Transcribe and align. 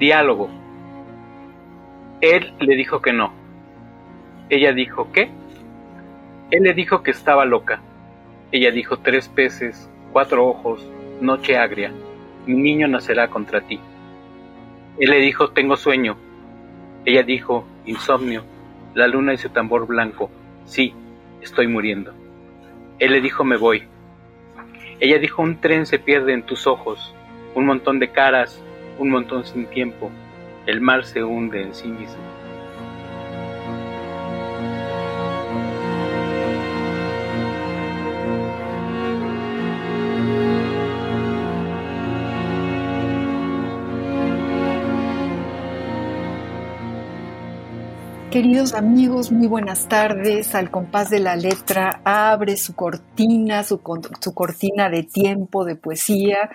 Diálogo. 0.00 0.48
Él 2.22 2.54
le 2.58 2.74
dijo 2.74 3.02
que 3.02 3.12
no. 3.12 3.34
Ella 4.48 4.72
dijo 4.72 5.12
¿qué? 5.12 5.30
Él 6.50 6.62
le 6.62 6.72
dijo 6.72 7.02
que 7.02 7.10
estaba 7.10 7.44
loca. 7.44 7.82
Ella 8.50 8.70
dijo 8.70 9.00
tres 9.00 9.28
peces, 9.28 9.90
cuatro 10.10 10.46
ojos, 10.46 10.90
noche 11.20 11.58
agria. 11.58 11.92
Mi 12.46 12.54
niño 12.54 12.88
nacerá 12.88 13.28
contra 13.28 13.60
ti. 13.60 13.78
Él 14.98 15.10
le 15.10 15.18
dijo 15.18 15.50
tengo 15.50 15.76
sueño. 15.76 16.16
Ella 17.04 17.22
dijo 17.22 17.66
insomnio, 17.84 18.44
la 18.94 19.06
luna 19.06 19.34
y 19.34 19.36
su 19.36 19.50
tambor 19.50 19.86
blanco. 19.86 20.30
Sí, 20.64 20.94
estoy 21.42 21.66
muriendo. 21.66 22.14
Él 22.98 23.12
le 23.12 23.20
dijo 23.20 23.44
me 23.44 23.58
voy. 23.58 23.82
Ella 24.98 25.18
dijo 25.18 25.42
un 25.42 25.60
tren 25.60 25.84
se 25.84 25.98
pierde 25.98 26.32
en 26.32 26.44
tus 26.44 26.66
ojos, 26.66 27.14
un 27.54 27.66
montón 27.66 27.98
de 27.98 28.08
caras, 28.08 28.62
un 29.00 29.08
montón 29.08 29.44
sin 29.44 29.66
tiempo, 29.66 30.10
el 30.66 30.80
mar 30.80 31.04
se 31.04 31.24
hunde 31.24 31.62
en 31.62 31.74
sí 31.74 31.88
mismo. 31.88 32.29
Queridos 48.30 48.74
amigos, 48.74 49.32
muy 49.32 49.48
buenas 49.48 49.88
tardes. 49.88 50.54
Al 50.54 50.70
compás 50.70 51.10
de 51.10 51.18
la 51.18 51.34
letra 51.34 52.00
abre 52.04 52.56
su 52.56 52.76
cortina, 52.76 53.64
su, 53.64 53.80
su, 54.20 54.34
cortina 54.34 54.88
de 54.88 55.02
tiempo, 55.02 55.64
de 55.64 55.74
poesía, 55.74 56.48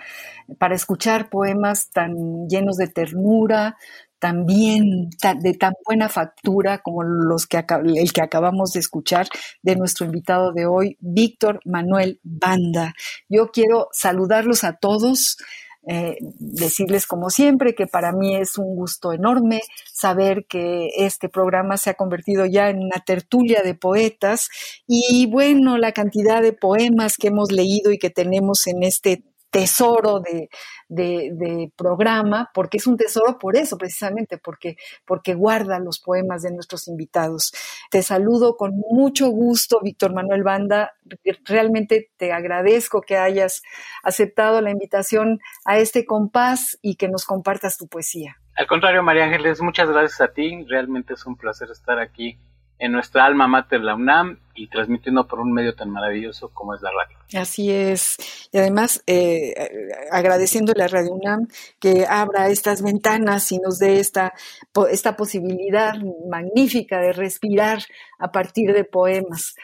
para 0.58 0.74
escuchar 0.74 1.28
poemas 1.28 1.90
tan 1.90 2.48
llenos 2.48 2.78
de 2.78 2.88
ternura, 2.88 3.76
también 4.18 5.10
de 5.42 5.52
tan 5.52 5.74
buena 5.84 6.08
factura 6.08 6.78
como 6.78 7.02
los 7.02 7.46
que 7.46 7.58
el 7.58 8.10
que 8.10 8.22
acabamos 8.22 8.72
de 8.72 8.80
escuchar 8.80 9.28
de 9.62 9.76
nuestro 9.76 10.06
invitado 10.06 10.52
de 10.52 10.64
hoy, 10.64 10.96
Víctor 11.00 11.60
Manuel 11.66 12.20
Banda. 12.22 12.94
Yo 13.28 13.50
quiero 13.50 13.88
saludarlos 13.92 14.64
a 14.64 14.78
todos. 14.78 15.36
Eh, 15.88 16.16
decirles 16.20 17.06
como 17.06 17.30
siempre 17.30 17.76
que 17.76 17.86
para 17.86 18.10
mí 18.10 18.34
es 18.34 18.58
un 18.58 18.74
gusto 18.74 19.12
enorme 19.12 19.60
saber 19.92 20.44
que 20.48 20.88
este 20.96 21.28
programa 21.28 21.76
se 21.76 21.90
ha 21.90 21.94
convertido 21.94 22.44
ya 22.44 22.70
en 22.70 22.78
una 22.78 23.04
tertulia 23.06 23.62
de 23.62 23.76
poetas 23.76 24.48
y 24.88 25.26
bueno, 25.30 25.78
la 25.78 25.92
cantidad 25.92 26.42
de 26.42 26.52
poemas 26.52 27.16
que 27.16 27.28
hemos 27.28 27.52
leído 27.52 27.92
y 27.92 27.98
que 27.98 28.10
tenemos 28.10 28.66
en 28.66 28.82
este 28.82 29.22
tesoro 29.56 30.20
de, 30.20 30.50
de, 30.88 31.72
programa, 31.76 32.50
porque 32.52 32.76
es 32.76 32.86
un 32.86 32.98
tesoro 32.98 33.38
por 33.38 33.56
eso, 33.56 33.78
precisamente, 33.78 34.36
porque, 34.36 34.76
porque 35.06 35.34
guarda 35.34 35.78
los 35.78 35.98
poemas 35.98 36.42
de 36.42 36.52
nuestros 36.52 36.88
invitados. 36.88 37.52
Te 37.90 38.02
saludo 38.02 38.56
con 38.56 38.74
mucho 38.90 39.28
gusto, 39.28 39.80
Víctor 39.82 40.12
Manuel 40.12 40.42
Banda. 40.42 40.92
Realmente 41.46 42.10
te 42.18 42.34
agradezco 42.34 43.00
que 43.00 43.16
hayas 43.16 43.62
aceptado 44.02 44.60
la 44.60 44.70
invitación 44.70 45.40
a 45.64 45.78
este 45.78 46.04
compás 46.04 46.78
y 46.82 46.96
que 46.96 47.08
nos 47.08 47.24
compartas 47.24 47.78
tu 47.78 47.88
poesía. 47.88 48.36
Al 48.56 48.66
contrario, 48.66 49.02
María 49.02 49.24
Ángeles, 49.24 49.62
muchas 49.62 49.88
gracias 49.88 50.20
a 50.20 50.34
ti. 50.34 50.66
Realmente 50.68 51.14
es 51.14 51.24
un 51.24 51.36
placer 51.36 51.70
estar 51.70 51.98
aquí 51.98 52.38
en 52.78 52.92
nuestra 52.92 53.24
alma 53.24 53.46
mater, 53.46 53.80
la 53.80 53.94
UNAM, 53.94 54.38
y 54.56 54.68
transmitiendo 54.68 55.26
por 55.26 55.40
un 55.40 55.52
medio 55.52 55.74
tan 55.74 55.90
maravilloso 55.90 56.48
como 56.48 56.74
es 56.74 56.80
la 56.82 56.90
radio. 56.90 57.18
Así 57.38 57.70
es. 57.70 58.16
Y 58.52 58.58
además, 58.58 59.02
eh, 59.06 59.54
agradeciéndole 60.10 60.82
a 60.82 60.88
Radio 60.88 61.12
UNAM 61.12 61.48
que 61.78 62.06
abra 62.08 62.48
estas 62.48 62.82
ventanas 62.82 63.52
y 63.52 63.58
nos 63.58 63.78
dé 63.78 64.00
esta, 64.00 64.32
esta 64.90 65.16
posibilidad 65.16 65.94
magnífica 66.28 66.98
de 67.00 67.12
respirar 67.12 67.80
a 68.18 68.32
partir 68.32 68.72
de 68.72 68.84
poemas 68.84 69.54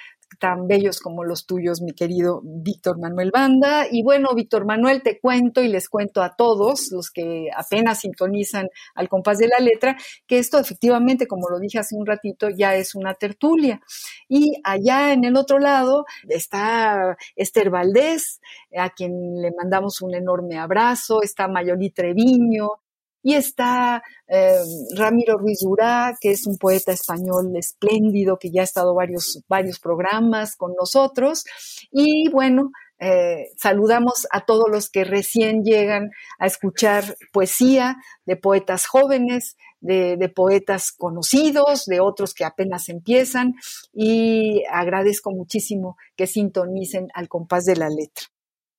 tan 0.42 0.66
bellos 0.66 0.98
como 0.98 1.22
los 1.22 1.46
tuyos, 1.46 1.82
mi 1.82 1.92
querido 1.92 2.40
Víctor 2.42 2.98
Manuel 2.98 3.30
Banda. 3.30 3.86
Y 3.88 4.02
bueno, 4.02 4.34
Víctor 4.34 4.66
Manuel, 4.66 5.00
te 5.00 5.20
cuento 5.20 5.62
y 5.62 5.68
les 5.68 5.88
cuento 5.88 6.20
a 6.20 6.34
todos 6.34 6.90
los 6.90 7.12
que 7.12 7.46
apenas 7.56 8.00
sintonizan 8.00 8.66
al 8.96 9.08
compás 9.08 9.38
de 9.38 9.46
la 9.46 9.64
letra, 9.64 9.96
que 10.26 10.40
esto 10.40 10.58
efectivamente, 10.58 11.28
como 11.28 11.48
lo 11.48 11.60
dije 11.60 11.78
hace 11.78 11.94
un 11.94 12.06
ratito, 12.06 12.48
ya 12.50 12.74
es 12.74 12.96
una 12.96 13.14
tertulia. 13.14 13.80
Y 14.28 14.60
allá 14.64 15.12
en 15.12 15.22
el 15.22 15.36
otro 15.36 15.60
lado 15.60 16.06
está 16.28 17.16
Esther 17.36 17.70
Valdés, 17.70 18.40
a 18.76 18.90
quien 18.90 19.40
le 19.40 19.52
mandamos 19.56 20.02
un 20.02 20.12
enorme 20.16 20.58
abrazo, 20.58 21.22
está 21.22 21.46
Mayoli 21.46 21.90
Treviño, 21.90 22.81
y 23.22 23.34
está 23.34 24.02
eh, 24.26 24.58
Ramiro 24.96 25.38
Ruiz 25.38 25.60
Durá, 25.60 26.16
que 26.20 26.32
es 26.32 26.46
un 26.46 26.58
poeta 26.58 26.92
español 26.92 27.52
espléndido, 27.56 28.38
que 28.38 28.50
ya 28.50 28.62
ha 28.62 28.64
estado 28.64 28.94
varios, 28.94 29.42
varios 29.48 29.78
programas 29.78 30.56
con 30.56 30.74
nosotros. 30.74 31.44
Y 31.90 32.28
bueno, 32.30 32.70
eh, 32.98 33.50
saludamos 33.56 34.26
a 34.30 34.44
todos 34.44 34.66
los 34.70 34.88
que 34.88 35.04
recién 35.04 35.64
llegan 35.64 36.10
a 36.38 36.46
escuchar 36.46 37.16
poesía 37.32 37.96
de 38.26 38.36
poetas 38.36 38.86
jóvenes, 38.86 39.56
de, 39.80 40.16
de, 40.16 40.28
poetas 40.28 40.92
conocidos, 40.92 41.86
de 41.86 41.98
otros 41.98 42.34
que 42.34 42.44
apenas 42.44 42.88
empiezan 42.88 43.54
y 43.92 44.62
agradezco 44.70 45.32
muchísimo 45.32 45.96
que 46.14 46.28
sintonicen 46.28 47.08
al 47.14 47.28
compás 47.28 47.64
de 47.64 47.74
la 47.74 47.88
letra. 47.88 48.31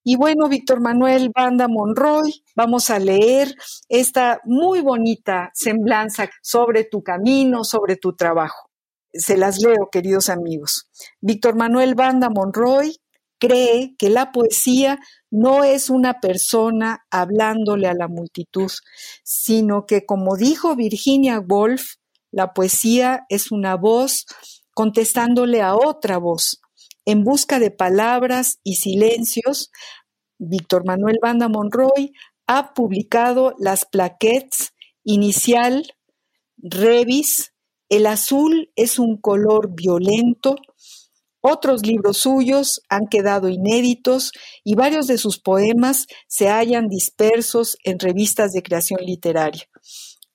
Y 0.06 0.18
bueno, 0.18 0.50
Víctor 0.50 0.82
Manuel 0.82 1.32
Banda 1.34 1.70
Monroy, 1.70 2.44
vamos 2.56 2.90
a 2.90 3.00
leer 3.00 3.56
esta 3.88 4.42
muy 4.44 4.82
bonita 4.82 5.50
semblanza 5.54 6.30
sobre 6.42 6.84
tu 6.84 7.02
camino, 7.02 7.64
sobre 7.64 7.96
tu 7.96 8.14
trabajo. 8.14 8.70
Se 9.14 9.38
las 9.38 9.62
leo, 9.62 9.90
queridos 9.90 10.30
amigos. 10.30 10.90
Víctor 11.22 11.56
Manuel 11.56 11.96
Banda 11.96 12.30
Monroy 12.30 12.98
cree 13.40 13.96
que 13.98 14.10
la 14.10 14.34
poesía 14.34 15.00
no 15.32 15.64
es 15.64 15.90
una 15.90 16.20
persona 16.20 17.06
hablándole 17.10 17.88
a 17.88 17.94
la 17.94 18.10
multitud, 18.10 18.72
sino 19.24 19.86
que, 19.86 20.06
como 20.06 20.36
dijo 20.36 20.76
Virginia 20.76 21.40
Woolf, 21.40 21.96
la 22.30 22.54
poesía 22.54 23.26
es 23.30 23.52
una 23.52 23.76
voz 23.76 24.26
contestándole 24.74 25.62
a 25.62 25.76
otra 25.76 26.18
voz 26.18 26.63
en 27.06 27.24
busca 27.24 27.60
de 27.60 27.72
palabras 27.72 28.60
y 28.64 28.76
silencios, 28.76 29.72
Víctor 30.38 30.86
Manuel 30.86 31.20
Banda 31.22 31.48
Monroy 31.48 32.14
ha 32.48 32.74
publicado 32.74 33.56
las 33.58 33.86
plaquettes 33.86 34.74
Inicial, 35.04 35.86
Revis, 36.58 37.54
El 37.90 38.08
azul 38.08 38.72
es 38.76 39.00
un 39.00 39.18
color 39.18 39.76
violento, 39.76 40.56
otros 41.42 41.86
libros 41.86 42.20
suyos 42.20 42.82
han 42.88 43.08
quedado 43.08 43.50
inéditos 43.50 44.32
y 44.64 44.76
varios 44.76 45.08
de 45.08 45.18
sus 45.18 45.40
poemas 45.40 46.08
se 46.26 46.48
hallan 46.48 46.88
dispersos 46.88 47.78
en 47.84 48.00
revistas 48.00 48.54
de 48.54 48.64
creación 48.64 49.02
literaria. 49.04 49.64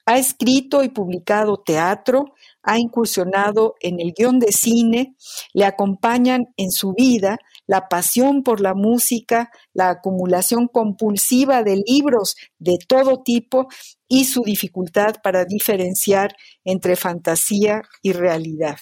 Ha 0.05 0.19
escrito 0.19 0.85
y 0.85 0.91
publicado 0.91 1.57
teatro, 1.57 2.35
ha 2.63 2.79
incursionado 2.79 3.75
en 3.81 4.01
el 4.01 4.13
guion 4.13 4.39
de 4.39 4.53
cine, 4.53 5.15
le 5.55 5.65
acompañan 5.65 6.47
en 6.57 6.71
su 6.71 6.93
vida 6.93 7.39
la 7.67 7.89
pasión 7.89 8.43
por 8.43 8.61
la 8.61 8.75
música, 8.75 9.51
la 9.73 9.91
acumulación 9.91 10.69
compulsiva 10.69 11.63
de 11.63 11.83
libros 11.87 12.37
de 12.59 12.79
todo 12.87 13.23
tipo 13.23 13.69
y 14.09 14.25
su 14.25 14.43
dificultad 14.43 15.17
para 15.23 15.45
diferenciar 15.45 16.35
entre 16.65 16.97
fantasía 16.97 17.83
y 18.03 18.13
realidad. 18.13 18.77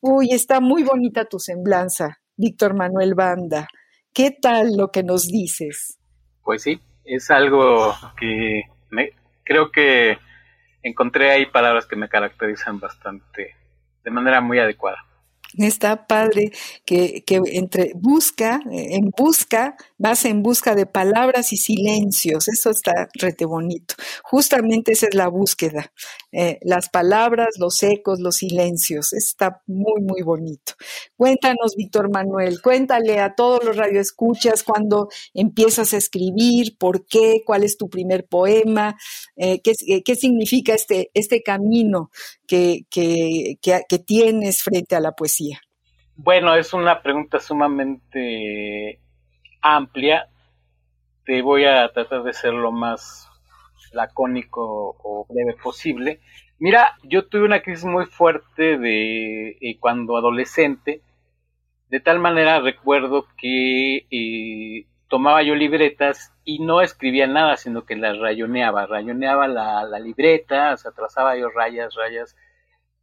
Uy, 0.00 0.28
está 0.32 0.60
muy 0.60 0.82
bonita 0.82 1.24
tu 1.24 1.38
semblanza, 1.38 2.18
Víctor 2.36 2.74
Manuel 2.74 3.14
Banda. 3.14 3.68
¿Qué 4.12 4.30
tal 4.30 4.76
lo 4.76 4.90
que 4.90 5.02
nos 5.02 5.26
dices? 5.26 5.98
Pues 6.42 6.62
sí, 6.62 6.80
es 7.04 7.30
algo 7.30 7.94
que 8.18 8.62
me, 8.90 9.10
creo 9.44 9.70
que 9.70 10.18
encontré 10.86 11.32
ahí 11.32 11.46
palabras 11.46 11.86
que 11.86 11.96
me 11.96 12.08
caracterizan 12.08 12.78
bastante, 12.78 13.56
de 14.04 14.10
manera 14.10 14.40
muy 14.40 14.58
adecuada. 14.60 15.05
Está 15.58 16.06
padre 16.06 16.52
que, 16.84 17.22
que, 17.26 17.40
entre 17.52 17.92
busca, 17.94 18.60
en 18.70 19.10
busca, 19.16 19.76
vas 19.98 20.24
en 20.24 20.42
busca 20.42 20.74
de 20.74 20.86
palabras 20.86 21.52
y 21.52 21.56
silencios. 21.56 22.48
Eso 22.48 22.70
está 22.70 23.08
rete 23.14 23.44
bonito. 23.44 23.94
Justamente 24.22 24.92
esa 24.92 25.06
es 25.06 25.14
la 25.14 25.28
búsqueda. 25.28 25.92
Eh, 26.32 26.58
las 26.62 26.90
palabras, 26.90 27.54
los 27.58 27.82
ecos, 27.82 28.20
los 28.20 28.36
silencios. 28.36 29.12
Está 29.12 29.62
muy, 29.66 30.02
muy 30.02 30.22
bonito. 30.22 30.74
Cuéntanos, 31.16 31.74
Víctor 31.76 32.10
Manuel, 32.10 32.60
cuéntale 32.60 33.20
a 33.20 33.34
todos 33.34 33.64
los 33.64 33.76
radioescuchas 33.76 34.62
cuando 34.62 35.08
empiezas 35.32 35.94
a 35.94 35.96
escribir, 35.96 36.76
por 36.78 37.06
qué, 37.06 37.42
cuál 37.46 37.64
es 37.64 37.78
tu 37.78 37.88
primer 37.88 38.26
poema, 38.26 38.96
eh, 39.36 39.60
qué, 39.62 39.72
qué, 40.04 40.16
significa 40.16 40.74
este, 40.74 41.10
este 41.14 41.42
camino 41.42 42.10
que, 42.46 42.86
que, 42.90 43.58
que 43.60 43.98
tienes 43.98 44.62
frente 44.62 44.94
a 44.96 45.00
la 45.00 45.12
poesía. 45.12 45.45
Bueno, 46.16 46.54
es 46.54 46.72
una 46.72 47.02
pregunta 47.02 47.40
sumamente 47.40 49.00
amplia. 49.62 50.28
Te 51.24 51.42
voy 51.42 51.64
a 51.64 51.92
tratar 51.92 52.22
de 52.22 52.32
ser 52.32 52.54
lo 52.54 52.72
más 52.72 53.28
lacónico 53.92 54.96
o 55.02 55.26
breve 55.28 55.54
posible. 55.62 56.20
Mira, 56.58 56.96
yo 57.02 57.26
tuve 57.28 57.44
una 57.44 57.60
crisis 57.62 57.84
muy 57.84 58.06
fuerte 58.06 58.78
de 58.78 59.58
eh, 59.60 59.78
cuando 59.78 60.16
adolescente, 60.16 61.02
de 61.90 62.00
tal 62.00 62.18
manera 62.18 62.60
recuerdo 62.60 63.26
que 63.36 64.06
eh, 64.10 64.86
tomaba 65.08 65.42
yo 65.42 65.54
libretas 65.54 66.32
y 66.44 66.60
no 66.60 66.80
escribía 66.80 67.26
nada, 67.26 67.56
sino 67.56 67.84
que 67.84 67.96
las 67.96 68.18
rayoneaba, 68.18 68.86
rayoneaba 68.86 69.48
la, 69.48 69.84
la 69.84 69.98
libreta, 69.98 70.72
o 70.74 70.76
sea, 70.78 70.92
trazaba 70.92 71.36
yo 71.36 71.50
rayas, 71.50 71.94
rayas, 71.94 72.36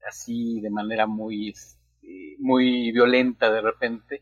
así 0.08 0.62
de 0.62 0.70
manera 0.72 1.08
muy 1.08 1.54
muy 2.40 2.92
violenta 2.92 3.52
de 3.52 3.62
repente. 3.62 4.22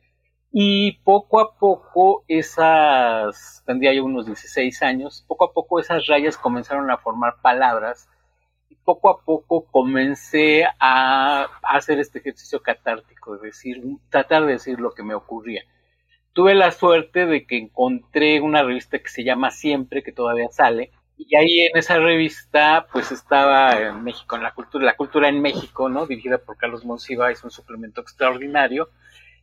Y 0.54 1.00
poco 1.04 1.39
a 1.39 1.56
poco 1.57 2.25
esas, 2.28 3.63
tendría 3.66 4.04
unos 4.04 4.25
16 4.25 4.81
años, 4.83 5.24
poco 5.28 5.45
a 5.45 5.54
poco 5.54 5.80
esas 5.80 6.06
rayas 6.07 6.38
comenzaron 6.38 6.92
a 6.92 6.98
formar 6.98 7.36
palabras 7.42 8.10
y 8.69 8.75
poco 8.75 9.10
a 9.10 9.24
poco 9.24 9.66
comencé 9.72 10.66
a, 10.80 11.48
hacer 11.63 12.00
este 12.00 12.19
ejercicio 12.19 12.62
catártico, 12.62 13.38
de 13.38 13.48
decir, 13.48 13.81
tratar 14.10 14.45
de 14.45 14.54
decir 14.54 14.80
lo 14.80 14.92
que 14.92 15.04
me 15.04 15.13
ocurría. 15.16 15.63
Tuve 16.33 16.54
la 16.54 16.72
suerte 16.72 17.25
de 17.25 17.45
que 17.45 17.57
encontré 17.57 18.42
una 18.42 18.63
revista 18.63 19.00
que 19.00 19.10
se 19.10 19.24
llama 19.24 19.51
Siempre, 19.51 20.04
que 20.04 20.12
todavía 20.12 20.50
sale, 20.50 20.92
y 21.17 21.35
ahí 21.35 21.61
en 21.61 21.77
esa 21.77 21.97
revista, 21.99 22.87
pues 22.91 23.11
estaba 23.11 23.79
en 23.79 24.03
México, 24.03 24.35
en 24.35 24.43
la 24.43 24.53
cultura, 24.53 24.85
la 24.85 24.95
cultura 24.95 25.29
en 25.29 25.41
México, 25.41 25.87
¿no? 25.89 26.05
Dirigida 26.07 26.39
por 26.39 26.57
Carlos 26.57 26.83
Monsiva, 26.83 27.31
es 27.31 27.43
un 27.43 27.51
suplemento 27.51 28.01
extraordinario. 28.01 28.89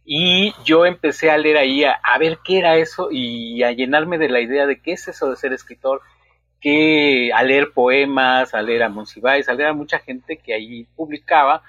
Y 0.05 0.55
yo 0.65 0.87
empecé 0.87 1.31
a 1.31 1.39
leer 1.39 1.59
ahí, 1.59 1.85
a, 1.85 2.19
ver 2.19 2.39
qué 2.45 2.59
era 2.59 2.77
eso 2.77 3.09
y 3.11 3.63
a 3.63 3.73
llenarme 3.73 4.19
de 4.19 4.29
la 4.29 4.41
idea 4.41 4.67
de 4.67 4.81
qué 4.81 4.93
es 4.93 5.07
eso 5.09 5.31
de 5.31 5.37
ser 5.37 5.53
escritor, 5.53 6.01
que 6.61 7.31
a 7.33 7.43
leer 7.43 7.73
poemas, 7.73 8.55
a 8.55 8.63
leer 8.63 8.83
a 8.83 8.89
Monsiváis, 8.89 9.49
a 9.49 9.55
leer 9.55 9.69
a 9.69 9.75
mucha 9.75 9.99
gente 9.99 10.39
que 10.39 10.55
ahí 10.55 10.85
publicaba 10.97 11.63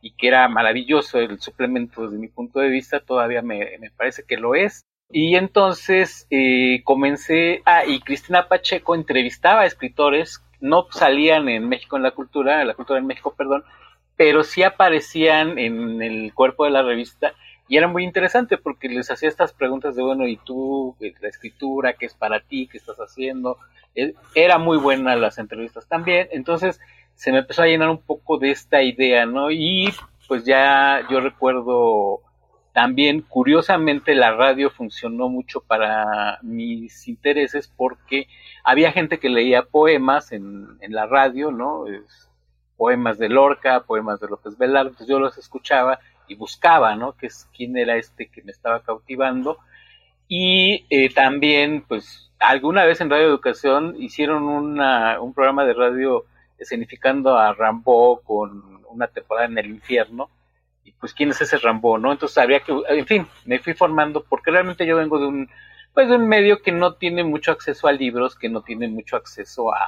y 0.00 0.12
que 0.12 0.28
era 0.28 0.48
maravilloso 0.48 1.18
el 1.18 1.40
suplemento 1.40 2.02
desde 2.02 2.18
mi 2.18 2.28
punto 2.28 2.58
de 2.60 2.68
vista, 2.68 3.00
todavía 3.00 3.42
me, 3.42 3.78
me 3.78 3.90
parece 3.90 4.24
que 4.24 4.36
lo 4.36 4.54
es. 4.54 4.84
Y 5.16 5.36
entonces 5.36 6.26
eh, 6.28 6.82
comencé, 6.82 7.62
ah, 7.66 7.84
y 7.86 8.00
Cristina 8.00 8.48
Pacheco 8.48 8.96
entrevistaba 8.96 9.60
a 9.60 9.66
escritores, 9.66 10.42
no 10.60 10.88
salían 10.90 11.48
en 11.48 11.68
México 11.68 11.96
en 11.96 12.02
la 12.02 12.10
cultura, 12.10 12.60
en 12.60 12.66
la 12.66 12.74
cultura 12.74 12.98
en 12.98 13.06
México, 13.06 13.32
perdón, 13.38 13.62
pero 14.16 14.42
sí 14.42 14.64
aparecían 14.64 15.56
en 15.56 16.02
el 16.02 16.34
cuerpo 16.34 16.64
de 16.64 16.72
la 16.72 16.82
revista 16.82 17.32
y 17.68 17.76
era 17.76 17.86
muy 17.86 18.02
interesante 18.02 18.58
porque 18.58 18.88
les 18.88 19.08
hacía 19.08 19.28
estas 19.28 19.52
preguntas 19.52 19.94
de, 19.94 20.02
bueno, 20.02 20.26
¿y 20.26 20.36
tú, 20.36 20.96
eh, 20.98 21.14
la 21.20 21.28
escritura, 21.28 21.92
qué 21.92 22.06
es 22.06 22.14
para 22.14 22.40
ti, 22.40 22.66
qué 22.66 22.78
estás 22.78 22.98
haciendo? 22.98 23.58
Eh, 23.94 24.14
era 24.34 24.58
muy 24.58 24.78
buena 24.78 25.14
las 25.14 25.38
entrevistas 25.38 25.86
también, 25.86 26.26
entonces 26.32 26.80
se 27.14 27.30
me 27.30 27.38
empezó 27.38 27.62
a 27.62 27.66
llenar 27.66 27.88
un 27.88 28.02
poco 28.02 28.36
de 28.36 28.50
esta 28.50 28.82
idea, 28.82 29.26
¿no? 29.26 29.52
Y 29.52 29.94
pues 30.26 30.44
ya 30.44 31.06
yo 31.08 31.20
recuerdo 31.20 32.23
también, 32.74 33.20
curiosamente, 33.22 34.16
la 34.16 34.32
radio 34.32 34.68
funcionó 34.68 35.28
mucho 35.28 35.60
para 35.60 36.40
mis 36.42 37.06
intereses 37.06 37.68
porque 37.68 38.26
había 38.64 38.90
gente 38.90 39.20
que 39.20 39.28
leía 39.28 39.62
poemas 39.62 40.32
en, 40.32 40.66
en 40.80 40.92
la 40.92 41.06
radio, 41.06 41.52
¿no? 41.52 41.84
poemas 42.76 43.16
de 43.18 43.28
Lorca, 43.28 43.84
poemas 43.84 44.18
de 44.18 44.26
López 44.26 44.58
Velarde, 44.58 44.90
entonces 44.90 45.06
yo 45.06 45.20
los 45.20 45.38
escuchaba 45.38 46.00
y 46.26 46.34
buscaba, 46.34 46.96
¿no? 46.96 47.12
Que 47.12 47.28
es, 47.28 47.48
quién 47.56 47.76
era 47.76 47.96
este 47.96 48.26
que 48.26 48.42
me 48.42 48.50
estaba 48.50 48.82
cautivando. 48.82 49.58
Y 50.26 50.84
eh, 50.90 51.14
también, 51.14 51.84
pues, 51.86 52.32
alguna 52.40 52.84
vez 52.84 53.00
en 53.00 53.08
Radio 53.08 53.28
Educación 53.28 53.94
hicieron 54.00 54.42
una, 54.48 55.20
un 55.20 55.32
programa 55.32 55.64
de 55.64 55.74
radio 55.74 56.24
escenificando 56.58 57.38
a 57.38 57.54
Rambo 57.54 58.20
con 58.22 58.84
una 58.88 59.06
temporada 59.06 59.46
en 59.46 59.58
el 59.58 59.66
infierno 59.66 60.28
y 60.84 60.92
pues 60.92 61.14
quién 61.14 61.30
es 61.30 61.40
ese 61.40 61.58
Rambo, 61.58 61.98
¿no? 61.98 62.12
Entonces 62.12 62.36
habría 62.38 62.60
que, 62.60 62.72
en 62.88 63.06
fin, 63.06 63.26
me 63.46 63.58
fui 63.58 63.74
formando 63.74 64.24
porque 64.24 64.50
realmente 64.50 64.86
yo 64.86 64.96
vengo 64.96 65.18
de 65.18 65.26
un, 65.26 65.50
pues 65.94 66.08
de 66.08 66.16
un 66.16 66.28
medio 66.28 66.60
que 66.62 66.72
no 66.72 66.94
tiene 66.94 67.24
mucho 67.24 67.52
acceso 67.52 67.88
a 67.88 67.92
libros, 67.92 68.36
que 68.36 68.48
no 68.48 68.62
tiene 68.62 68.88
mucho 68.88 69.16
acceso 69.16 69.72
a, 69.72 69.86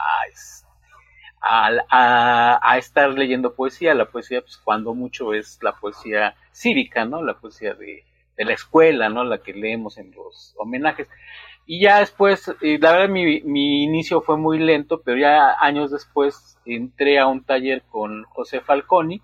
a, 1.40 2.60
a, 2.62 2.78
estar 2.78 3.10
leyendo 3.10 3.54
poesía. 3.54 3.94
La 3.94 4.06
poesía, 4.06 4.40
pues 4.40 4.56
cuando 4.56 4.94
mucho 4.94 5.34
es 5.34 5.58
la 5.62 5.72
poesía 5.76 6.34
cívica, 6.52 7.04
¿no? 7.04 7.22
La 7.22 7.34
poesía 7.34 7.74
de, 7.74 8.04
de 8.36 8.44
la 8.44 8.52
escuela, 8.52 9.08
¿no? 9.08 9.24
La 9.24 9.38
que 9.38 9.52
leemos 9.52 9.98
en 9.98 10.12
los 10.12 10.54
homenajes. 10.58 11.08
Y 11.66 11.82
ya 11.82 11.98
después, 11.98 12.48
eh, 12.62 12.78
la 12.80 12.92
verdad 12.92 13.08
mi, 13.08 13.40
mi 13.42 13.82
inicio 13.82 14.20
fue 14.20 14.36
muy 14.36 14.58
lento, 14.58 15.02
pero 15.04 15.18
ya 15.18 15.56
años 15.60 15.90
después 15.90 16.58
entré 16.64 17.18
a 17.18 17.26
un 17.26 17.42
taller 17.42 17.82
con 17.90 18.22
José 18.24 18.60
Falconi, 18.60 19.20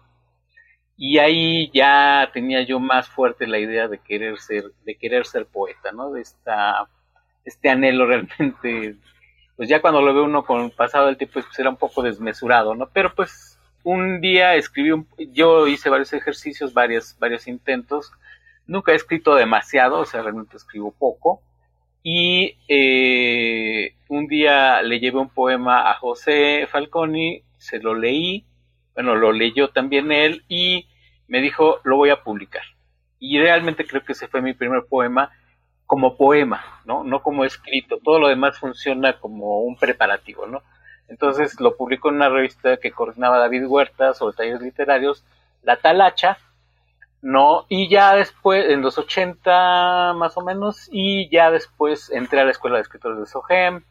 y 0.96 1.18
ahí 1.18 1.70
ya 1.72 2.30
tenía 2.32 2.62
yo 2.62 2.78
más 2.78 3.08
fuerte 3.08 3.46
la 3.46 3.58
idea 3.58 3.88
de 3.88 3.98
querer 3.98 4.38
ser 4.38 4.64
de 4.84 4.96
querer 4.96 5.26
ser 5.26 5.46
poeta 5.46 5.92
no 5.92 6.12
de 6.12 6.22
esta 6.22 6.86
este 7.44 7.70
anhelo 7.70 8.06
realmente 8.38 8.96
pues 9.56 9.68
ya 9.68 9.80
cuando 9.80 10.02
lo 10.02 10.14
ve 10.14 10.20
uno 10.20 10.44
con 10.44 10.62
el 10.62 10.70
pasado 10.70 11.06
del 11.06 11.16
tiempo 11.16 11.40
pues 11.40 11.58
era 11.58 11.70
un 11.70 11.76
poco 11.76 12.02
desmesurado 12.02 12.74
no 12.74 12.88
pero 12.92 13.14
pues 13.14 13.58
un 13.84 14.20
día 14.20 14.54
escribí 14.54 14.92
un, 14.92 15.08
yo 15.32 15.66
hice 15.66 15.90
varios 15.90 16.12
ejercicios 16.12 16.74
varios 16.74 17.16
varios 17.18 17.48
intentos 17.48 18.12
nunca 18.66 18.92
he 18.92 18.96
escrito 18.96 19.34
demasiado 19.34 20.00
o 20.00 20.04
sea 20.04 20.22
realmente 20.22 20.56
escribo 20.56 20.92
poco 20.92 21.40
y 22.04 22.58
eh, 22.68 23.94
un 24.08 24.26
día 24.26 24.82
le 24.82 24.98
llevé 24.98 25.18
un 25.18 25.28
poema 25.28 25.90
a 25.90 25.94
José 25.94 26.66
Falconi 26.70 27.42
se 27.58 27.78
lo 27.78 27.94
leí 27.94 28.44
bueno 28.94 29.14
lo 29.14 29.32
leyó 29.32 29.68
también 29.68 30.12
él 30.12 30.44
y 30.48 30.88
me 31.28 31.40
dijo, 31.40 31.80
lo 31.84 31.96
voy 31.96 32.10
a 32.10 32.22
publicar. 32.22 32.62
Y 33.18 33.38
realmente 33.38 33.86
creo 33.86 34.04
que 34.04 34.12
ese 34.12 34.28
fue 34.28 34.42
mi 34.42 34.52
primer 34.52 34.84
poema 34.84 35.30
como 35.86 36.16
poema, 36.16 36.64
¿no? 36.84 37.04
No 37.04 37.22
como 37.22 37.44
escrito. 37.44 37.98
Todo 38.02 38.18
lo 38.18 38.28
demás 38.28 38.58
funciona 38.58 39.18
como 39.18 39.60
un 39.60 39.76
preparativo, 39.76 40.46
¿no? 40.46 40.62
Entonces 41.08 41.60
lo 41.60 41.76
publicó 41.76 42.08
en 42.08 42.16
una 42.16 42.28
revista 42.30 42.78
que 42.78 42.92
coordinaba 42.92 43.38
David 43.38 43.66
Huerta 43.66 44.14
sobre 44.14 44.36
talleres 44.36 44.62
literarios, 44.62 45.24
La 45.62 45.76
Talacha, 45.76 46.38
¿no? 47.20 47.66
Y 47.68 47.88
ya 47.88 48.14
después, 48.14 48.70
en 48.70 48.82
los 48.82 48.98
80 48.98 50.14
más 50.14 50.36
o 50.36 50.40
menos, 50.42 50.88
y 50.90 51.28
ya 51.30 51.50
después 51.50 52.10
entré 52.10 52.40
a 52.40 52.44
la 52.44 52.50
Escuela 52.50 52.76
de 52.76 52.82
Escritores 52.82 53.18
de 53.18 53.26
Sogem, 53.26 53.84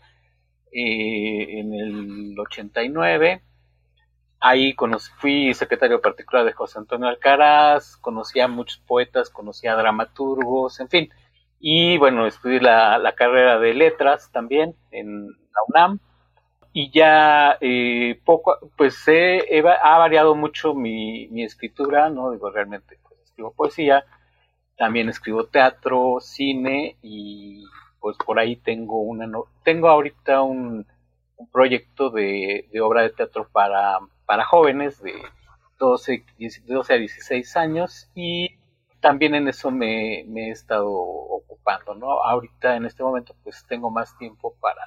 eh, 0.72 1.60
en 1.60 1.74
el 1.74 2.40
89, 2.40 3.42
Ahí 4.44 4.76
fui 5.20 5.54
secretario 5.54 6.02
particular 6.02 6.44
de 6.44 6.54
José 6.54 6.80
Antonio 6.80 7.08
Alcaraz, 7.08 7.96
conocí 7.98 8.40
a 8.40 8.48
muchos 8.48 8.80
poetas, 8.80 9.30
conocí 9.30 9.68
a 9.68 9.76
dramaturgos, 9.76 10.80
en 10.80 10.90
fin. 10.90 11.10
Y 11.60 11.98
bueno, 12.00 12.26
estudié 12.26 12.60
la, 12.60 13.14
carrera 13.16 13.60
de 13.60 13.76
letras 13.76 14.32
también 14.32 14.76
en 14.90 15.28
la 15.28 15.62
UNAM. 15.68 16.00
Y 16.74 16.90
ya 16.92 17.58
eh, 17.62 18.20
poco, 18.26 18.58
pues 18.78 19.06
ha 19.08 19.98
variado 20.00 20.34
mucho 20.34 20.74
mi, 20.74 21.44
escritura, 21.44 22.10
¿no? 22.10 22.32
Digo, 22.32 22.50
realmente 22.50 22.98
pues, 23.04 23.20
escribo 23.22 23.54
poesía, 23.54 24.06
también 24.76 25.10
escribo 25.10 25.46
teatro, 25.46 26.18
cine 26.20 26.98
y 27.04 27.64
pues 28.00 28.18
por 28.26 28.40
ahí 28.40 28.56
tengo 28.56 29.02
una, 29.02 29.30
tengo 29.64 29.90
ahorita 29.90 30.42
un, 30.42 30.88
un 31.42 31.50
proyecto 31.50 32.12
de, 32.12 32.70
obra 32.82 33.02
de 33.02 33.10
teatro 33.10 33.50
para 33.52 33.98
para 34.26 34.46
jóvenes 34.46 35.02
de 35.02 35.14
12, 35.80 36.24
12 36.66 36.94
a 36.94 36.98
16 36.98 37.58
años 37.58 38.10
y 38.16 38.58
también 39.02 39.34
en 39.34 39.48
eso 39.48 39.72
me, 39.72 40.22
he 40.22 40.52
estado 40.52 40.88
ocupando, 40.88 41.96
¿no? 41.96 42.24
Ahorita 42.24 42.76
en 42.76 42.86
este 42.86 43.04
momento 43.04 43.36
pues 43.44 43.66
tengo 43.68 43.90
más 43.90 44.16
tiempo 44.18 44.56
para 44.62 44.86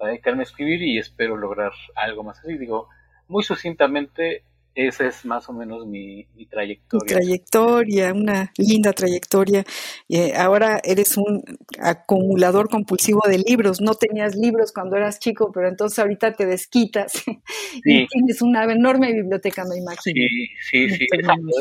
dedicarme 0.00 0.40
a 0.40 0.44
escribir 0.44 0.82
y 0.82 0.98
espero 0.98 1.36
lograr 1.36 1.72
algo 1.94 2.24
más 2.24 2.38
así. 2.38 2.56
Digo, 2.56 2.88
muy 3.28 3.42
sucintamente, 3.42 4.44
esa 4.74 5.06
es 5.06 5.24
más 5.24 5.48
o 5.48 5.52
menos 5.52 5.86
mi, 5.86 6.26
trayectoria. 6.48 7.16
trayectoria, 7.16 8.12
una 8.12 8.52
linda 8.56 8.92
trayectoria. 8.92 9.64
Eh, 10.08 10.32
ahora 10.36 10.80
eres 10.84 11.16
un 11.16 11.42
acumulador 11.80 12.68
compulsivo 12.68 13.20
de 13.26 13.38
libros. 13.38 13.80
No 13.80 13.94
tenías 13.94 14.36
libros 14.36 14.72
cuando 14.72 14.96
eras 14.96 15.18
chico, 15.18 15.50
pero 15.52 15.68
entonces 15.68 15.98
ahorita 15.98 16.32
te 16.34 16.46
desquitas 16.46 17.24
y 17.84 18.06
tienes 18.06 18.42
una 18.42 18.64
enorme 18.64 19.12
biblioteca, 19.12 19.64
me 19.64 19.76
imagino. 19.76 20.00
Sí, 20.14 20.46
sí, 20.70 20.90
sí. 20.90 21.06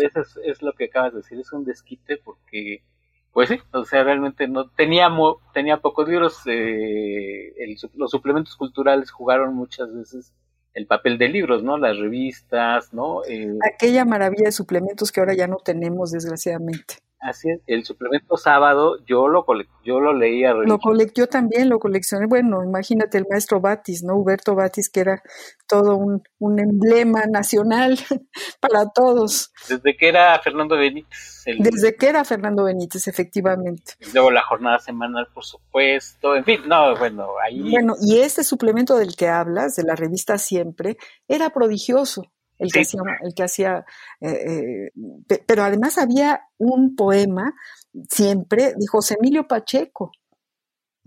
Eso 0.03 0.41
es, 0.43 0.61
lo 0.61 0.73
que 0.73 0.85
acabas 0.85 1.13
de 1.13 1.17
decir. 1.19 1.39
Es 1.39 1.51
un 1.51 1.65
desquite 1.65 2.17
porque, 2.17 2.83
pues 3.33 3.49
sí, 3.49 3.57
o 3.71 3.85
sea, 3.85 4.03
realmente 4.03 4.47
no 4.47 4.69
teníamos, 4.69 5.37
tenía 5.53 5.77
pocos 5.77 6.07
libros. 6.07 6.41
Eh, 6.45 7.53
los 7.95 8.11
suplementos 8.11 8.55
culturales 8.55 9.09
jugaron 9.09 9.55
muchas 9.55 9.91
veces 9.93 10.31
el 10.73 10.87
papel 10.87 11.17
de 11.17 11.29
libros, 11.29 11.63
¿no? 11.63 11.77
Las 11.77 11.97
revistas, 11.97 12.93
¿no? 12.93 13.23
Eh, 13.25 13.57
Aquella 13.73 14.05
maravilla 14.05 14.45
de 14.45 14.51
suplementos 14.51 15.11
que 15.11 15.19
ahora 15.19 15.33
ya 15.33 15.47
no 15.47 15.57
tenemos, 15.57 16.11
desgraciadamente. 16.11 16.95
Así 17.21 17.49
es, 17.49 17.59
el 17.67 17.83
suplemento 17.83 18.37
sábado 18.37 18.97
yo 19.05 19.27
lo 19.27 19.45
yo 19.83 19.99
lo 19.99 20.13
leía. 20.13 20.53
Lo 20.53 20.79
colecté 20.79 21.27
también, 21.27 21.67
lo 21.67 21.77
coleccioné. 21.77 22.27
Bueno, 22.27 22.63
imagínate 22.63 23.17
el 23.17 23.25
maestro 23.29 23.59
Batis, 23.59 24.03
¿no? 24.03 24.15
Huberto 24.15 24.55
Batis, 24.55 24.89
que 24.89 25.01
era 25.01 25.21
todo 25.67 25.97
un, 25.97 26.23
un 26.37 26.59
emblema 26.59 27.25
nacional 27.25 27.99
para 28.61 28.89
todos. 28.89 29.51
Desde 29.67 29.97
que 29.97 30.07
era 30.07 30.39
Fernando 30.39 30.77
Benítez. 30.77 31.43
Desde 31.45 31.95
que 31.95 32.07
era 32.07 32.23
Fernando 32.23 32.63
Benítez, 32.63 33.07
efectivamente. 33.07 33.93
luego 34.13 34.31
la 34.31 34.43
jornada 34.43 34.79
semanal, 34.79 35.27
por 35.33 35.43
supuesto. 35.43 36.35
En 36.35 36.45
fin, 36.45 36.61
no, 36.67 36.95
bueno, 36.97 37.31
ahí. 37.43 37.69
Bueno, 37.69 37.95
y 38.01 38.19
este 38.19 38.45
suplemento 38.45 38.97
del 38.97 39.15
que 39.17 39.27
hablas, 39.27 39.75
de 39.75 39.83
la 39.83 39.95
revista 39.95 40.37
Siempre, 40.37 40.97
era 41.27 41.49
prodigioso 41.49 42.31
el 42.59 42.71
que 42.71 42.81
hacía, 42.81 43.01
el 43.23 43.33
que 43.33 43.43
hacía 43.43 43.85
eh, 44.21 44.91
eh, 44.91 45.43
pero 45.47 45.63
además 45.63 45.97
había 45.97 46.41
un 46.57 46.95
poema 46.95 47.55
siempre 48.09 48.73
de 48.75 48.87
José 48.87 49.15
Emilio 49.19 49.47
Pacheco, 49.47 50.11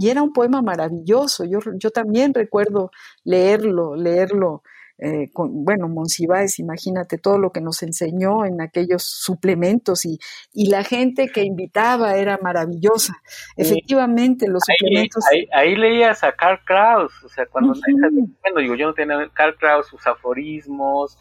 y 0.03 0.11
era 0.11 0.23
un 0.23 0.33
poema 0.33 0.63
maravilloso. 0.63 1.45
Yo, 1.45 1.61
yo 1.79 1.91
también 1.91 2.35
recuerdo 2.35 2.91
leerlo, 3.25 3.95
leerlo. 3.95 4.63
Eh, 4.99 5.31
con, 5.33 5.65
bueno, 5.65 5.89
Monsiváis, 5.89 6.59
imagínate 6.59 7.19
todo 7.19 7.39
lo 7.39 7.51
que 7.51 7.61
nos 7.61 7.83
enseñó 7.83 8.45
en 8.45 8.61
aquellos 8.61 9.03
suplementos 9.05 10.05
y, 10.05 10.19
y 10.53 10.71
la 10.71 10.85
gente 10.85 11.29
que 11.29 11.43
invitaba 11.43 12.17
era 12.17 12.39
maravillosa. 12.43 13.15
Efectivamente, 13.57 14.49
los 14.49 14.63
suplementos. 14.65 15.25
Ahí, 15.53 15.77
leías 15.77 16.23
a 16.23 16.33
Karl 16.33 16.61
Kraus, 16.65 17.13
o 17.25 17.29
sea, 17.29 17.47
cuando. 17.47 17.73
Bueno, 18.43 18.61
digo, 18.61 18.75
yo 18.75 18.87
no 18.87 18.95
tenía 18.95 19.17
Karl 19.33 19.57
Kraus, 19.57 19.87
sus 19.87 20.07
aforismos, 20.07 21.17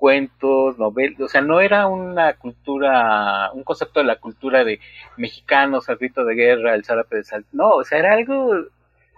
cuentos, 0.00 0.78
novelas, 0.78 1.20
o 1.20 1.28
sea, 1.28 1.42
no 1.42 1.60
era 1.60 1.86
una 1.86 2.32
cultura, 2.32 3.52
un 3.52 3.62
concepto 3.64 4.00
de 4.00 4.06
la 4.06 4.16
cultura 4.16 4.64
de 4.64 4.80
mexicanos, 5.18 5.86
grito 5.98 6.24
de 6.24 6.34
guerra, 6.34 6.74
el 6.74 6.84
zarape 6.86 7.16
de 7.16 7.24
sal, 7.24 7.44
no, 7.52 7.68
o 7.68 7.84
sea, 7.84 7.98
era 7.98 8.14
algo 8.14 8.50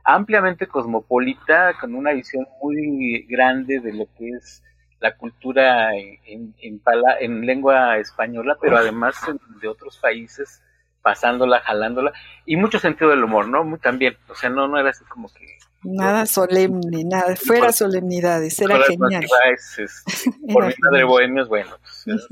ampliamente 0.03 0.67
cosmopolita, 0.67 1.75
con 1.81 1.95
una 1.95 2.12
visión 2.12 2.47
muy 2.61 3.25
grande 3.29 3.79
de 3.79 3.93
lo 3.93 4.07
que 4.19 4.31
es 4.31 4.65
la 4.99 5.17
cultura 5.17 5.95
en, 5.97 6.55
en, 6.59 7.47
lengua 7.47 7.99
española, 7.99 8.57
pero 8.61 8.77
además 8.77 9.15
de 9.61 9.69
otros 9.69 9.99
países, 9.99 10.62
pasándola, 11.01 11.61
jalándola, 11.61 12.12
y 12.45 12.57
mucho 12.57 12.81
sentido 12.81 13.11
del 13.11 13.23
humor, 13.23 13.47
¿no? 13.47 13.79
también, 13.79 14.17
o 14.29 14.35
sea, 14.35 14.51
no, 14.51 14.67
no 14.67 14.81
era 14.81 14.91
así 14.91 15.05
como 15.05 15.29
que 15.33 15.47
Nada 15.85 16.27
solemne, 16.27 17.05
nada, 17.05 17.35
fuera 17.37 17.73
solemnidades, 17.73 18.61
era 18.61 18.81
genial. 18.85 19.25
por 20.53 20.67
mi 20.67 20.75
madre 20.79 21.05
bohemio 21.05 21.43
es 21.43 21.49
bueno, 21.49 21.71
pues, 22.05 22.29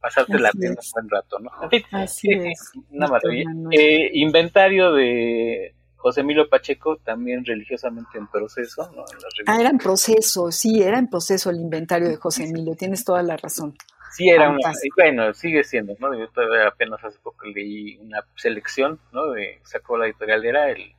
pasarte 0.00 0.38
la 0.38 0.50
bien 0.54 0.72
un 0.72 0.78
buen 0.92 1.08
rato, 1.08 1.38
¿no? 1.38 1.50
Así 1.92 2.28
es. 2.32 2.72
Una 2.90 3.06
maravilla. 3.06 3.50
Eh, 3.70 4.10
inventario 4.14 4.92
de 4.92 5.74
José 5.96 6.22
Emilio 6.22 6.48
Pacheco, 6.48 6.96
también 6.96 7.44
religiosamente 7.44 8.18
en 8.18 8.26
proceso, 8.26 8.90
¿no? 8.96 9.04
ah, 9.46 9.60
era 9.60 9.68
en 9.68 9.78
proceso, 9.78 10.50
sí, 10.50 10.82
era 10.82 10.98
en 10.98 11.08
proceso 11.08 11.50
el 11.50 11.60
inventario 11.60 12.08
de 12.08 12.16
José 12.16 12.44
Emilio, 12.44 12.74
tienes 12.74 13.04
toda 13.04 13.22
la 13.22 13.36
razón. 13.36 13.76
Sí, 14.12 14.28
era 14.28 14.48
una, 14.48 14.72
bueno, 14.96 15.32
sigue 15.34 15.62
siendo, 15.62 15.94
¿no? 16.00 16.12
Yo 16.18 16.28
todavía 16.30 16.66
apenas 16.66 17.04
hace 17.04 17.18
poco 17.20 17.46
leí 17.46 17.96
una 17.98 18.24
selección, 18.34 18.98
¿no? 19.12 19.30
De, 19.30 19.60
sacó 19.62 19.96
la 19.96 20.06
editorial, 20.06 20.44
era 20.44 20.70
el 20.70 20.94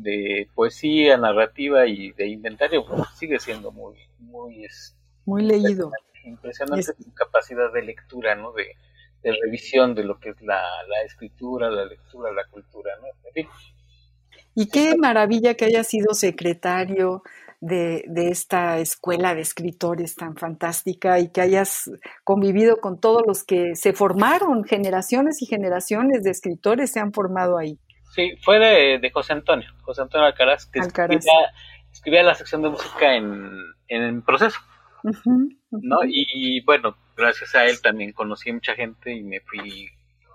de 0.00 0.48
poesía, 0.54 1.16
narrativa 1.16 1.86
y 1.86 2.12
de 2.12 2.28
inventario, 2.28 2.84
pues, 2.86 3.02
sigue 3.16 3.38
siendo 3.38 3.70
muy, 3.70 3.96
muy, 4.18 4.66
muy 5.24 5.42
leído. 5.42 5.90
Impresionante 6.24 6.82
su 6.82 7.14
capacidad 7.14 7.72
de 7.72 7.82
lectura, 7.82 8.34
¿no? 8.34 8.52
De, 8.52 8.76
revisión 9.22 9.94
de 9.94 10.02
lo 10.02 10.18
que 10.18 10.30
es 10.30 10.40
la, 10.40 10.62
escritura, 11.04 11.70
la 11.70 11.84
lectura, 11.84 12.32
la 12.32 12.46
cultura, 12.50 12.90
¿no? 13.00 13.08
Y 14.54 14.68
qué 14.68 14.96
maravilla 14.96 15.54
que 15.54 15.66
haya 15.66 15.84
sido 15.84 16.14
secretario 16.14 17.22
de, 17.60 18.04
de, 18.08 18.28
esta 18.28 18.78
escuela 18.78 19.34
de 19.34 19.42
escritores 19.42 20.14
tan 20.14 20.36
fantástica 20.36 21.18
y 21.18 21.28
que 21.28 21.42
hayas 21.42 21.90
convivido 22.24 22.80
con 22.80 22.98
todos 22.98 23.22
los 23.26 23.44
que 23.44 23.76
se 23.76 23.92
formaron, 23.92 24.64
generaciones 24.64 25.42
y 25.42 25.46
generaciones 25.46 26.22
de 26.22 26.30
escritores 26.30 26.90
se 26.90 27.00
han 27.00 27.12
formado 27.12 27.58
ahí. 27.58 27.78
Sí, 28.10 28.36
fue 28.42 28.58
de, 28.58 29.10
José 29.12 29.32
Antonio, 29.32 29.70
José 29.82 30.02
Antonio 30.02 30.26
Alcaraz, 30.26 30.66
que 30.66 30.80
Escribía, 31.92 32.22
la 32.22 32.34
sección 32.34 32.62
de 32.62 32.68
música 32.68 33.16
en, 33.16 33.50
en 33.88 34.22
proceso. 34.22 34.58
¿no? 35.70 35.98
Y, 36.04 36.62
bueno, 36.64 36.96
gracias 37.16 37.54
a 37.54 37.64
él 37.64 37.80
también 37.80 38.12
conocí 38.12 38.50
a 38.50 38.54
mucha 38.54 38.74
gente 38.74 39.12
y 39.12 39.22
me 39.22 39.40
fui 39.40 39.88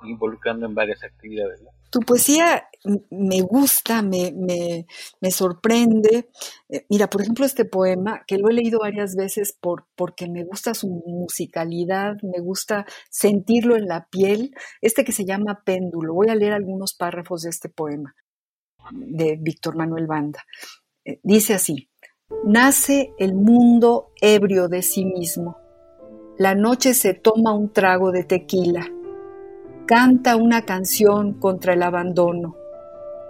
involucrando 0.04 0.66
en 0.66 0.76
varias 0.76 1.04
actividades. 1.04 1.62
Tu 1.96 2.02
poesía 2.02 2.68
me 3.10 3.40
gusta, 3.40 4.02
me, 4.02 4.34
me, 4.34 4.86
me 5.22 5.32
sorprende. 5.32 6.30
Eh, 6.68 6.86
mira, 6.90 7.10
por 7.10 7.22
ejemplo, 7.22 7.46
este 7.46 7.64
poema, 7.64 8.26
que 8.28 8.38
lo 8.38 8.50
he 8.50 8.54
leído 8.54 8.80
varias 8.80 9.16
veces 9.16 9.58
por, 9.58 9.86
porque 9.96 10.28
me 10.28 10.44
gusta 10.44 10.74
su 10.74 10.90
musicalidad, 10.90 12.18
me 12.22 12.42
gusta 12.42 12.86
sentirlo 13.10 13.78
en 13.78 13.88
la 13.88 14.10
piel, 14.10 14.54
este 14.82 15.06
que 15.06 15.14
se 15.14 15.24
llama 15.24 15.64
Péndulo. 15.64 16.14
Voy 16.14 16.28
a 16.28 16.36
leer 16.36 16.52
algunos 16.52 16.96
párrafos 16.96 17.44
de 17.44 17.52
este 17.52 17.70
poema 17.70 18.14
de 18.92 19.38
Víctor 19.40 19.78
Manuel 19.78 20.06
Banda. 20.06 20.44
Eh, 21.06 21.22
dice 21.24 21.54
así, 21.54 21.90
nace 22.44 23.14
el 23.20 23.36
mundo 23.36 24.12
ebrio 24.20 24.68
de 24.68 24.82
sí 24.82 25.06
mismo. 25.06 25.56
La 26.38 26.56
noche 26.56 26.94
se 26.94 27.14
toma 27.14 27.54
un 27.54 27.72
trago 27.72 28.12
de 28.12 28.26
tequila 28.26 28.92
canta 29.86 30.36
una 30.36 30.64
canción 30.64 31.34
contra 31.34 31.74
el 31.74 31.84
abandono, 31.84 32.56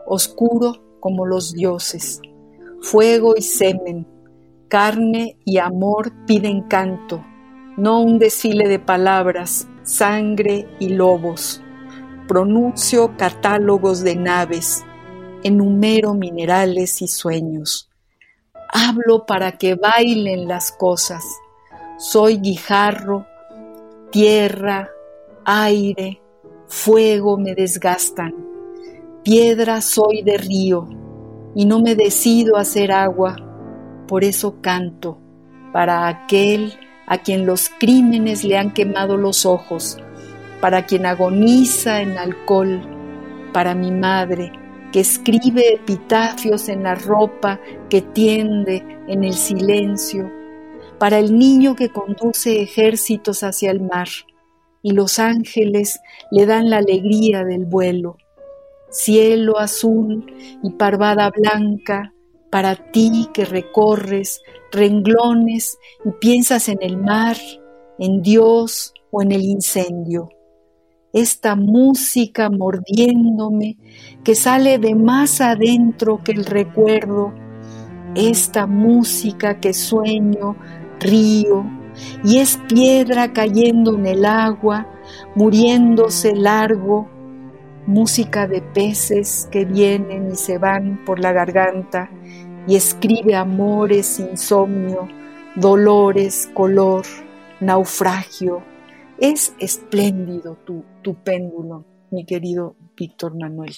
oscuro 0.06 0.82
como 1.00 1.26
los 1.26 1.54
dioses, 1.54 2.22
fuego 2.82 3.36
y 3.36 3.42
semen, 3.42 4.08
carne 4.70 5.38
y 5.44 5.58
amor 5.58 6.14
piden 6.26 6.64
canto, 6.64 7.24
no 7.78 8.00
un 8.00 8.20
desfile 8.20 8.70
de 8.70 8.80
palabras, 8.80 9.68
sangre 9.84 10.68
y 10.80 10.90
lobos. 10.90 11.62
Pronuncio 12.28 13.18
catálogos 13.18 14.02
de 14.02 14.16
naves, 14.16 14.84
enumero 15.44 16.14
minerales 16.14 17.02
y 17.02 17.08
sueños. 17.08 17.90
Hablo 18.70 19.26
para 19.26 19.58
que 19.58 19.76
bailen 19.76 20.48
las 20.48 20.72
cosas. 20.72 21.24
Soy 22.00 22.38
guijarro, 22.38 23.28
tierra, 24.12 24.90
aire, 25.46 26.22
fuego 26.68 27.38
me 27.38 27.56
desgastan, 27.56 28.34
piedra 29.24 29.82
soy 29.82 30.22
de 30.22 30.38
río 30.38 30.88
y 31.56 31.66
no 31.66 31.80
me 31.80 31.96
decido 31.96 32.58
a 32.58 32.62
hacer 32.62 32.92
agua, 32.92 33.36
por 34.08 34.24
eso 34.24 34.62
canto 34.62 35.20
para 35.72 36.08
aquel 36.08 36.74
a 37.08 37.18
quien 37.18 37.46
los 37.46 37.70
crímenes 37.70 38.44
le 38.44 38.58
han 38.58 38.74
quemado 38.74 39.18
los 39.18 39.46
ojos, 39.46 39.98
para 40.62 40.86
quien 40.86 41.06
agoniza 41.06 42.02
en 42.02 42.18
alcohol, 42.18 42.82
para 43.54 43.76
mi 43.76 43.92
madre 43.92 44.52
que 44.92 45.02
escribe 45.02 45.74
epitafios 45.74 46.70
en 46.70 46.84
la 46.84 46.96
ropa 46.96 47.60
que 47.90 48.02
tiende 48.02 48.84
en 49.08 49.24
el 49.24 49.34
silencio, 49.34 50.32
para 50.98 51.20
el 51.20 51.38
niño 51.38 51.76
que 51.76 51.90
conduce 51.90 52.62
ejércitos 52.62 53.44
hacia 53.44 53.72
el 53.72 53.82
mar 53.82 54.08
y 54.86 54.92
los 54.92 55.18
ángeles 55.18 56.00
le 56.30 56.46
dan 56.46 56.70
la 56.70 56.78
alegría 56.78 57.44
del 57.44 57.66
vuelo. 57.66 58.18
Cielo 58.92 59.58
azul 59.58 60.32
y 60.62 60.70
parvada 60.74 61.32
blanca, 61.32 62.14
para 62.52 62.76
ti 62.92 63.28
que 63.34 63.46
recorres 63.46 64.44
renglones 64.72 65.80
y 66.06 66.12
piensas 66.22 66.70
en 66.70 66.78
el 66.82 66.98
mar 66.98 67.36
en 67.98 68.22
Dios 68.22 68.94
o 69.10 69.24
en 69.24 69.32
el 69.32 69.42
incendio. 69.42 70.30
Esta 71.12 71.56
música 71.56 72.52
mordiéndome 72.52 73.78
que 74.24 74.36
sale 74.36 74.78
de 74.78 74.94
más 74.94 75.42
adentro 75.42 76.22
que 76.24 76.32
el 76.34 76.46
recuerdo. 76.46 77.34
Esta 78.14 78.68
música 78.68 79.60
que 79.60 79.74
sueño, 79.74 80.56
río, 81.00 81.66
y 82.24 82.40
es 82.40 82.58
piedra 82.70 83.34
cayendo 83.34 83.96
en 83.96 84.06
el 84.06 84.26
agua, 84.26 84.88
muriéndose 85.36 86.36
largo, 86.36 87.10
música 87.88 88.48
de 88.48 88.62
peces 88.62 89.48
que 89.52 89.66
vienen 89.66 90.32
y 90.32 90.36
se 90.36 90.58
van 90.58 91.04
por 91.06 91.20
la 91.20 91.32
garganta 91.34 92.10
y 92.68 92.76
escribe 92.76 93.36
amores, 93.36 94.20
insomnio, 94.20 95.08
dolores, 95.56 96.50
color, 96.54 97.06
naufragio. 97.60 98.64
Es 99.20 99.56
espléndido 99.60 100.58
tu, 100.66 100.84
tu 101.02 101.16
péndulo, 101.16 101.86
mi 102.12 102.26
querido 102.26 102.76
Víctor 102.98 103.38
Manuel. 103.40 103.74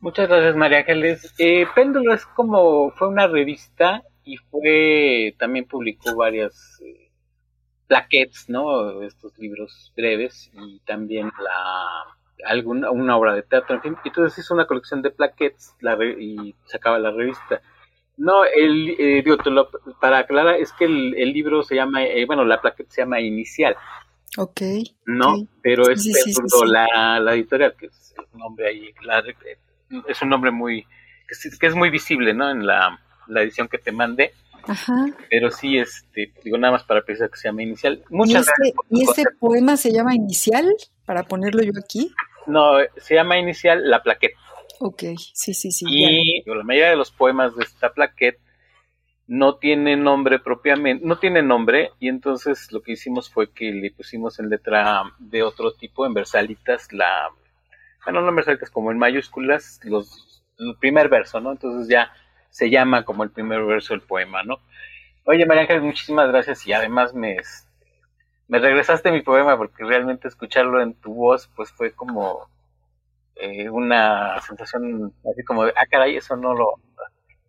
Muchas 0.00 0.28
gracias, 0.28 0.56
María 0.56 0.78
Ángeles. 0.78 1.34
Eh, 1.38 1.66
péndulo 1.74 2.12
es 2.14 2.26
como, 2.26 2.90
fue 2.90 3.08
una 3.08 3.26
revista 3.26 4.02
y 4.24 4.36
fue, 4.36 5.34
también 5.38 5.66
publicó 5.66 6.14
varias 6.14 6.80
eh, 6.84 7.05
plaquettes, 7.86 8.48
¿no? 8.48 9.02
Estos 9.02 9.38
libros 9.38 9.92
breves 9.96 10.50
y 10.54 10.80
también 10.80 11.30
la 11.42 12.16
alguna 12.44 12.90
una 12.90 13.16
obra 13.16 13.34
de 13.34 13.42
teatro, 13.42 13.76
en 13.76 13.82
fin. 13.82 13.96
Entonces 14.04 14.38
hizo 14.38 14.54
una 14.54 14.66
colección 14.66 15.02
de 15.02 15.10
plaquettes 15.10 15.74
la 15.80 15.96
y 16.04 16.54
sacaba 16.66 16.98
la 16.98 17.10
revista. 17.10 17.60
No, 18.16 18.44
el, 18.44 18.96
eh, 18.98 19.22
digo, 19.22 19.36
para 20.00 20.18
aclarar, 20.18 20.54
es 20.54 20.72
que 20.72 20.86
el, 20.86 21.14
el 21.18 21.32
libro 21.32 21.62
se 21.62 21.74
llama, 21.74 22.04
eh, 22.04 22.24
bueno, 22.24 22.44
la 22.44 22.60
plaqueta 22.60 22.90
se 22.90 23.02
llama 23.02 23.20
Inicial. 23.20 23.76
Ok. 24.38 24.60
No, 25.04 25.46
pero 25.62 25.90
es 25.90 26.06
la, 26.66 27.20
la, 27.20 27.34
editorial, 27.34 27.74
que 27.76 27.86
es 27.86 28.14
un 28.32 28.40
nombre 28.40 28.68
ahí, 28.68 28.94
es 30.08 30.22
un 30.22 30.28
nombre 30.28 30.50
muy, 30.50 30.86
que 31.60 31.66
es, 31.66 31.74
muy 31.74 31.90
visible, 31.90 32.32
¿no? 32.32 32.50
En 32.50 32.66
la, 32.66 32.98
la 33.28 33.42
edición 33.42 33.68
que 33.68 33.78
te 33.78 33.92
mandé. 33.92 34.32
Ajá. 34.64 35.06
Pero 35.30 35.50
sí, 35.50 35.78
este, 35.78 36.32
digo 36.44 36.58
nada 36.58 36.72
más 36.72 36.84
para 36.84 37.02
precisar 37.02 37.30
que 37.30 37.36
se 37.36 37.48
llama 37.48 37.62
Inicial. 37.62 38.02
Muchas 38.10 38.46
¿Y, 38.46 38.68
este, 38.68 38.80
¿Y 38.90 39.02
ese 39.02 39.24
poema 39.38 39.76
se 39.76 39.92
llama 39.92 40.14
Inicial? 40.14 40.72
Para 41.04 41.22
ponerlo 41.22 41.62
yo 41.62 41.72
aquí. 41.82 42.12
No, 42.46 42.74
se 42.96 43.14
llama 43.14 43.38
Inicial 43.38 43.88
La 43.88 44.02
Plaqueta. 44.02 44.38
Ok, 44.80 45.02
sí, 45.32 45.54
sí, 45.54 45.70
sí. 45.70 45.84
Y 45.88 46.42
la 46.46 46.62
mayoría 46.62 46.90
de 46.90 46.96
los 46.96 47.10
poemas 47.10 47.56
de 47.56 47.64
esta 47.64 47.92
plaqueta 47.92 48.40
no 49.26 49.56
tiene 49.56 49.96
nombre 49.96 50.38
propiamente, 50.38 51.04
no 51.04 51.18
tiene 51.18 51.42
nombre, 51.42 51.90
y 51.98 52.08
entonces 52.08 52.70
lo 52.70 52.82
que 52.82 52.92
hicimos 52.92 53.28
fue 53.28 53.52
que 53.52 53.72
le 53.72 53.90
pusimos 53.90 54.38
en 54.38 54.50
letra 54.50 55.02
de 55.18 55.42
otro 55.42 55.72
tipo, 55.72 56.06
en 56.06 56.14
versalitas, 56.14 56.92
la, 56.92 57.30
bueno, 58.04 58.20
no 58.20 58.28
en 58.28 58.36
versalitas, 58.36 58.70
como 58.70 58.92
en 58.92 58.98
mayúsculas, 58.98 59.80
los, 59.82 60.44
el 60.58 60.76
primer 60.78 61.08
verso, 61.08 61.40
¿no? 61.40 61.52
Entonces 61.52 61.88
ya 61.88 62.12
se 62.56 62.70
llama 62.70 63.04
como 63.04 63.22
el 63.22 63.30
primer 63.30 63.62
verso 63.66 63.92
del 63.92 64.00
poema, 64.00 64.42
¿no? 64.42 64.60
Oye, 65.26 65.44
María 65.44 65.64
Ángel, 65.64 65.82
muchísimas 65.82 66.28
gracias 66.28 66.66
y 66.66 66.72
además 66.72 67.12
me, 67.12 67.36
me 68.48 68.58
regresaste 68.58 69.12
mi 69.12 69.20
poema 69.20 69.58
porque 69.58 69.84
realmente 69.84 70.26
escucharlo 70.26 70.80
en 70.80 70.94
tu 70.94 71.12
voz, 71.12 71.50
pues 71.54 71.70
fue 71.70 71.92
como 71.92 72.48
eh, 73.34 73.68
una 73.68 74.40
sensación 74.40 75.12
así 75.30 75.44
como 75.44 75.66
de, 75.66 75.74
ah, 75.76 75.84
caray, 75.90 76.16
eso 76.16 76.34
no 76.34 76.54
lo, 76.54 76.80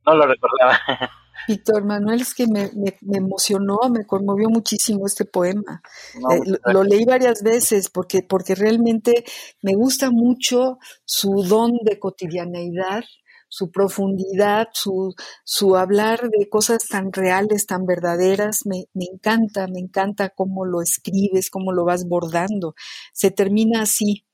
no 0.05 0.13
lo 0.13 0.27
recordaba. 0.27 0.77
Víctor 1.47 1.85
Manuel, 1.85 2.19
es 2.19 2.35
que 2.35 2.45
me, 2.45 2.69
me, 2.73 3.17
emocionó, 3.17 3.77
me 3.89 4.05
conmovió 4.05 4.49
muchísimo 4.49 5.05
este 5.05 5.23
poema. 5.23 5.81
Eh, 6.15 6.41
lo, 6.65 6.73
lo, 6.73 6.83
leí 6.83 7.05
varias 7.05 7.41
veces 7.43 7.89
porque, 7.89 8.23
porque 8.23 8.55
realmente 8.55 9.23
me 9.61 9.73
gusta 9.73 10.11
mucho 10.11 10.79
su 11.05 11.43
don 11.43 11.77
de 11.83 11.97
cotidianeidad, 11.97 13.05
su 13.49 13.71
profundidad, 13.71 14.67
su, 14.73 15.75
hablar 15.75 16.29
de 16.29 16.49
cosas 16.49 16.87
tan 16.87 17.11
reales, 17.11 17.65
tan 17.65 17.85
verdaderas. 17.85 18.65
Me, 18.65 18.85
me 18.93 19.05
encanta, 19.05 19.67
me 19.67 19.79
encanta 19.79 20.29
cómo 20.29 20.65
lo 20.65 20.81
escribes, 20.81 21.49
cómo 21.49 21.71
lo 21.71 21.85
vas 21.85 22.07
bordando. 22.07 22.75
Se 23.13 23.31
termina 23.31 23.81
así. 23.81 24.25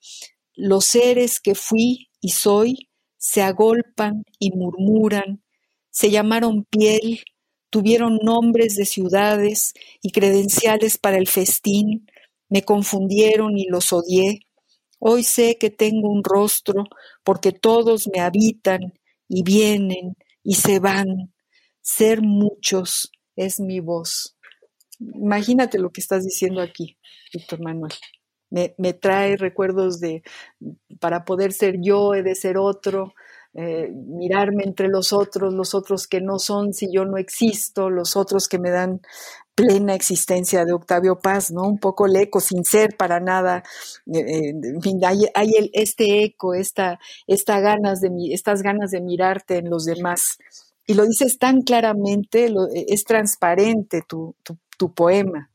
Los 0.56 0.86
seres 0.86 1.40
que 1.40 1.56
fui 1.56 2.10
y 2.22 2.30
soy 2.30 2.90
se 3.18 3.42
agolpan 3.42 4.24
y 4.38 4.52
murmuran, 4.52 5.44
se 5.90 6.12
llamaron 6.12 6.66
piel, 6.66 7.24
tuvieron 7.70 8.20
nombres 8.22 8.76
de 8.76 8.86
ciudades 8.86 9.74
y 10.02 10.12
credenciales 10.12 10.98
para 10.98 11.18
el 11.18 11.28
festín, 11.28 12.06
me 12.50 12.64
confundieron 12.64 13.58
y 13.58 13.66
los 13.68 13.94
odié. 13.94 14.42
Hoy 15.00 15.24
sé 15.24 15.58
que 15.58 15.70
tengo 15.70 16.10
un 16.10 16.24
rostro 16.24 16.84
porque 17.24 17.52
todos 17.52 18.10
me 18.14 18.20
habitan 18.20 18.94
y 19.28 19.44
vienen 19.44 20.16
y 20.44 20.56
se 20.56 20.80
van. 20.80 21.34
Ser 21.82 22.22
muchos 22.22 23.12
es 23.36 23.60
mi 23.60 23.82
voz. 23.82 24.38
Imagínate 25.00 25.80
lo 25.80 25.92
que 25.92 26.00
estás 26.00 26.24
diciendo 26.24 26.62
aquí, 26.62 26.98
Víctor 27.34 27.62
Manuel 27.62 27.94
me, 28.78 28.94
trae 28.94 29.36
recuerdos 29.36 30.00
de, 30.00 30.24
para 31.00 31.26
poder 31.26 31.54
ser 31.54 31.78
yo, 31.82 32.14
he 32.14 32.22
de 32.22 32.36
ser 32.36 32.58
otro, 32.58 33.14
eh, 33.56 33.90
mirarme 33.92 34.64
entre 34.64 34.88
los 34.90 35.12
otros, 35.12 35.54
los 35.54 35.74
otros 35.74 36.08
que 36.08 36.22
no 36.22 36.40
son 36.40 36.74
si 36.74 36.92
yo 36.92 37.06
no 37.06 37.18
existo, 37.18 37.90
los 37.90 38.16
otros 38.16 38.48
que 38.48 38.60
me 38.60 38.70
dan 38.70 39.02
plena 39.56 39.94
existencia 39.94 40.66
de 40.66 40.74
Octavio 40.74 41.20
Paz, 41.20 41.52
¿no? 41.52 41.64
Un 41.64 41.78
poco 41.78 42.06
el 42.06 42.16
eco, 42.16 42.40
sin 42.40 42.64
ser 42.64 42.96
para 42.98 43.20
nada, 43.20 43.64
eh, 44.08 44.20
eh, 44.20 44.50
en 44.50 44.82
fin, 44.82 45.00
hay, 45.06 45.54
el, 45.56 45.70
este 45.74 46.24
eco, 46.24 46.54
esta, 46.54 47.00
esta 47.28 47.60
ganas 47.60 48.02
de, 48.02 48.10
estas 48.32 48.62
ganas 48.64 48.92
de 48.92 49.02
mirarte 49.02 49.58
en 49.58 49.70
los 49.70 49.86
demás. 49.86 50.38
Y 50.86 50.96
lo 50.96 51.06
dices 51.06 51.38
tan 51.38 51.62
claramente, 51.62 52.54
es 52.88 53.06
transparente 53.06 54.02
tu, 54.08 54.36
tu, 54.78 54.94
poema, 54.94 55.50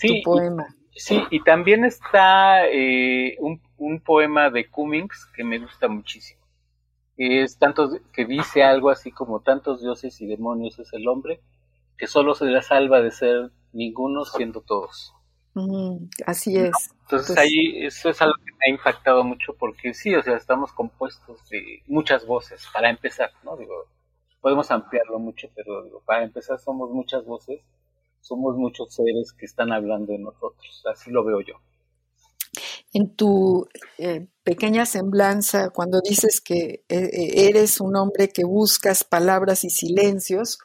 tu 0.00 0.14
poema. 0.22 0.66
Sí, 0.94 1.20
y 1.30 1.42
también 1.42 1.84
está 1.84 2.66
eh, 2.66 3.36
un, 3.40 3.60
un, 3.76 4.00
poema 4.00 4.50
de 4.50 4.68
Cummings 4.68 5.26
que 5.34 5.42
me 5.42 5.58
gusta 5.58 5.88
muchísimo. 5.88 6.40
Es 7.16 7.58
tanto 7.58 7.90
que 8.12 8.24
dice 8.24 8.62
algo 8.62 8.90
así 8.90 9.10
como 9.10 9.40
tantos 9.40 9.80
dioses 9.80 10.20
y 10.20 10.26
demonios 10.26 10.78
es 10.78 10.92
el 10.92 11.08
hombre, 11.08 11.40
que 11.98 12.06
solo 12.06 12.34
se 12.34 12.46
le 12.46 12.62
salva 12.62 13.00
de 13.00 13.10
ser 13.10 13.50
ninguno 13.72 14.24
siendo 14.24 14.62
todos. 14.62 15.12
así 16.24 16.56
es. 16.56 16.72
Entonces 17.02 17.34
pues 17.34 17.38
ahí 17.38 17.84
eso 17.84 18.10
es 18.10 18.22
algo 18.22 18.34
que 18.44 18.52
me 18.52 18.66
ha 18.66 18.70
impactado 18.70 19.24
mucho 19.24 19.54
porque 19.58 19.92
sí, 19.92 20.14
o 20.14 20.22
sea, 20.22 20.36
estamos 20.36 20.72
compuestos 20.72 21.46
de 21.50 21.82
muchas 21.86 22.24
voces, 22.26 22.66
para 22.72 22.90
empezar, 22.90 23.30
¿no? 23.44 23.56
Digo, 23.56 23.74
podemos 24.40 24.70
ampliarlo 24.70 25.18
mucho, 25.18 25.48
pero 25.54 25.82
digo, 25.82 26.02
para 26.06 26.24
empezar 26.24 26.58
somos 26.58 26.90
muchas 26.90 27.24
voces 27.24 27.60
somos 28.20 28.56
muchos 28.56 28.94
seres 28.94 29.32
que 29.32 29.46
están 29.46 29.72
hablando 29.72 30.12
de 30.12 30.18
nosotros, 30.18 30.82
así 30.92 31.10
lo 31.10 31.24
veo 31.24 31.40
yo. 31.40 31.54
En 32.92 33.14
tu 33.14 33.68
eh, 33.98 34.26
pequeña 34.42 34.86
semblanza, 34.86 35.70
cuando 35.70 36.00
dices 36.00 36.40
que 36.40 36.84
eh, 36.88 37.10
eh, 37.12 37.48
eres 37.48 37.80
un 37.80 37.96
hombre 37.96 38.28
que 38.28 38.44
buscas 38.44 39.04
palabras 39.04 39.64
y 39.64 39.70
silencios, 39.70 40.58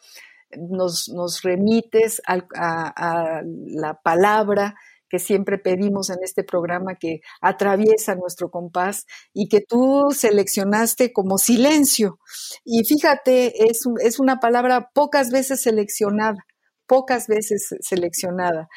nos, 0.58 1.42
remites 1.44 2.22
a, 2.28 2.42
a, 2.56 3.42
la 3.44 4.00
palabra 4.02 4.76
que 5.10 5.20
siempre 5.20 5.60
pedimos 5.60 6.10
en 6.10 6.18
este 6.24 6.44
programa 6.44 6.96
que 6.96 7.22
atraviesa 7.40 8.16
nuestro 8.16 8.50
compás 8.50 9.06
y 9.32 9.48
que 9.48 9.62
tú 9.62 10.10
seleccionaste 10.12 11.14
como 11.14 11.38
silencio. 11.38 12.20
Y 12.66 12.84
fíjate, 12.84 13.70
es, 13.70 13.82
es 14.02 14.20
una 14.20 14.40
palabra 14.40 14.90
pocas 14.94 15.30
veces 15.30 15.62
seleccionada 15.62 16.44
pocas 16.88 17.28
veces 17.28 17.76
seleccionada. 17.82 18.68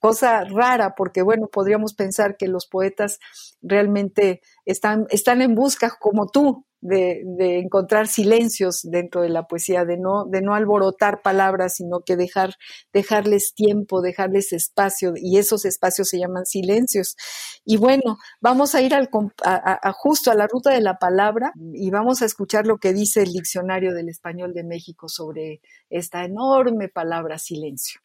Cosa 0.00 0.44
rara, 0.44 0.94
porque 0.96 1.22
bueno, 1.22 1.48
podríamos 1.52 1.94
pensar 1.94 2.36
que 2.36 2.48
los 2.48 2.66
poetas 2.66 3.18
realmente 3.60 4.40
están, 4.64 5.06
están 5.10 5.42
en 5.42 5.54
busca, 5.54 5.96
como 6.00 6.28
tú, 6.28 6.66
de, 6.86 7.58
encontrar 7.58 8.06
silencios 8.06 8.80
dentro 8.82 9.22
de 9.22 9.28
la 9.28 9.44
poesía, 9.46 9.84
de 9.84 9.98
no, 9.98 10.24
de 10.24 10.42
no 10.42 10.54
alborotar 10.54 11.22
palabras, 11.22 11.76
sino 11.76 12.00
que 12.00 12.16
dejar, 12.16 12.54
dejarles 12.92 13.54
tiempo, 13.54 14.00
dejarles 14.00 14.52
espacio, 14.52 15.14
y 15.16 15.38
esos 15.38 15.64
espacios 15.64 16.08
se 16.08 16.18
llaman 16.18 16.46
silencios. 16.46 17.16
Y 17.64 17.76
bueno, 17.76 18.18
vamos 18.40 18.74
a 18.74 18.82
ir 18.82 18.94
al, 18.94 19.08
justo 19.94 20.30
a 20.30 20.34
la 20.34 20.46
ruta 20.46 20.70
de 20.70 20.80
la 20.80 20.98
palabra 20.98 21.52
y 21.72 21.90
vamos 21.90 22.22
a 22.22 22.26
escuchar 22.26 22.66
lo 22.66 22.78
que 22.78 22.92
dice 22.92 23.22
el 23.22 23.32
diccionario 23.32 23.94
del 23.94 24.08
español 24.08 24.52
de 24.54 24.64
México 24.64 25.08
sobre 25.08 25.60
esta 25.90 26.24
enorme 26.24 26.88
palabra 26.88 27.38
silencio. 27.38 28.00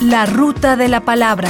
La 0.00 0.26
ruta 0.26 0.76
de 0.76 0.88
la 0.88 1.00
palabra. 1.00 1.48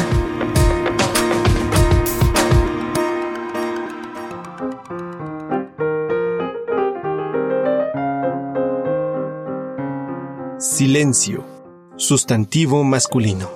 Silencio. 10.59 11.47
Sustantivo 11.95 12.83
masculino. 12.83 13.49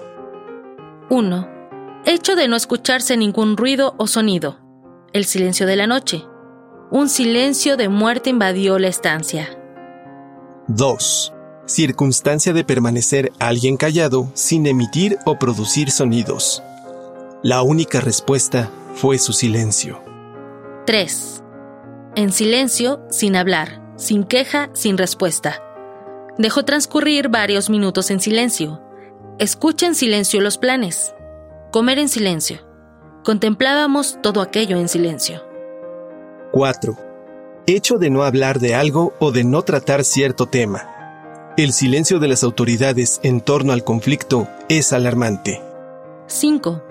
1. 1.10 1.48
Hecho 2.04 2.36
de 2.36 2.46
no 2.46 2.54
escucharse 2.54 3.16
ningún 3.16 3.56
ruido 3.56 3.96
o 3.98 4.06
sonido. 4.06 4.60
El 5.12 5.24
silencio 5.24 5.66
de 5.66 5.74
la 5.74 5.88
noche. 5.88 6.24
Un 6.92 7.08
silencio 7.08 7.76
de 7.76 7.88
muerte 7.88 8.30
invadió 8.30 8.78
la 8.78 8.86
estancia. 8.86 9.48
2. 10.68 11.32
Circunstancia 11.66 12.52
de 12.52 12.62
permanecer 12.62 13.32
alguien 13.40 13.76
callado 13.76 14.30
sin 14.34 14.64
emitir 14.68 15.18
o 15.26 15.40
producir 15.40 15.90
sonidos. 15.90 16.62
La 17.42 17.62
única 17.62 18.00
respuesta 18.00 18.70
fue 18.94 19.18
su 19.18 19.32
silencio. 19.32 20.00
3. 20.86 21.42
En 22.14 22.30
silencio, 22.30 23.04
sin 23.10 23.34
hablar, 23.34 23.82
sin 23.96 24.22
queja, 24.22 24.70
sin 24.72 24.96
respuesta. 24.96 25.60
Dejó 26.38 26.64
transcurrir 26.64 27.28
varios 27.28 27.68
minutos 27.68 28.10
en 28.10 28.20
silencio. 28.20 28.80
Escucha 29.38 29.86
en 29.86 29.94
silencio 29.94 30.40
los 30.40 30.56
planes. 30.56 31.14
Comer 31.70 31.98
en 31.98 32.08
silencio. 32.08 32.60
Contemplábamos 33.22 34.18
todo 34.22 34.40
aquello 34.40 34.78
en 34.78 34.88
silencio. 34.88 35.42
4. 36.52 36.96
Hecho 37.66 37.98
de 37.98 38.08
no 38.08 38.24
hablar 38.24 38.60
de 38.60 38.74
algo 38.74 39.12
o 39.20 39.30
de 39.30 39.44
no 39.44 39.62
tratar 39.62 40.04
cierto 40.04 40.46
tema. 40.46 40.88
El 41.58 41.74
silencio 41.74 42.18
de 42.18 42.28
las 42.28 42.44
autoridades 42.44 43.20
en 43.22 43.42
torno 43.42 43.74
al 43.74 43.84
conflicto 43.84 44.48
es 44.70 44.94
alarmante. 44.94 45.60
5. 46.28 46.82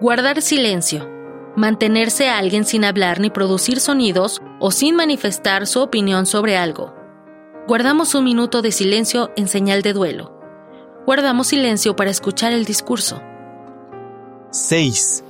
Guardar 0.00 0.42
silencio. 0.42 1.08
Mantenerse 1.56 2.28
a 2.28 2.36
alguien 2.36 2.66
sin 2.66 2.84
hablar 2.84 3.18
ni 3.18 3.30
producir 3.30 3.80
sonidos 3.80 4.42
o 4.60 4.70
sin 4.70 4.94
manifestar 4.94 5.66
su 5.66 5.80
opinión 5.80 6.26
sobre 6.26 6.58
algo. 6.58 6.97
Guardamos 7.68 8.14
un 8.14 8.24
minuto 8.24 8.62
de 8.62 8.72
silencio 8.72 9.30
en 9.36 9.46
señal 9.46 9.82
de 9.82 9.92
duelo. 9.92 10.32
Guardamos 11.04 11.48
silencio 11.48 11.94
para 11.96 12.08
escuchar 12.08 12.54
el 12.54 12.64
discurso. 12.64 13.20
6. 14.52 15.22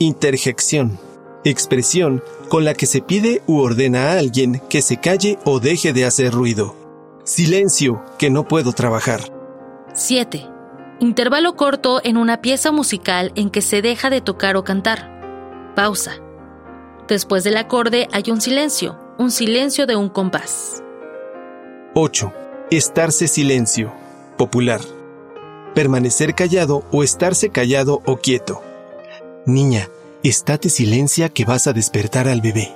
Interjección. 0.00 0.98
Expresión 1.44 2.24
con 2.48 2.64
la 2.64 2.74
que 2.74 2.86
se 2.86 3.02
pide 3.02 3.40
u 3.46 3.58
ordena 3.60 4.08
a 4.08 4.18
alguien 4.18 4.60
que 4.68 4.82
se 4.82 4.96
calle 4.96 5.38
o 5.44 5.60
deje 5.60 5.92
de 5.92 6.04
hacer 6.04 6.32
ruido. 6.32 6.74
Silencio, 7.22 8.04
que 8.18 8.30
no 8.30 8.48
puedo 8.48 8.72
trabajar. 8.72 9.20
7. 9.94 10.44
Intervalo 10.98 11.54
corto 11.54 12.00
en 12.02 12.16
una 12.16 12.42
pieza 12.42 12.72
musical 12.72 13.30
en 13.36 13.48
que 13.48 13.62
se 13.62 13.80
deja 13.80 14.10
de 14.10 14.20
tocar 14.20 14.56
o 14.56 14.64
cantar. 14.64 15.72
Pausa. 15.76 16.14
Después 17.06 17.44
del 17.44 17.56
acorde 17.56 18.08
hay 18.10 18.24
un 18.32 18.40
silencio, 18.40 18.98
un 19.18 19.30
silencio 19.30 19.86
de 19.86 19.94
un 19.94 20.08
compás. 20.08 20.82
8. 21.98 22.30
Estarse 22.70 23.26
silencio. 23.26 23.90
Popular. 24.36 24.82
Permanecer 25.74 26.34
callado 26.34 26.84
o 26.92 27.02
estarse 27.02 27.48
callado 27.48 28.02
o 28.04 28.18
quieto. 28.18 28.62
Niña, 29.46 29.88
estate 30.22 30.68
silencia 30.68 31.30
que 31.30 31.46
vas 31.46 31.66
a 31.66 31.72
despertar 31.72 32.28
al 32.28 32.42
bebé. 32.42 32.70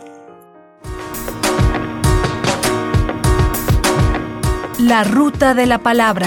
La 4.79 5.05
ruta 5.05 5.53
de 5.53 5.67
la 5.67 5.81
palabra. 5.81 6.27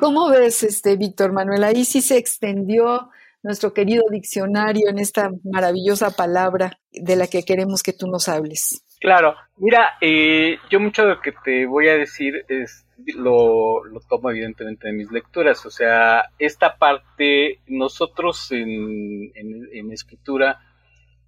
¿Cómo 0.00 0.28
ves, 0.28 0.64
este 0.64 0.96
Víctor 0.96 1.30
Manuel? 1.30 1.62
Ahí 1.62 1.84
sí 1.84 2.02
se 2.02 2.16
extendió 2.16 3.10
nuestro 3.42 3.72
querido 3.72 4.04
diccionario 4.10 4.88
en 4.88 4.98
esta 4.98 5.30
maravillosa 5.44 6.10
palabra 6.10 6.78
de 6.92 7.16
la 7.16 7.26
que 7.26 7.42
queremos 7.42 7.82
que 7.82 7.92
tú 7.92 8.06
nos 8.06 8.28
hables. 8.28 8.84
Claro, 9.00 9.34
mira, 9.56 9.94
eh, 10.02 10.58
yo 10.70 10.78
mucho 10.78 11.02
de 11.02 11.08
lo 11.08 11.20
que 11.22 11.32
te 11.32 11.64
voy 11.64 11.88
a 11.88 11.96
decir 11.96 12.44
es 12.48 12.84
lo, 13.16 13.82
lo, 13.84 14.00
tomo 14.00 14.30
evidentemente 14.30 14.88
de 14.88 14.92
mis 14.92 15.10
lecturas, 15.10 15.64
o 15.64 15.70
sea, 15.70 16.24
esta 16.38 16.76
parte, 16.76 17.60
nosotros 17.66 18.52
en, 18.52 19.32
en, 19.34 19.90
escritura 19.90 20.60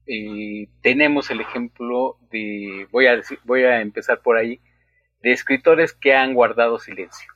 eh, 0.07 0.69
tenemos 0.83 1.31
el 1.31 1.41
ejemplo 1.41 2.19
de, 2.31 2.87
voy 2.93 3.07
a, 3.07 3.17
decir, 3.17 3.39
voy 3.45 3.63
a 3.63 3.81
empezar 3.81 4.21
por 4.21 4.37
ahí, 4.37 4.61
de 5.23 5.33
escritores 5.33 5.95
que 5.95 6.15
han 6.15 6.35
guardado 6.35 6.79
silencio. 6.79 7.32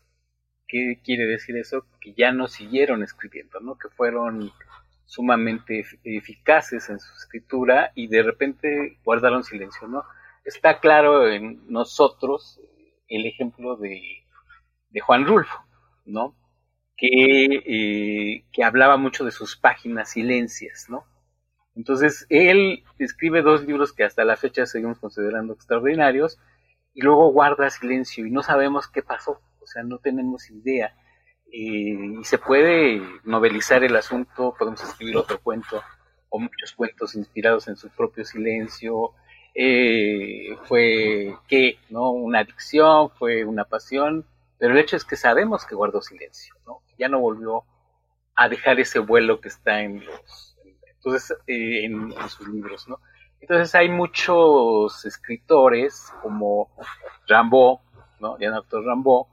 ¿Qué 0.68 1.00
quiere 1.05 1.26
decir 1.26 1.57
eso? 1.57 1.87
Que 2.00 2.12
ya 2.14 2.33
no 2.33 2.48
siguieron 2.48 3.02
escribiendo, 3.02 3.61
¿no? 3.61 3.76
Que 3.76 3.88
fueron 3.88 4.52
sumamente 5.05 5.85
eficaces 6.02 6.90
en 6.90 6.98
su 6.98 7.14
escritura 7.14 7.92
y 7.94 8.09
de 8.09 8.22
repente 8.22 8.98
guardaron 9.05 9.44
silencio, 9.44 9.87
¿no? 9.87 10.02
Está 10.44 10.81
claro 10.81 11.29
en 11.29 11.61
nosotros 11.68 12.61
el 13.09 13.26
ejemplo 13.26 13.76
de, 13.76 14.24
de 14.90 15.00
Juan 15.00 15.26
Rulfo, 15.26 15.59
¿no? 16.05 16.35
Que, 16.96 17.07
eh, 17.09 18.44
que 18.52 18.64
hablaba 18.64 18.96
mucho 18.96 19.24
de 19.24 19.31
sus 19.31 19.57
páginas 19.57 20.11
silencias, 20.11 20.87
¿no? 20.88 21.05
Entonces, 21.76 22.26
él 22.31 22.85
escribe 22.98 23.42
dos 23.42 23.64
libros 23.66 23.92
que 23.92 24.02
hasta 24.02 24.24
la 24.24 24.37
fecha 24.37 24.64
seguimos 24.64 24.98
considerando 24.98 25.52
extraordinarios 25.52 26.38
y 26.94 27.02
luego 27.02 27.31
guarda 27.31 27.68
silencio 27.68 28.26
y 28.26 28.31
no 28.31 28.42
sabemos 28.42 28.88
qué 28.88 29.02
pasó, 29.02 29.40
o 29.66 29.68
sea, 29.68 29.83
no 29.83 29.98
tenemos 29.98 30.48
idea 30.48 30.94
y 31.50 32.22
se 32.22 32.38
puede 32.38 33.02
novelizar 33.24 33.83
el 33.83 33.96
asunto, 33.96 34.55
podemos 34.57 34.81
escribir 34.83 35.16
otro 35.16 35.40
cuento 35.40 35.83
o 36.29 36.38
muchos 36.38 36.72
cuentos 36.72 37.16
inspirados 37.16 37.66
en 37.66 37.76
su 37.76 37.88
propio 37.90 38.24
silencio. 38.24 39.12
Eh, 39.55 40.57
fue 40.64 41.35
qué, 41.48 41.79
¿no? 41.90 42.11
Una 42.11 42.40
adicción, 42.40 43.11
fue 43.11 43.44
una 43.44 43.64
pasión, 43.64 44.24
pero 44.57 44.74
el 44.74 44.79
hecho 44.79 44.96
es 44.96 45.05
que 45.05 45.16
sabemos 45.16 45.66
que 45.66 45.74
guardó 45.74 46.00
silencio, 46.00 46.55
¿no? 46.64 46.83
Ya 46.96 47.09
no 47.09 47.18
volvió 47.18 47.64
a 48.37 48.48
dejar 48.48 48.79
ese 48.79 49.00
vuelo 49.00 49.40
que 49.40 49.48
está 49.48 49.81
en 49.81 50.05
los, 50.05 50.57
entonces, 50.88 51.37
eh, 51.48 51.85
en, 51.85 52.12
sus 52.29 52.46
libros, 52.48 52.87
¿no? 52.88 53.00
Entonces 53.40 53.74
hay 53.74 53.88
muchos 53.88 55.05
escritores 55.05 56.12
como 56.22 56.70
Rambo, 57.26 57.81
¿no? 58.20 58.37
Doctor 58.38 58.85
Rambo, 58.85 59.29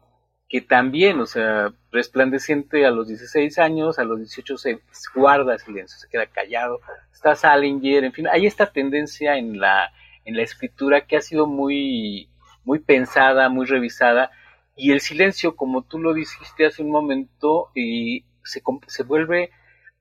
que 0.54 0.62
también, 0.62 1.20
o 1.20 1.26
sea, 1.26 1.74
resplandeciente 1.92 2.86
a 2.86 2.92
los 2.92 3.08
16 3.08 3.58
años, 3.58 3.98
a 3.98 4.04
los 4.04 4.20
18 4.20 4.56
se 4.56 4.82
guarda 5.16 5.58
silencio, 5.58 5.98
se 5.98 6.08
queda 6.08 6.28
callado. 6.28 6.80
Está 7.12 7.34
Salinger, 7.34 8.04
en 8.04 8.13
fin, 8.13 8.28
hay 8.28 8.46
esta 8.46 8.72
tendencia 8.72 9.36
en 9.36 9.60
la, 9.60 9.92
en 10.26 10.38
la 10.38 10.44
escritura 10.44 11.08
que 11.08 11.18
ha 11.18 11.22
sido 11.22 11.48
muy, 11.48 12.30
muy 12.66 12.78
pensada, 12.78 13.50
muy 13.50 13.66
revisada, 13.66 14.30
y 14.76 14.92
el 14.92 15.02
silencio, 15.02 15.56
como 15.56 15.82
tú 15.82 15.98
lo 15.98 16.13
dijiste 16.13 16.68
hace 16.68 16.84
un 16.84 16.92
momento, 16.92 17.72
y 17.74 18.24
se, 18.44 18.62
se 18.86 19.02
vuelve 19.02 19.50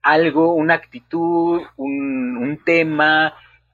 algo, 0.03 0.53
una 0.53 0.75
actitud, 0.75 1.63
un, 1.77 2.37
un 2.37 2.63
tema, 2.63 3.33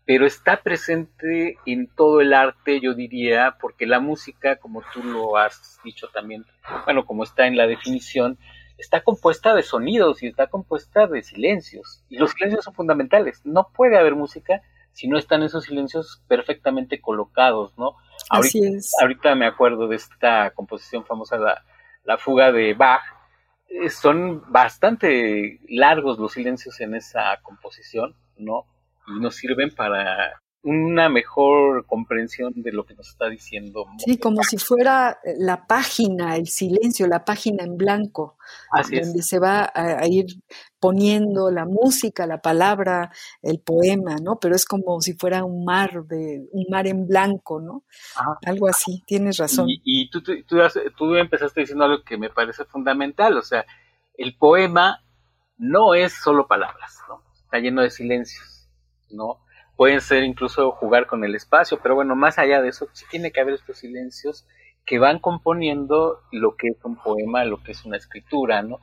pero 0.09 0.25
está 0.25 0.63
presente 0.63 1.59
en 1.67 1.85
todo 1.85 2.19
el 2.19 2.33
arte, 2.33 2.79
yo 2.81 2.95
diría, 2.95 3.57
porque 3.61 3.85
la 3.85 3.99
música, 3.99 4.55
como 4.55 4.81
tú 4.91 5.03
lo 5.03 5.37
has 5.37 5.79
dicho 5.83 6.07
también, 6.11 6.47
bueno, 6.85 7.05
como 7.05 7.23
está 7.23 7.45
en 7.45 7.55
la 7.55 7.67
definición, 7.67 8.39
está 8.79 9.03
compuesta 9.03 9.53
de 9.53 9.61
sonidos 9.61 10.23
y 10.23 10.25
está 10.25 10.47
compuesta 10.47 11.05
de 11.05 11.21
silencios. 11.21 12.03
Y 12.09 12.17
los 12.17 12.31
silencios 12.31 12.65
son 12.65 12.73
fundamentales. 12.73 13.45
No 13.45 13.67
puede 13.71 13.99
haber 13.99 14.15
música 14.15 14.63
si 14.93 15.07
no 15.07 15.15
están 15.15 15.43
esos 15.43 15.65
silencios 15.65 16.23
perfectamente 16.27 16.99
colocados, 16.99 17.77
¿no? 17.77 17.93
Así 18.31 18.57
ahorita, 18.57 18.77
es. 18.79 18.95
ahorita 18.99 19.35
me 19.35 19.45
acuerdo 19.45 19.87
de 19.87 19.97
esta 19.97 20.49
composición 20.55 21.05
famosa, 21.05 21.37
la, 21.37 21.63
la 22.03 22.17
fuga 22.17 22.51
de 22.51 22.73
Bach. 22.73 23.03
Eh, 23.67 23.91
son 23.91 24.51
bastante 24.51 25.59
largos 25.69 26.17
los 26.17 26.33
silencios 26.33 26.81
en 26.81 26.95
esa 26.95 27.39
composición, 27.43 28.15
¿no? 28.37 28.65
Y 29.15 29.19
nos 29.19 29.35
sirven 29.35 29.71
para 29.75 30.41
una 30.61 31.07
mejor 31.07 31.85
comprensión 31.85 32.51
de 32.55 32.73
lo 32.73 32.85
que 32.85 32.93
nos 32.93 33.07
está 33.07 33.29
diciendo. 33.29 33.85
Sí, 33.97 34.17
como 34.17 34.43
si 34.43 34.57
fuera 34.57 35.17
la 35.37 35.65
página, 35.65 36.35
el 36.35 36.47
silencio, 36.47 37.07
la 37.07 37.23
página 37.23 37.63
en 37.63 37.77
blanco, 37.77 38.37
donde 38.91 39.21
se 39.21 39.39
va 39.39 39.71
a, 39.73 40.05
ir 40.07 40.25
poniendo 40.79 41.49
la 41.49 41.65
música, 41.65 42.25
la 42.27 42.41
palabra, 42.41 43.09
el 43.41 43.61
poema, 43.61 44.17
¿no? 44.21 44.37
Pero 44.39 44.55
es 44.55 44.65
como 44.65 44.99
si 44.99 45.13
fuera 45.13 45.45
un 45.45 45.63
mar 45.63 46.03
de 46.05 46.45
un 46.51 46.65
mar 46.69 46.87
en 46.87 47.07
blanco, 47.07 47.61
¿no? 47.61 47.83
Algo 48.45 48.67
así. 48.67 49.01
Tienes 49.05 49.37
razón. 49.37 49.67
Y, 49.69 50.09
tú, 50.09 50.21
tú, 50.21 50.35
tú 50.97 51.15
empezaste 51.15 51.61
diciendo 51.61 51.85
algo 51.85 52.03
que 52.03 52.17
me 52.17 52.29
parece 52.29 52.65
fundamental, 52.65 53.37
o 53.37 53.43
sea, 53.43 53.65
el 54.17 54.35
poema 54.35 55.05
no 55.57 55.93
es 55.93 56.13
solo 56.13 56.47
palabras, 56.47 56.97
¿no? 57.07 57.23
Está 57.33 57.59
lleno 57.59 57.81
de 57.81 57.89
silencios 57.91 58.58
¿no? 59.11 59.39
Pueden 59.75 60.01
ser 60.01 60.23
incluso 60.23 60.71
jugar 60.71 61.07
con 61.07 61.23
el 61.23 61.35
espacio, 61.35 61.79
pero 61.81 61.95
bueno, 61.95 62.15
más 62.15 62.37
allá 62.37 62.61
de 62.61 62.69
eso, 62.69 62.87
sí 62.93 63.05
tiene 63.09 63.31
que 63.31 63.39
haber 63.39 63.55
estos 63.55 63.77
silencios 63.77 64.45
que 64.85 64.99
van 64.99 65.19
componiendo 65.19 66.21
lo 66.31 66.55
que 66.55 66.69
es 66.69 66.83
un 66.83 66.95
poema, 66.95 67.45
lo 67.45 67.61
que 67.63 67.71
es 67.71 67.85
una 67.85 67.97
escritura, 67.97 68.61
¿no? 68.61 68.79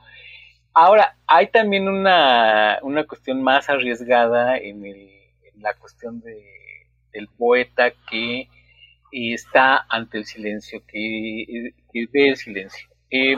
Ahora, 0.73 1.17
hay 1.27 1.47
también 1.47 1.87
una, 1.87 2.79
una 2.83 3.05
cuestión 3.05 3.41
más 3.41 3.69
arriesgada 3.69 4.57
en, 4.57 4.85
el, 4.85 5.09
la 5.59 5.73
cuestión 5.73 6.21
de, 6.21 6.87
del 7.11 7.27
poeta 7.27 7.91
que 8.09 8.47
y 9.11 9.33
está 9.33 9.85
ante 9.89 10.19
el 10.19 10.25
silencio, 10.25 10.81
que, 10.87 11.73
ve 11.93 12.29
el 12.29 12.37
silencio. 12.37 12.87
Eh, 13.09 13.37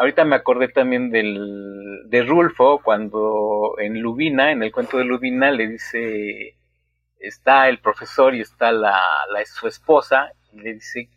ahorita 0.00 0.24
me 0.24 0.36
acordé 0.36 0.68
también 0.68 1.10
del, 1.10 2.08
de 2.08 2.22
Rulfo, 2.22 2.80
cuando 2.82 3.74
en 3.78 4.00
Lubina, 4.00 4.50
en 4.50 4.62
el 4.62 4.72
cuento 4.72 4.96
de 4.96 5.04
Lubina, 5.04 5.50
le 5.50 5.68
dice, 5.68 6.56
está 7.18 7.68
el 7.68 7.80
profesor 7.80 8.34
y 8.34 8.40
está 8.40 8.72
la, 8.72 8.98
su 9.44 9.68
esposa, 9.68 10.32
y 10.52 10.60
le 10.60 10.74
dice, 10.74 11.10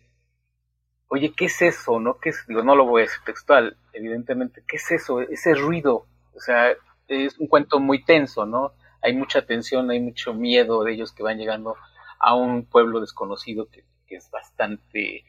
oye, 1.07 1.31
¿qué 1.33 1.45
es 1.45 1.61
eso? 1.61 1.97
¿No? 2.01 2.19
¿Qué 2.19 2.29
es? 2.29 2.45
Digo, 2.45 2.61
no 2.61 2.75
lo 2.75 2.85
voy 2.85 3.03
a 3.03 3.05
decir 3.05 3.21
textual, 3.25 3.77
evidentemente, 3.93 4.63
¿qué 4.67 4.75
es 4.75 4.91
eso? 4.91 5.21
Ese 5.21 5.55
ruido, 5.55 6.05
o 6.35 6.39
sea, 6.41 6.73
es 7.07 7.39
un 7.39 7.47
cuento 7.47 7.79
muy 7.79 8.03
tenso, 8.03 8.45
¿no? 8.45 8.73
Hay 9.01 9.15
mucha 9.15 9.45
tensión, 9.45 9.91
hay 9.91 10.01
mucho 10.01 10.33
miedo 10.33 10.83
de 10.83 10.91
ellos 10.91 11.13
que 11.13 11.23
van 11.23 11.37
llegando 11.37 11.77
a 12.19 12.35
un 12.35 12.65
pueblo 12.65 12.99
desconocido 12.99 13.69
que, 13.69 13.85
es 14.09 14.29
bastante, 14.29 15.23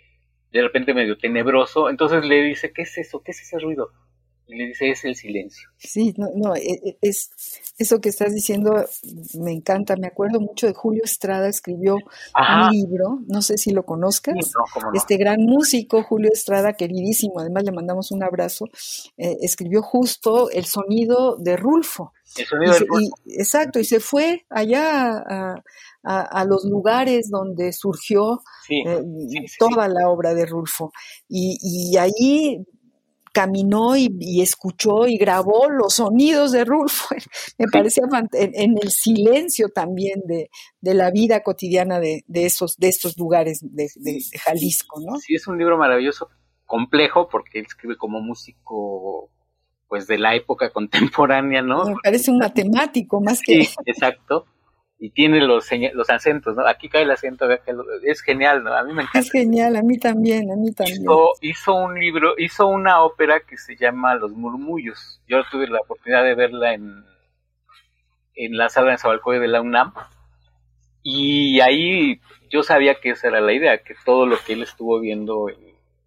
de 0.54 0.62
repente 0.62 0.94
medio 0.94 1.18
tenebroso. 1.18 1.90
Entonces 1.90 2.24
le 2.24 2.42
dice, 2.42 2.72
¿qué 2.72 2.82
es 2.82 2.96
eso? 2.96 3.22
¿Qué 3.22 3.32
es 3.32 3.42
ese 3.42 3.58
ruido? 3.58 3.90
Y 4.46 4.57
le 4.57 4.66
dice, 4.66 4.90
es 4.90 5.04
el 5.04 5.14
silencio. 5.14 5.68
Sí, 5.78 6.14
no, 6.18 6.28
no, 6.35 6.54
e, 6.54 6.61
e, 6.61 6.98
es, 7.00 7.30
eso 7.78 8.00
que 8.00 8.11
estás 8.11 8.35
diciendo 8.35 8.85
me 9.38 9.52
encanta. 9.52 9.96
Me 9.96 10.09
acuerdo 10.09 10.38
mucho 10.38 10.66
de 10.66 10.74
Julio 10.74 11.02
Estrada, 11.02 11.48
escribió 11.48 11.94
un 11.94 12.70
libro, 12.70 13.20
no 13.26 13.40
sé 13.40 13.57
si 13.57 13.70
lo 13.70 13.85
conozcas. 13.85 14.35
Este 14.92 15.16
gran 15.16 15.40
músico, 15.40 16.02
Julio 16.02 16.30
Estrada, 16.33 16.74
queridísimo, 16.74 17.40
además 17.40 17.64
le 17.64 17.72
mandamos 17.72 18.11
un 18.11 18.22
abrazo, 18.22 18.66
eh, 19.16 19.37
escribió 19.40 19.80
justo 19.80 20.50
el 20.50 20.66
sonido 20.66 21.37
de 21.37 21.57
Rulfo. 21.57 22.12
El 22.37 22.44
sonido 22.44 22.78
Rulfo. 22.80 23.16
exacto, 23.26 23.78
y 23.78 23.85
se 23.85 24.00
fue 24.00 24.44
allá 24.50 25.22
a, 25.26 25.62
a, 26.02 26.44
los 26.44 26.64
lugares 26.64 27.30
donde 27.30 27.72
surgió 27.72 28.42
eh, 28.68 29.02
toda 29.59 29.88
la 29.88 30.09
obra 30.09 30.35
de 30.35 30.44
Rulfo. 30.44 30.92
Y, 31.28 31.57
y 31.62 31.96
ahí 31.96 32.64
caminó 33.35 33.97
y, 33.97 34.40
escuchó 34.40 35.09
y 35.09 35.18
grabó 35.18 35.68
los 35.68 35.94
sonidos 35.94 36.53
de 36.53 36.64
Rulfo. 36.64 37.14
Me 37.59 37.66
parecía 37.66 38.05
en, 38.33 38.77
el 38.81 38.90
silencio 38.90 39.68
también 39.68 40.23
de, 40.25 40.49
la 40.81 41.11
vida 41.11 41.42
cotidiana 41.42 41.99
de, 41.99 42.23
esos, 42.33 42.77
de 42.77 42.88
estos 42.88 43.18
lugares 43.18 43.59
de, 43.61 43.88
Jalisco, 44.40 45.01
¿no? 45.01 45.18
Sí, 45.18 45.35
es 45.35 45.47
un 45.49 45.59
libro 45.59 45.77
maravilloso, 45.77 46.31
complejo, 46.64 47.29
porque 47.29 47.59
él 47.59 47.66
escribe 47.66 47.97
como 47.97 48.20
músico 48.20 49.31
pues 49.88 50.07
de 50.07 50.18
la 50.18 50.35
época 50.35 50.70
contemporánea, 50.73 51.61
¿no? 51.61 51.85
Me 51.85 51.97
parece 52.03 52.31
un 52.31 52.38
matemático 52.38 53.20
más 53.20 53.40
que... 53.44 53.64
Sí, 53.64 53.75
exacto 53.85 54.47
y 55.04 55.10
tiene 55.10 55.38
los, 55.42 55.68
los 55.92 56.08
acentos, 56.08 56.56
¿no? 56.56 56.66
Aquí 56.66 56.88
cae 56.88 57.02
el 57.02 57.10
acento, 57.10 57.46
es 58.04 58.22
genial, 58.22 58.64
¿no? 58.64 58.72
A 58.72 58.82
mí 58.84 58.94
me 58.94 59.02
encanta. 59.02 59.18
Es 59.18 59.30
genial, 59.30 59.76
a 59.76 59.82
mí 59.82 59.98
también, 59.98 60.50
a 60.50 60.56
mí 60.56 60.72
también. 60.72 61.04
Hizo, 61.42 61.74
un 61.74 62.00
libro, 62.00 62.32
hizo 62.38 62.66
una 62.68 63.02
ópera 63.02 63.40
que 63.40 63.58
se 63.58 63.76
llama 63.76 64.14
Los 64.14 64.32
Murmullos. 64.32 65.20
Yo 65.28 65.42
tuve 65.50 65.66
la 65.66 65.80
oportunidad 65.80 66.24
de 66.24 66.34
verla 66.34 66.72
en, 66.72 67.04
en 68.34 68.56
la 68.56 68.70
sala 68.70 68.92
de 68.92 68.96
Zabalcoy 68.96 69.40
de 69.40 69.48
la 69.48 69.60
UNAM. 69.60 69.92
Y 71.02 71.60
ahí 71.60 72.18
yo 72.48 72.62
sabía 72.62 72.94
que 72.94 73.10
esa 73.10 73.28
era 73.28 73.42
la 73.42 73.52
idea, 73.52 73.82
que 73.82 73.94
todo 74.06 74.24
lo 74.24 74.38
que 74.38 74.54
él 74.54 74.62
estuvo 74.62 75.00
viendo, 75.00 75.48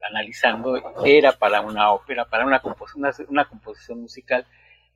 analizando, 0.09 0.75
era 1.05 1.33
para 1.33 1.61
una 1.61 1.91
ópera, 1.91 2.25
para 2.25 2.47
una, 2.47 2.59
una, 2.95 3.11
una 3.27 3.45
composición 3.45 4.01
musical 4.01 4.47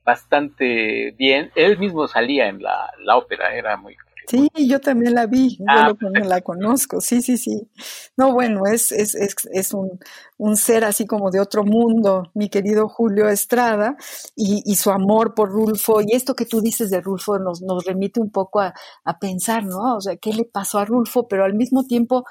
bastante 0.04 1.12
bien. 1.12 1.50
Él 1.54 1.78
mismo 1.78 2.06
salía 2.08 2.48
en 2.48 2.62
la, 2.62 2.92
ópera, 3.16 3.54
era 3.54 3.76
muy... 3.76 3.96
Sí, 4.28 4.48
yo 4.68 4.80
también 4.80 5.14
la 5.14 5.26
vi, 5.26 5.56
yo 5.56 5.64
ah, 5.68 5.92
la 6.24 6.40
conozco, 6.42 7.00
sí, 7.00 7.20
sí, 7.22 7.36
sí. 7.36 7.68
No, 8.16 8.32
bueno, 8.32 8.66
es, 8.66 8.92
es, 8.92 9.16
es, 9.16 9.34
es 9.52 9.74
un, 9.74 9.98
un, 10.38 10.56
ser 10.56 10.84
así 10.84 11.06
como 11.06 11.32
de 11.32 11.40
otro 11.40 11.64
mundo, 11.64 12.30
mi 12.32 12.48
querido 12.48 12.88
Julio 12.88 13.28
Estrada, 13.28 13.96
y, 14.36 14.62
y, 14.64 14.76
su 14.76 14.92
amor 14.92 15.34
por 15.34 15.50
Rulfo, 15.50 16.00
y 16.02 16.14
esto 16.14 16.34
que 16.34 16.46
tú 16.46 16.60
dices 16.60 16.88
de 16.90 17.00
Rulfo 17.00 17.40
nos, 17.40 17.62
nos 17.62 17.84
remite 17.84 18.20
un 18.20 18.30
poco 18.30 18.60
a, 18.60 18.72
a 19.04 19.18
pensar, 19.18 19.64
¿no? 19.64 19.96
O 19.96 20.00
sea, 20.00 20.16
¿qué 20.16 20.32
le 20.32 20.44
pasó 20.44 20.78
a 20.78 20.84
Rulfo? 20.84 21.26
Pero 21.26 21.44
al 21.44 21.54
mismo 21.54 21.84
tiempo 21.84 22.24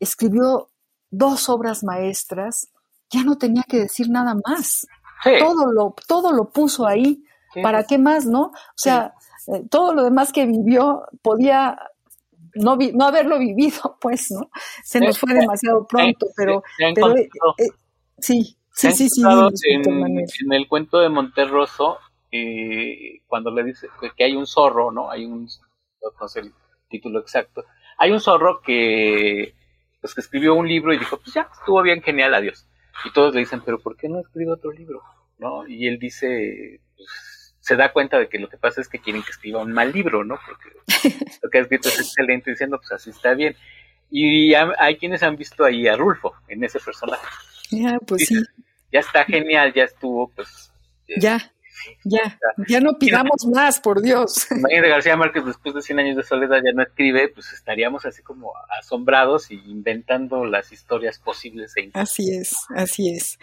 escribió 0.00 0.70
dos 1.10 1.48
obras 1.50 1.84
maestras, 1.84 2.68
ya 3.10 3.22
no 3.24 3.36
tenía 3.36 3.62
que 3.68 3.78
decir 3.80 4.10
nada 4.10 4.34
más. 4.46 4.86
Todo, 5.24 5.72
lo, 5.72 5.94
todo 6.06 6.32
lo 6.32 6.50
puso 6.50 6.86
ahí. 6.86 7.24
¿Para 7.62 7.84
qué 7.84 7.98
más, 7.98 8.26
no? 8.26 8.42
O 8.42 8.76
sea, 8.76 9.14
eh, 9.48 9.64
todo 9.70 9.94
lo 9.94 10.04
demás 10.04 10.32
que 10.32 10.46
vivió 10.46 11.04
podía 11.22 11.78
no, 12.54 12.76
no 12.76 13.06
haberlo 13.06 13.38
vivido, 13.38 13.96
pues, 14.00 14.30
¿no? 14.30 14.50
Se 14.84 15.00
nos 15.00 15.18
fue 15.18 15.34
demasiado 15.34 15.86
pronto, 15.86 16.26
pero, 16.36 16.62
pero 16.94 17.16
eh, 17.16 17.28
eh, 17.58 17.68
sí, 18.18 18.56
sí, 18.72 18.92
sí, 18.92 19.08
sí. 19.08 19.22
En, 19.24 20.52
el 20.52 20.68
cuento 20.68 20.98
de 20.98 21.08
Monterroso, 21.08 21.98
cuando 23.26 23.50
le 23.50 23.64
dice 23.64 23.88
que 24.16 24.24
hay 24.24 24.36
un 24.36 24.46
zorro, 24.46 24.92
¿no? 24.92 25.10
Hay 25.10 25.24
un, 25.24 25.48
no 26.20 26.28
sé 26.28 26.40
el 26.40 26.52
título 26.88 27.20
exacto, 27.20 27.64
hay 27.96 28.12
un 28.12 28.20
zorro 28.20 28.60
que, 28.60 29.54
pues, 30.00 30.14
que 30.14 30.20
escribió 30.20 30.54
un 30.54 30.68
libro 30.68 30.92
y 30.92 30.98
dijo, 30.98 31.16
pues 31.16 31.34
ya, 31.34 31.48
estuvo 31.58 31.82
bien, 31.82 32.02
genial, 32.02 32.34
adiós. 32.34 32.66
Y 33.04 33.12
todos 33.12 33.34
le 33.34 33.40
dicen, 33.40 33.62
pero 33.64 33.78
¿por 33.78 33.96
qué 33.96 34.08
no 34.08 34.20
escribe 34.20 34.52
otro 34.52 34.72
libro? 34.72 35.02
¿No? 35.38 35.66
Y 35.66 35.86
él 35.86 35.98
dice, 35.98 36.80
pues, 36.96 37.54
se 37.60 37.76
da 37.76 37.92
cuenta 37.92 38.18
de 38.18 38.28
que 38.28 38.38
lo 38.38 38.48
que 38.48 38.56
pasa 38.56 38.80
es 38.80 38.88
que 38.88 38.98
quieren 38.98 39.22
que 39.22 39.30
escriba 39.30 39.62
un 39.62 39.72
mal 39.72 39.92
libro, 39.92 40.24
¿no? 40.24 40.38
Porque 40.46 40.70
lo 41.42 41.50
que 41.50 41.58
ha 41.58 41.60
escrito 41.62 41.88
es 41.88 41.98
excelente, 41.98 42.50
diciendo, 42.50 42.78
pues 42.78 42.92
así 42.92 43.10
está 43.10 43.34
bien. 43.34 43.54
Y 44.10 44.54
hay 44.54 44.96
quienes 44.96 45.22
han 45.22 45.36
visto 45.36 45.64
ahí 45.64 45.86
a 45.86 45.96
Rulfo 45.96 46.34
en 46.48 46.64
ese 46.64 46.80
personaje. 46.80 47.26
Ya, 47.70 47.98
pues 48.06 48.26
sí. 48.26 48.42
Ya 48.90 49.00
está 49.00 49.24
genial, 49.24 49.72
ya 49.74 49.84
estuvo, 49.84 50.28
pues. 50.30 50.72
Ya. 51.18 51.52
Ya, 52.04 52.38
ya 52.68 52.80
no 52.80 52.98
pidamos 52.98 53.46
más, 53.52 53.80
por 53.80 54.02
Dios. 54.02 54.50
Imagínate, 54.50 54.88
García 54.88 55.16
Márquez 55.16 55.44
después 55.44 55.74
de 55.74 55.82
100 55.82 55.98
años 55.98 56.16
de 56.16 56.22
soledad 56.22 56.58
ya 56.64 56.72
no 56.74 56.82
escribe, 56.82 57.28
pues 57.28 57.52
estaríamos 57.52 58.04
así 58.06 58.22
como 58.22 58.52
asombrados 58.80 59.50
y 59.50 59.56
inventando 59.70 60.44
las 60.44 60.72
historias 60.72 61.18
posibles. 61.18 61.76
E 61.76 61.90
así 61.94 62.30
es, 62.34 62.56
así 62.74 63.14
es. 63.14 63.38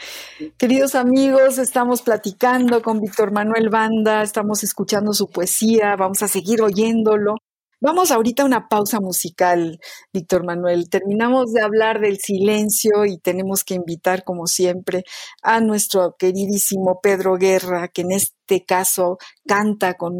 Queridos 0.57 0.95
amigos, 0.95 1.57
estamos 1.57 2.01
platicando 2.01 2.81
con 2.81 2.99
Víctor 2.99 3.31
Manuel 3.31 3.69
Banda, 3.69 4.23
estamos 4.23 4.63
escuchando 4.63 5.13
su 5.13 5.29
poesía, 5.29 5.95
vamos 5.95 6.21
a 6.23 6.27
seguir 6.27 6.61
oyéndolo. 6.61 7.37
Vamos 7.85 8.09
ahorita 8.09 8.41
a 8.41 8.47
una 8.47 8.67
pausa 8.67 8.99
musical, 8.99 9.79
Víctor 10.11 10.43
Manuel. 10.43 10.89
Terminamos 10.89 11.53
de 11.53 11.61
hablar 11.61 11.99
del 11.99 12.17
silencio 12.17 13.05
y 13.05 13.19
tenemos 13.19 13.63
que 13.63 13.75
invitar, 13.75 14.23
como 14.23 14.47
siempre, 14.47 15.03
a 15.43 15.59
nuestro 15.59 16.15
queridísimo 16.17 16.99
Pedro 16.99 17.35
Guerra, 17.35 17.89
que 17.89 18.01
en 18.01 18.13
este 18.13 18.65
caso 18.65 19.19
canta 19.45 19.93
con, 19.93 20.15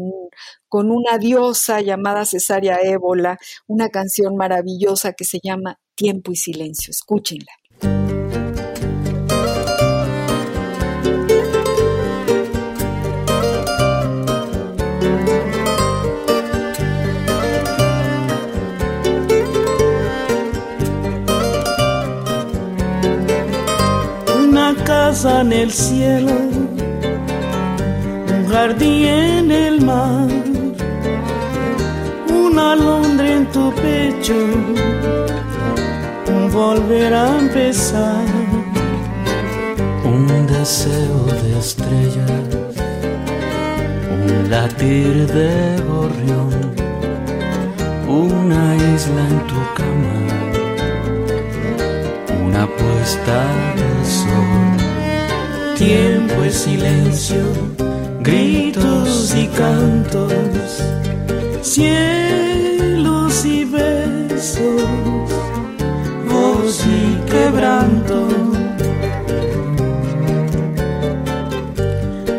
con 0.68 0.92
una 0.92 1.18
diosa 1.18 1.80
llamada 1.80 2.24
Cesárea 2.24 2.76
Ébola, 2.84 3.36
una 3.66 3.88
canción 3.88 4.36
maravillosa 4.36 5.14
que 5.14 5.24
se 5.24 5.40
llama 5.42 5.80
Tiempo 5.96 6.30
y 6.30 6.36
Silencio. 6.36 6.92
Escúchenla. 6.92 7.50
En 25.06 25.52
el 25.52 25.70
cielo, 25.70 26.32
un 28.32 28.46
jardín 28.50 29.06
en 29.06 29.50
el 29.52 29.80
mar, 29.80 30.26
una 32.28 32.72
alondra 32.72 33.32
en 33.36 33.46
tu 33.52 33.72
pecho, 33.74 34.34
un 36.26 36.50
volver 36.50 37.14
a 37.14 37.38
empezar, 37.38 38.24
un 40.04 40.26
deseo 40.48 41.24
de 41.40 41.58
estrellas, 41.60 42.30
un 44.26 44.50
latir 44.50 45.28
de 45.28 45.82
gorrión, 45.88 46.50
una 48.08 48.74
isla 48.74 49.22
en 49.30 49.38
tu 49.46 49.60
cama, 49.78 50.16
una 52.44 52.66
puesta 52.66 53.38
de 53.76 54.04
sol 54.04 54.75
tiempo 55.86 56.42
es 56.42 56.54
silencio, 56.54 57.42
gritos 58.20 59.34
y 59.36 59.46
cantos, 59.46 60.82
cielos 61.62 63.44
y 63.44 63.64
besos, 63.64 64.82
voz 66.28 66.84
y 66.86 67.30
quebranto. 67.30 68.26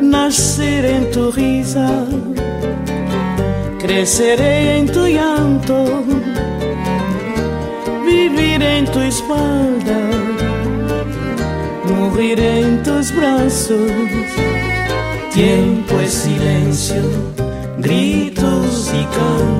Nacer 0.01 0.83
en 0.85 1.11
tu 1.11 1.31
risa, 1.31 2.05
creceré 3.79 4.79
en 4.79 4.87
tu 4.87 5.07
llanto 5.07 6.03
moriré 8.37 8.77
en 8.79 8.85
tu 8.85 8.99
espalda, 8.99 9.86
moriré 12.17 12.61
en 12.61 12.81
tus 12.81 13.15
brazos. 13.15 13.91
Tiempo 15.31 15.99
es 15.99 16.13
silencio, 16.13 17.03
gritos 17.77 18.91
y 18.91 19.03
cantos, 19.15 19.56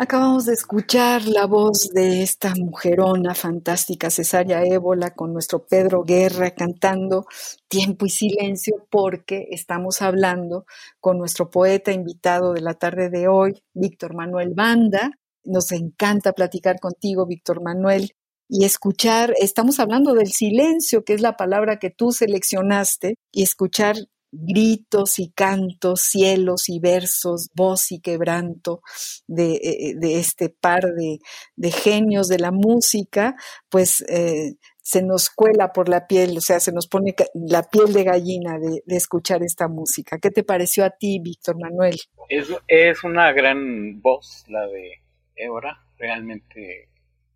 Acabamos 0.00 0.46
de 0.46 0.54
escuchar 0.54 1.26
la 1.26 1.46
voz 1.46 1.90
de 1.92 2.22
esta 2.22 2.54
mujerona 2.54 3.34
fantástica, 3.34 4.10
Cesárea 4.10 4.62
Ébola, 4.62 5.12
con 5.12 5.32
nuestro 5.32 5.66
Pedro 5.66 6.04
Guerra 6.04 6.52
cantando 6.52 7.26
Tiempo 7.66 8.06
y 8.06 8.10
Silencio, 8.10 8.86
porque 8.90 9.48
estamos 9.50 10.00
hablando 10.00 10.66
con 11.00 11.18
nuestro 11.18 11.50
poeta 11.50 11.90
invitado 11.90 12.52
de 12.52 12.60
la 12.60 12.74
tarde 12.74 13.10
de 13.10 13.26
hoy, 13.26 13.60
Víctor 13.74 14.14
Manuel 14.14 14.54
Banda. 14.54 15.10
Nos 15.42 15.72
encanta 15.72 16.32
platicar 16.32 16.78
contigo, 16.78 17.26
Víctor 17.26 17.60
Manuel 17.60 18.12
y 18.48 18.64
escuchar, 18.64 19.34
estamos 19.40 19.80
hablando 19.80 20.14
del 20.14 20.28
silencio, 20.28 21.04
que 21.04 21.14
es 21.14 21.20
la 21.20 21.36
palabra 21.36 21.78
que 21.80 21.90
tú 21.90 22.12
seleccionaste, 22.12 23.16
y 23.30 23.42
escuchar 23.42 23.96
gritos 24.30 25.18
y 25.18 25.30
cantos, 25.30 26.00
cielos 26.02 26.68
y 26.68 26.80
versos, 26.80 27.50
voz 27.54 27.92
y 27.92 28.00
quebranto 28.00 28.82
de, 29.26 29.54
eh, 29.54 29.94
de 29.96 30.18
este 30.18 30.48
par 30.48 30.82
de, 30.82 31.18
de, 31.56 31.70
genios 31.70 32.28
de 32.28 32.38
la 32.38 32.50
música, 32.50 33.34
pues 33.68 34.02
eh, 34.08 34.54
se 34.82 35.02
nos 35.02 35.30
cuela 35.30 35.72
por 35.72 35.88
la 35.88 36.06
piel, 36.06 36.36
o 36.36 36.40
sea, 36.40 36.60
se 36.60 36.72
nos 36.72 36.86
pone 36.86 37.14
la 37.34 37.62
piel 37.62 37.92
de 37.92 38.04
gallina 38.04 38.58
de, 38.58 38.82
de 38.84 38.96
escuchar 38.96 39.42
esta 39.42 39.68
música. 39.68 40.18
¿Qué 40.18 40.30
te 40.30 40.44
pareció 40.44 40.84
a 40.84 40.90
ti, 40.90 41.18
Víctor 41.22 41.56
Manuel? 41.60 41.96
Es, 42.28 42.48
es 42.66 43.04
una 43.04 43.32
gran 43.32 44.00
voz 44.00 44.44
la 44.48 44.66
de 44.66 45.02
Évora, 45.36 45.78
realmente 45.98 46.88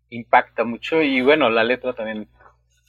impacta 0.09 0.63
mucho 0.63 1.01
y 1.01 1.21
bueno, 1.21 1.49
la 1.49 1.63
letra 1.63 1.93
también 1.93 2.27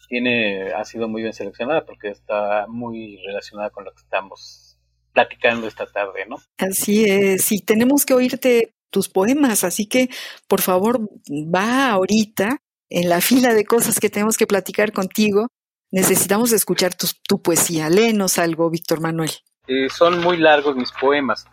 tiene, 0.08 0.72
ha 0.72 0.84
sido 0.84 1.08
muy 1.08 1.22
bien 1.22 1.32
seleccionada 1.32 1.84
porque 1.84 2.08
está 2.08 2.66
muy 2.68 3.18
relacionada 3.26 3.70
con 3.70 3.84
lo 3.84 3.92
que 3.92 4.02
estamos 4.02 4.78
platicando 5.12 5.66
esta 5.66 5.86
tarde, 5.86 6.26
¿no? 6.28 6.36
Así 6.58 7.04
es, 7.04 7.52
y 7.52 7.60
tenemos 7.60 8.04
que 8.04 8.14
oírte 8.14 8.74
tus 8.90 9.08
poemas, 9.08 9.64
así 9.64 9.86
que 9.86 10.08
por 10.48 10.60
favor 10.60 11.00
va 11.30 11.90
ahorita 11.90 12.58
en 12.90 13.08
la 13.08 13.20
fila 13.20 13.54
de 13.54 13.64
cosas 13.64 13.98
que 13.98 14.10
tenemos 14.10 14.36
que 14.36 14.46
platicar 14.46 14.92
contigo. 14.92 15.48
Necesitamos 15.90 16.52
escuchar 16.52 16.94
tu, 16.94 17.06
tu 17.26 17.40
poesía. 17.40 17.88
Léenos 17.88 18.38
algo, 18.38 18.70
Víctor 18.70 19.00
Manuel. 19.00 19.30
Eh, 19.66 19.88
son 19.88 20.20
muy 20.20 20.36
largos 20.36 20.76
mis 20.76 20.92
poemas. 20.92 21.46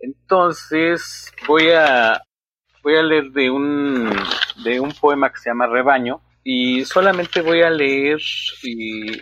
Entonces 0.00 1.32
voy 1.46 1.70
a 1.70 2.22
voy 2.82 2.96
a 2.96 3.02
leer 3.02 3.30
de 3.32 3.50
un, 3.50 4.10
de 4.64 4.80
un 4.80 4.92
poema 4.92 5.30
que 5.30 5.38
se 5.38 5.50
llama 5.50 5.66
Rebaño 5.66 6.20
y 6.44 6.84
solamente 6.84 7.40
voy 7.40 7.62
a 7.62 7.70
leer 7.70 8.20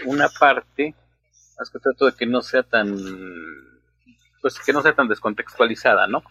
una 0.04 0.28
parte, 0.28 0.94
más 1.58 1.70
que 1.70 1.78
trato 1.78 2.06
de 2.06 2.12
que 2.12 2.26
no 2.26 2.42
sea 2.42 2.62
tan, 2.62 2.96
pues 4.40 4.58
que 4.60 4.72
no 4.72 4.82
sea 4.82 4.94
tan 4.94 5.08
descontextualizada, 5.08 6.06
¿no? 6.06 6.22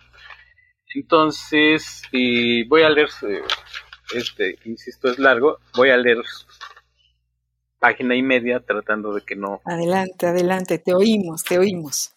Entonces, 0.94 2.04
voy 2.12 2.84
a 2.84 2.90
leer, 2.90 3.10
este, 4.14 4.58
insisto, 4.64 5.10
es 5.10 5.20
largo, 5.20 5.60
voy 5.76 5.90
a 5.90 5.98
leer 5.98 6.22
página 7.80 8.16
y 8.16 8.24
media 8.24 8.62
tratando 8.62 9.14
de 9.14 9.22
que 9.22 9.36
no. 9.36 9.62
Adelante, 9.66 10.28
adelante, 10.28 10.80
te 10.80 10.94
oímos, 10.94 11.44
te 11.44 11.60
oímos. 11.60 12.14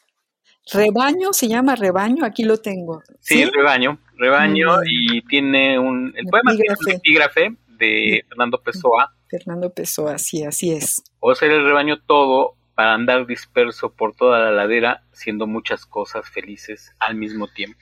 Rebaño, 0.72 1.32
se 1.32 1.48
llama 1.48 1.74
Rebaño, 1.74 2.24
aquí 2.24 2.44
lo 2.44 2.58
tengo. 2.58 3.02
Sí, 3.20 3.44
Rebaño, 3.44 3.98
Rebaño 4.16 4.80
y 4.84 5.22
tiene 5.22 5.78
un, 5.78 6.12
el 6.14 6.26
poema 6.26 6.52
tiene 6.54 6.74
un 6.78 6.90
epígrafe 6.92 7.56
de 7.78 8.24
Fernando 8.28 8.60
Pessoa. 8.60 9.14
Fernando 9.28 9.72
Pessoa, 9.72 10.18
sí, 10.18 10.44
así 10.44 10.72
es. 10.72 11.02
O 11.20 11.34
ser 11.34 11.50
el 11.52 11.64
rebaño 11.64 12.00
todo 12.00 12.54
para 12.74 12.94
andar 12.94 13.26
disperso 13.26 13.92
por 13.94 14.14
toda 14.14 14.38
la 14.38 14.50
ladera, 14.50 15.02
siendo 15.12 15.46
muchas 15.46 15.86
cosas 15.86 16.28
felices 16.28 16.94
al 17.00 17.16
mismo 17.16 17.48
tiempo. 17.48 17.78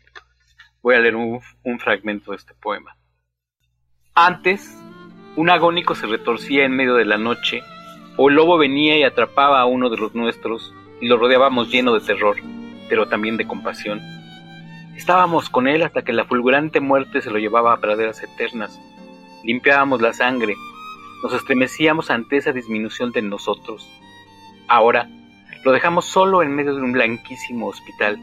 Voy 0.83 0.95
a 0.95 1.01
leer 1.01 1.17
un, 1.17 1.41
un 1.65 1.81
fragmento 1.81 2.31
de 2.31 2.39
este 2.39 2.55
poema. 2.55 2.97
Antes, 4.15 4.79
un 5.37 5.51
agónico 5.51 5.95
se 5.95 6.07
retorcía 6.07 6.65
en 6.65 6.77
medio 6.77 6.95
de 6.95 7.05
la 7.05 7.19
noche, 7.19 7.63
o 8.17 8.29
el 8.29 8.37
lobo 8.37 8.57
venía 8.57 8.97
y 8.97 9.03
atrapaba 9.03 9.61
a 9.61 9.67
uno 9.67 9.91
de 9.91 9.99
los 9.99 10.15
nuestros, 10.15 10.73
y 11.01 11.09
lo 11.09 11.19
rodeábamos 11.19 11.71
lleno 11.71 11.93
de 11.93 12.01
terror 12.01 12.37
pero 12.89 13.07
también 13.07 13.37
de 13.37 13.47
compasión. 13.47 14.01
Estábamos 14.97 15.51
con 15.51 15.69
él 15.69 15.83
hasta 15.83 16.03
que 16.03 16.13
la 16.13 16.25
fulgurante 16.25 16.81
muerte 16.81 17.21
se 17.21 17.31
lo 17.31 17.39
llevaba 17.39 17.73
a 17.73 17.81
praderas 17.81 18.23
eternas. 18.23 18.81
Limpiábamos 19.45 20.01
la 20.01 20.13
sangre, 20.13 20.57
nos 21.23 21.33
estremecíamos 21.33 22.11
ante 22.11 22.37
esa 22.37 22.53
disminución 22.53 23.13
de 23.13 23.23
nosotros. 23.23 23.89
Ahora 24.69 25.09
lo 25.65 25.73
dejamos 25.73 26.05
solo 26.05 26.43
en 26.43 26.55
medio 26.55 26.75
de 26.75 26.83
un 26.83 26.93
blanquísimo 26.93 27.67
hospital. 27.67 28.19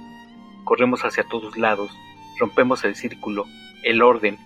Corremos 0.63 1.03
hacia 1.03 1.23
todos 1.23 1.57
lados, 1.57 1.91
rompemos 2.39 2.83
el 2.83 2.95
círculo, 2.95 3.45
el 3.83 4.01
orden. 4.01 4.37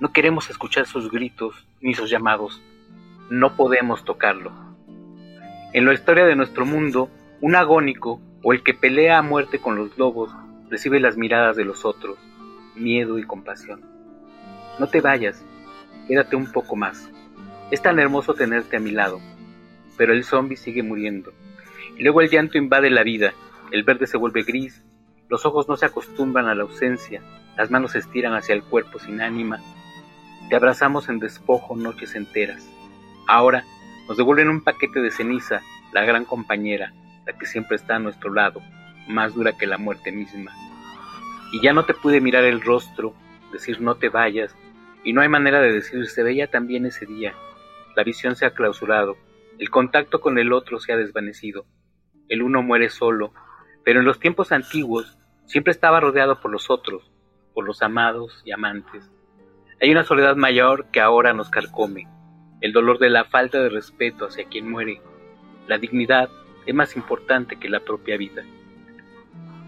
No 0.00 0.12
queremos 0.12 0.50
escuchar 0.50 0.86
sus 0.86 1.10
gritos 1.10 1.66
ni 1.80 1.94
sus 1.94 2.10
llamados. 2.10 2.60
No 3.30 3.56
podemos 3.56 4.04
tocarlo. 4.04 4.52
En 5.72 5.86
la 5.86 5.94
historia 5.94 6.26
de 6.26 6.36
nuestro 6.36 6.66
mundo, 6.66 7.08
un 7.40 7.56
agónico 7.56 8.20
o 8.42 8.52
el 8.52 8.62
que 8.62 8.74
pelea 8.74 9.18
a 9.18 9.22
muerte 9.22 9.58
con 9.58 9.76
los 9.76 9.96
lobos 9.96 10.30
recibe 10.68 11.00
las 11.00 11.16
miradas 11.16 11.56
de 11.56 11.64
los 11.64 11.84
otros, 11.84 12.18
miedo 12.74 13.18
y 13.18 13.24
compasión. 13.24 13.80
No 14.78 14.88
te 14.88 15.00
vayas, 15.00 15.42
quédate 16.06 16.36
un 16.36 16.50
poco 16.50 16.76
más. 16.76 17.10
Es 17.70 17.82
tan 17.82 17.98
hermoso 17.98 18.34
tenerte 18.34 18.76
a 18.76 18.80
mi 18.80 18.90
lado, 18.90 19.20
pero 19.96 20.12
el 20.12 20.24
zombi 20.24 20.56
sigue 20.56 20.82
muriendo. 20.82 21.32
Luego 21.98 22.20
el 22.20 22.30
llanto 22.30 22.58
invade 22.58 22.90
la 22.90 23.02
vida, 23.02 23.32
el 23.70 23.84
verde 23.84 24.06
se 24.06 24.16
vuelve 24.16 24.42
gris, 24.42 24.82
los 25.28 25.46
ojos 25.46 25.68
no 25.68 25.76
se 25.76 25.86
acostumbran 25.86 26.46
a 26.46 26.54
la 26.54 26.62
ausencia, 26.62 27.22
las 27.56 27.70
manos 27.70 27.92
se 27.92 27.98
estiran 27.98 28.34
hacia 28.34 28.54
el 28.54 28.62
cuerpo 28.62 28.98
sin 28.98 29.20
ánima. 29.20 29.60
Te 30.48 30.56
abrazamos 30.56 31.08
en 31.08 31.18
despojo 31.18 31.76
noches 31.76 32.14
enteras. 32.14 32.68
Ahora 33.26 33.64
nos 34.08 34.16
devuelven 34.16 34.48
un 34.48 34.62
paquete 34.62 35.00
de 35.00 35.10
ceniza, 35.10 35.62
la 35.92 36.04
gran 36.04 36.24
compañera, 36.24 36.92
la 37.26 37.32
que 37.38 37.46
siempre 37.46 37.76
está 37.76 37.96
a 37.96 38.00
nuestro 38.00 38.32
lado, 38.32 38.60
más 39.08 39.34
dura 39.34 39.56
que 39.56 39.66
la 39.66 39.78
muerte 39.78 40.12
misma. 40.12 40.52
Y 41.52 41.60
ya 41.62 41.72
no 41.72 41.84
te 41.84 41.94
pude 41.94 42.20
mirar 42.20 42.44
el 42.44 42.60
rostro, 42.60 43.14
decir 43.52 43.80
no 43.80 43.94
te 43.94 44.08
vayas, 44.08 44.54
y 45.04 45.12
no 45.12 45.20
hay 45.20 45.28
manera 45.28 45.60
de 45.60 45.72
decir 45.72 46.06
se 46.06 46.22
veía 46.22 46.48
también 46.48 46.86
ese 46.86 47.06
día. 47.06 47.34
La 47.96 48.04
visión 48.04 48.36
se 48.36 48.46
ha 48.46 48.54
clausurado, 48.54 49.16
el 49.58 49.70
contacto 49.70 50.20
con 50.20 50.38
el 50.38 50.52
otro 50.52 50.78
se 50.78 50.92
ha 50.92 50.96
desvanecido, 50.96 51.66
el 52.28 52.42
uno 52.42 52.62
muere 52.62 52.88
solo, 52.88 53.32
pero 53.84 54.00
en 54.00 54.06
los 54.06 54.18
tiempos 54.18 54.52
antiguos 54.52 55.18
siempre 55.46 55.72
estaba 55.72 56.00
rodeado 56.00 56.40
por 56.40 56.50
los 56.50 56.70
otros, 56.70 57.10
por 57.54 57.66
los 57.66 57.82
amados 57.82 58.42
y 58.44 58.52
amantes. 58.52 59.10
Hay 59.80 59.90
una 59.90 60.04
soledad 60.04 60.36
mayor 60.36 60.86
que 60.92 61.00
ahora 61.00 61.32
nos 61.32 61.50
carcome, 61.50 62.06
el 62.60 62.72
dolor 62.72 62.98
de 62.98 63.10
la 63.10 63.24
falta 63.24 63.60
de 63.60 63.68
respeto 63.68 64.26
hacia 64.26 64.44
quien 64.44 64.70
muere, 64.70 65.02
la 65.66 65.78
dignidad 65.78 66.28
es 66.66 66.74
más 66.74 66.96
importante 66.96 67.56
que 67.56 67.68
la 67.68 67.80
propia 67.80 68.16
vida. 68.16 68.42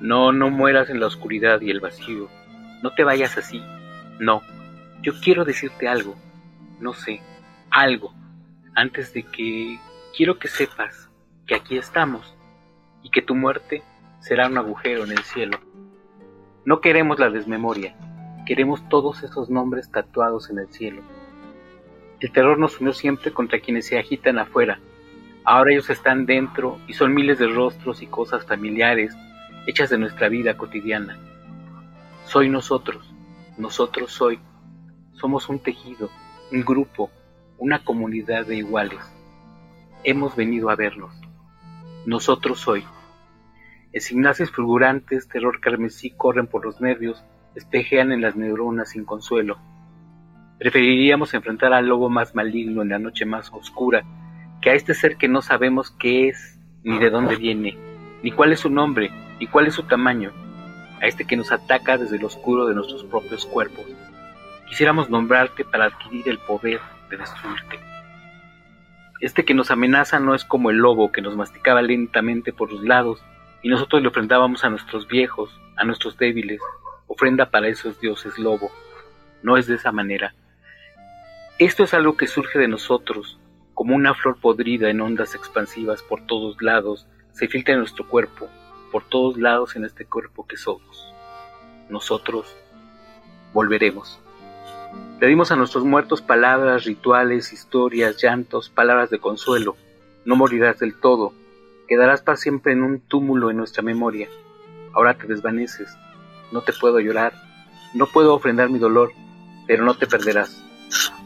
No, 0.01 0.33
no 0.33 0.51
mueras 0.51 0.91
en 0.91 1.01
la 1.01 1.07
oscuridad 1.07 1.61
y 1.61 1.71
el 1.71 1.81
vacío. 1.81 2.29
No 2.83 2.91
te 2.95 3.05
vayas 3.05 3.39
así. 3.39 3.63
No, 4.19 4.43
yo 5.05 5.13
quiero 5.21 5.45
decirte 5.45 5.87
algo. 5.87 6.17
No 6.81 6.95
sé, 6.95 7.21
algo. 7.71 8.15
Antes 8.75 9.13
de 9.13 9.23
que 9.23 9.79
quiero 10.17 10.39
que 10.39 10.49
sepas 10.49 11.11
que 11.47 11.55
aquí 11.55 11.77
estamos 11.77 12.35
y 13.03 13.11
que 13.11 13.21
tu 13.21 13.35
muerte 13.35 13.83
será 14.21 14.49
un 14.49 14.57
agujero 14.57 15.05
en 15.05 15.13
el 15.13 15.19
cielo. 15.19 15.59
No 16.65 16.81
queremos 16.81 17.19
la 17.19 17.29
desmemoria, 17.29 17.95
queremos 18.47 18.89
todos 18.89 19.23
esos 19.23 19.51
nombres 19.51 19.91
tatuados 19.91 20.49
en 20.49 20.59
el 20.59 20.69
cielo. 20.69 21.03
El 22.21 22.33
terror 22.33 22.59
nos 22.59 22.81
unió 22.81 22.95
siempre 22.95 23.31
contra 23.31 23.61
quienes 23.61 23.87
se 23.87 23.99
agitan 23.99 24.39
afuera. 24.39 24.81
Ahora 25.45 25.73
ellos 25.73 25.91
están 25.91 26.25
dentro 26.25 26.79
y 26.89 26.95
son 26.95 27.13
miles 27.13 27.39
de 27.39 27.49
rostros 27.49 28.01
y 28.01 28.07
cosas 28.07 28.47
familiares 28.47 29.15
hechas 29.67 29.91
de 29.91 29.99
nuestra 29.99 30.31
vida 30.31 30.57
cotidiana. 30.57 31.19
Soy 32.25 32.49
nosotros, 32.49 33.13
nosotros 33.59 34.11
soy. 34.11 34.41
Somos 35.25 35.49
un 35.49 35.59
tejido, 35.59 36.11
un 36.53 36.67
grupo, 36.67 37.11
una 37.57 37.83
comunidad 37.83 38.45
de 38.45 38.57
iguales. 38.57 39.01
Hemos 40.03 40.37
venido 40.37 40.69
a 40.69 40.77
vernos. 40.77 41.19
Nosotros 42.05 42.61
soy. 42.61 42.85
Esignaces 43.95 44.51
fulgurantes, 44.51 45.27
terror 45.27 45.61
carmesí 45.61 46.11
corren 46.11 46.47
por 46.47 46.67
los 46.67 46.83
nervios, 46.83 47.25
espejean 47.55 48.13
en 48.13 48.21
las 48.21 48.37
neuronas 48.37 48.91
sin 48.91 49.07
consuelo. 49.07 49.57
Preferiríamos 50.59 51.33
enfrentar 51.33 51.73
al 51.73 51.87
lobo 51.87 52.11
más 52.11 52.35
maligno 52.35 52.83
en 52.83 52.91
la 52.91 52.99
noche 52.99 53.25
más 53.25 53.51
oscura 53.51 54.05
que 54.61 54.69
a 54.69 54.75
este 54.75 54.93
ser 54.93 55.17
que 55.17 55.29
no 55.29 55.41
sabemos 55.41 55.91
qué 55.91 56.29
es, 56.29 56.61
ni 56.83 56.99
de 56.99 57.09
dónde 57.09 57.37
viene, 57.37 57.79
ni 58.23 58.31
cuál 58.31 58.53
es 58.53 58.61
su 58.61 58.69
nombre, 58.69 59.11
ni 59.41 59.47
cuál 59.47 59.69
es 59.69 59.73
su 59.73 59.85
tamaño, 59.85 60.33
a 61.01 61.07
este 61.07 61.25
que 61.25 61.39
nos 61.39 61.51
ataca 61.51 61.97
desde 61.97 62.19
el 62.19 62.27
oscuro 62.27 62.67
de 62.67 62.75
nuestros 62.75 63.05
propios 63.05 63.47
cuerpos. 63.47 63.87
Quisiéramos 64.67 65.11
nombrarte 65.11 65.65
para 65.65 65.87
adquirir 65.87 66.29
el 66.29 66.39
poder 66.39 66.81
de 67.11 67.17
destruirte. 67.17 67.81
Este 69.21 69.45
que 69.45 69.55
nos 69.55 69.71
amenaza 69.71 70.19
no 70.21 70.35
es 70.35 70.45
como 70.45 70.71
el 70.71 70.77
lobo 70.77 71.13
que 71.13 71.23
nos 71.23 71.37
masticaba 71.37 71.83
lentamente 71.83 72.53
por 72.53 72.73
los 72.73 72.83
lados 72.83 73.23
y 73.63 73.69
nosotros 73.69 74.03
le 74.03 74.09
ofrendábamos 74.09 74.65
a 74.65 74.71
nuestros 74.71 75.07
viejos, 75.07 75.59
a 75.77 75.85
nuestros 75.85 76.19
débiles, 76.19 76.61
ofrenda 77.07 77.51
para 77.51 77.69
esos 77.69 78.01
dioses 78.01 78.39
lobo. 78.39 78.71
No 79.43 79.57
es 79.57 79.67
de 79.67 79.77
esa 79.77 79.93
manera. 79.93 80.35
Esto 81.59 81.85
es 81.85 81.95
algo 81.95 82.17
que 82.17 82.27
surge 82.27 82.59
de 82.59 82.69
nosotros, 82.69 83.39
como 83.75 83.95
una 83.95 84.15
flor 84.15 84.39
podrida 84.41 84.91
en 84.91 85.01
ondas 85.01 85.35
expansivas 85.35 86.03
por 86.03 86.27
todos 86.27 86.61
lados, 86.61 87.07
se 87.33 87.49
filtra 87.49 87.75
en 87.75 87.81
nuestro 87.81 88.09
cuerpo, 88.09 88.49
por 88.91 89.05
todos 89.05 89.37
lados 89.37 89.77
en 89.77 89.85
este 89.85 90.05
cuerpo 90.05 90.47
que 90.47 90.57
somos. 90.57 91.13
Nosotros 91.89 92.57
volveremos. 93.53 94.24
Pedimos 95.21 95.53
a 95.53 95.57
nuestros 95.57 95.85
muertos 95.85 96.23
palabras, 96.23 96.85
rituales, 96.85 97.53
historias, 97.53 98.21
llantos, 98.23 98.69
palabras 98.69 99.11
de 99.11 99.21
consuelo. 99.21 99.77
No 100.25 100.37
morirás 100.37 100.79
del 100.79 100.99
todo, 100.99 101.33
quedarás 101.89 102.23
para 102.23 102.37
siempre 102.37 102.73
en 102.73 102.83
un 102.83 103.01
túmulo 103.01 103.51
en 103.51 103.57
nuestra 103.57 103.83
memoria. 103.83 104.29
Ahora 104.93 105.15
te 105.15 105.27
desvaneces, 105.27 105.97
no 106.53 106.63
te 106.63 106.73
puedo 106.73 107.01
llorar, 107.01 107.33
no 107.95 108.07
puedo 108.07 108.35
ofrendar 108.35 108.71
mi 108.71 108.79
dolor, 108.79 109.13
pero 109.67 109.85
no 109.85 109.95
te 109.95 110.07
perderás. 110.07 110.63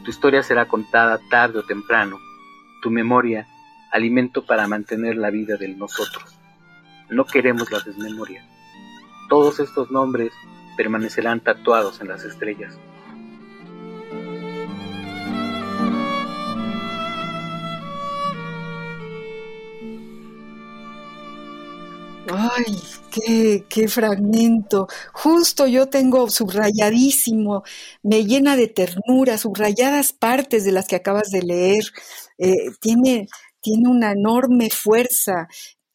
Tu 0.03 0.11
historia 0.11 0.43
será 0.43 0.67
contada 0.67 1.19
tarde 1.29 1.59
o 1.59 1.63
temprano. 1.63 2.19
Tu 2.81 2.89
memoria, 2.89 3.47
alimento 3.91 4.45
para 4.45 4.67
mantener 4.67 5.17
la 5.17 5.29
vida 5.29 5.57
de 5.57 5.67
nosotros. 5.69 6.37
No 7.09 7.25
queremos 7.25 7.71
la 7.71 7.79
desmemoria. 7.79 8.45
Todos 9.29 9.59
estos 9.59 9.91
nombres 9.91 10.31
permanecerán 10.77 11.41
tatuados 11.41 12.01
en 12.01 12.07
las 12.07 12.23
estrellas. 12.23 12.77
Ay, 22.31 22.65
qué, 23.11 23.65
qué 23.67 23.87
fragmento. 23.87 24.87
Justo 25.13 25.65
yo 25.67 25.87
tengo 25.87 26.29
subrayadísimo, 26.29 27.63
me 28.03 28.23
llena 28.25 28.55
de 28.55 28.67
ternura, 28.67 29.37
subrayadas 29.37 30.13
partes 30.13 30.63
de 30.63 30.71
las 30.71 30.87
que 30.87 30.95
acabas 30.95 31.31
de 31.31 31.41
leer. 31.41 31.83
Eh, 32.37 32.53
tiene, 32.79 33.27
tiene 33.61 33.89
una 33.89 34.11
enorme 34.11 34.69
fuerza. 34.69 35.47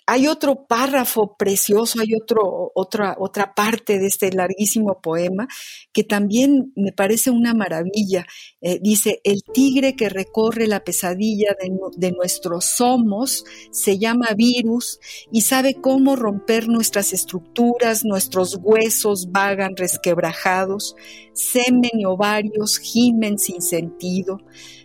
Hay 0.07 0.27
otro 0.27 0.67
párrafo 0.67 1.35
precioso, 1.37 2.01
hay 2.01 2.15
otra, 2.15 3.17
otra 3.19 3.55
parte 3.55 3.99
de 3.99 4.07
este 4.07 4.31
larguísimo 4.33 5.01
poema 5.01 5.49
que 5.93 6.05
también 6.05 6.73
me 6.77 6.93
parece 6.93 7.31
una 7.31 7.55
maravilla. 7.55 8.27
Eh, 8.61 8.79
dice, 8.83 9.21
el 9.25 9.43
tigre 9.43 9.97
que 9.97 10.11
recorre 10.11 10.67
la 10.67 10.85
pesadilla 10.85 11.57
de, 11.61 11.71
de 11.97 12.13
nuestros 12.13 12.67
somos 12.67 13.45
se 13.71 13.99
llama 13.99 14.29
virus 14.37 15.01
y 15.33 15.43
sabe 15.43 15.75
cómo 15.81 16.17
romper 16.17 16.69
nuestras 16.69 17.13
estructuras, 17.13 18.05
nuestros 18.05 18.59
huesos 18.61 19.33
vagan 19.33 19.77
resquebrajados, 19.77 20.97
semen 21.33 21.93
y 21.95 22.05
ovarios 22.05 22.79
gimen 22.79 23.39
sin 23.39 23.63
sentido, 23.63 24.41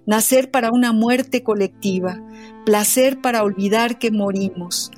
nacer 0.10 0.49
para 0.49 0.72
una 0.72 0.91
muerte 0.91 1.43
colectiva, 1.43 2.20
placer 2.66 3.22
para 3.22 3.43
olvidar 3.43 3.99
que 3.99 4.10
morimos. 4.10 4.89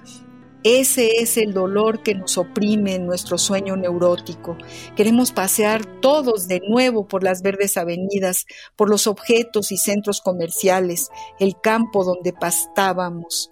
Ese 0.64 1.22
es 1.22 1.36
el 1.36 1.54
dolor 1.54 2.02
que 2.02 2.16
nos 2.16 2.38
oprime 2.38 2.96
en 2.96 3.08
nuestro 3.08 3.38
sueño 3.38 3.76
neurótico. 3.76 4.58
Queremos 4.96 5.34
pasear 5.34 5.86
todos 6.00 6.48
de 6.48 6.62
nuevo 6.66 7.10
por 7.10 7.26
las 7.26 7.42
verdes 7.42 7.76
avenidas, 7.76 8.46
por 8.78 8.90
los 8.90 9.06
objetos 9.06 9.74
y 9.74 9.78
centros 9.78 10.22
comerciales, 10.22 11.10
el 11.42 11.60
campo 11.60 12.06
donde 12.06 12.32
pastábamos. 12.32 13.50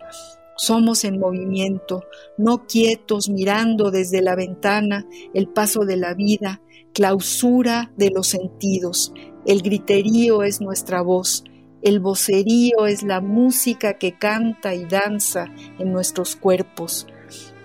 Somos 0.56 1.04
en 1.04 1.20
movimiento, 1.20 2.06
no 2.38 2.68
quietos 2.68 3.28
mirando 3.28 3.92
desde 3.92 4.22
la 4.22 4.38
ventana 4.38 5.06
el 5.34 5.50
paso 5.50 5.84
de 5.84 5.98
la 5.98 6.14
vida, 6.14 6.62
clausura 6.94 7.92
de 7.98 8.12
los 8.12 8.28
sentidos. 8.28 9.12
El 9.46 9.62
griterío 9.62 10.44
es 10.44 10.62
nuestra 10.62 11.02
voz, 11.02 11.44
el 11.82 12.00
vocerío 12.00 12.88
es 12.88 13.04
la 13.04 13.22
música 13.22 13.94
que 13.94 14.18
canta 14.18 14.74
y 14.76 14.86
danza 14.86 15.46
en 15.78 15.94
nuestros 15.94 16.36
cuerpos. 16.36 17.08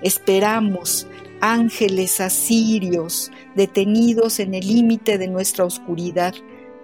Esperamos 0.03 1.07
ángeles 1.41 2.21
asirios 2.21 3.31
detenidos 3.57 4.39
en 4.39 4.55
el 4.55 4.67
límite 4.67 5.19
de 5.19 5.29
nuestra 5.29 5.65
oscuridad. 5.65 6.35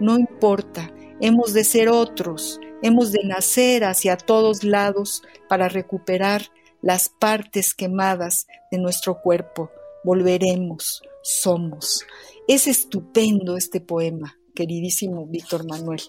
No 0.01 0.19
importa, 0.19 0.93
hemos 1.21 1.53
de 1.53 1.65
ser 1.65 1.89
otros, 1.89 2.59
hemos 2.83 3.13
de 3.13 3.25
nacer 3.25 3.85
hacia 3.85 4.17
todos 4.17 4.65
lados 4.65 5.23
para 5.49 5.69
recuperar 5.69 6.43
las 6.83 7.09
partes 7.09 7.75
quemadas 7.75 8.47
de 8.71 8.79
nuestro 8.79 9.21
cuerpo. 9.21 9.71
Volveremos, 10.03 11.03
somos. 11.23 12.05
Es 12.49 12.67
estupendo 12.67 13.57
este 13.57 13.81
poema 13.81 14.40
queridísimo 14.61 15.27
Víctor 15.27 15.67
Manuel. 15.67 16.03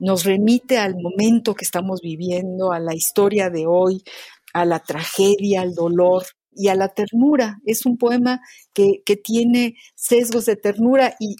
Nos 0.00 0.24
remite 0.24 0.78
al 0.78 0.96
momento 0.96 1.54
que 1.54 1.64
estamos 1.64 2.00
viviendo, 2.00 2.72
a 2.72 2.80
la 2.80 2.92
historia 2.92 3.50
de 3.50 3.66
hoy, 3.68 4.02
a 4.52 4.64
la 4.64 4.80
tragedia, 4.80 5.60
al 5.60 5.74
dolor 5.74 6.24
y 6.52 6.68
a 6.68 6.74
la 6.74 6.88
ternura. 6.88 7.60
Es 7.64 7.86
un 7.86 7.96
poema 7.96 8.40
que, 8.72 9.00
tiene 9.22 9.76
sesgos 9.94 10.46
de 10.46 10.56
ternura 10.56 11.14
y, 11.20 11.36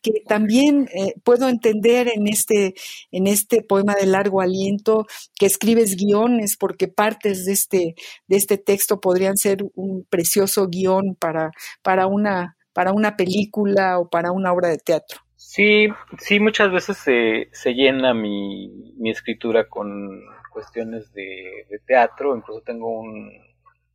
que 0.00 0.12
también 0.28 0.88
eh, 0.94 1.14
puedo 1.24 1.48
entender 1.48 2.06
en 2.06 2.28
este, 2.28 2.74
en 3.10 3.26
este 3.26 3.62
poema 3.62 3.96
de 3.96 4.06
largo 4.06 4.40
aliento 4.40 5.06
que 5.36 5.46
escribes 5.46 5.96
guiones 5.96 6.56
porque 6.56 6.86
partes 6.86 7.44
de 7.46 7.52
este, 7.52 7.94
de 8.28 8.36
este 8.36 8.58
texto 8.58 9.00
podrían 9.00 9.36
ser 9.36 9.64
un 9.74 10.06
precioso 10.08 10.68
guion 10.68 11.16
para, 11.16 11.50
para, 11.82 12.06
una, 12.06 12.56
para 12.72 12.92
una 12.92 13.16
película 13.16 13.98
o 13.98 14.08
para 14.08 14.30
una 14.30 14.52
obra 14.52 14.68
de 14.68 14.78
teatro. 14.78 15.27
Sí, 15.40 15.86
sí, 16.18 16.40
muchas 16.40 16.72
veces 16.72 16.96
se, 16.98 17.48
se 17.52 17.72
llena 17.72 18.12
mi, 18.12 18.92
mi, 18.96 19.10
escritura 19.10 19.68
con 19.68 20.20
cuestiones 20.52 21.12
de, 21.12 21.64
teatro, 21.86 22.36
incluso 22.36 22.60
tengo 22.62 22.88
un, 22.90 23.30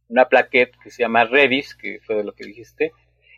una 0.07 0.29
plaqueta 0.29 0.77
que 0.81 0.89
se 0.89 1.03
llama 1.03 1.25
Revis, 1.25 1.75
que 1.75 1.99
fue 1.99 2.15
de 2.15 2.23
lo 2.23 2.31
que 2.31 2.45
dijiste, 2.45 2.93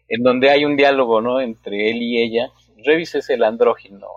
en 0.07 0.21
donde 0.21 0.51
hay 0.51 0.65
un 0.65 0.75
diálogo, 0.77 1.19
¿no? 1.19 1.41
Entre 1.41 1.89
él 1.89 1.97
y 2.03 2.21
ella. 2.21 2.51
Revis 2.85 3.15
es 3.15 3.31
el 3.31 3.43
andrógino, 3.43 4.07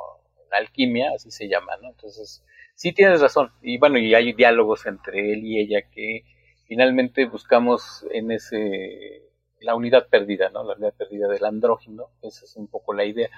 la 0.50 0.58
alquimia, 0.58 1.12
así 1.14 1.30
se 1.30 1.48
llama, 1.48 1.72
¿no? 1.80 1.88
Entonces, 1.88 2.44
sí 2.74 2.92
tienes 2.92 3.22
razón. 3.22 3.52
Y 3.62 3.78
bueno, 3.78 3.98
y 3.98 4.14
hay 4.14 4.34
diálogos 4.34 4.84
entre 4.84 5.32
él 5.32 5.46
y 5.46 5.60
ella 5.60 5.80
que 5.90 6.24
finalmente 6.66 7.24
buscamos 7.24 8.04
en 8.12 8.32
ese, 8.32 9.22
la 9.60 9.74
unidad 9.74 10.08
perdida, 10.08 10.50
¿no? 10.50 10.64
La 10.64 10.74
unidad 10.74 10.94
perdida 10.94 11.28
del 11.28 11.44
andrógino, 11.44 12.06
esa 12.22 12.44
es 12.44 12.56
un 12.56 12.68
poco 12.68 12.94
la 12.94 13.04
idea. 13.04 13.28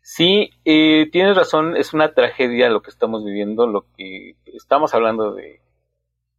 Sí, 0.00 0.50
eh, 0.64 1.08
tienes 1.10 1.36
razón, 1.36 1.76
es 1.76 1.94
una 1.94 2.12
tragedia 2.12 2.68
lo 2.68 2.82
que 2.82 2.90
estamos 2.90 3.24
viviendo, 3.24 3.66
lo 3.66 3.86
que 3.96 4.36
estamos 4.44 4.92
hablando 4.94 5.34
de 5.34 5.60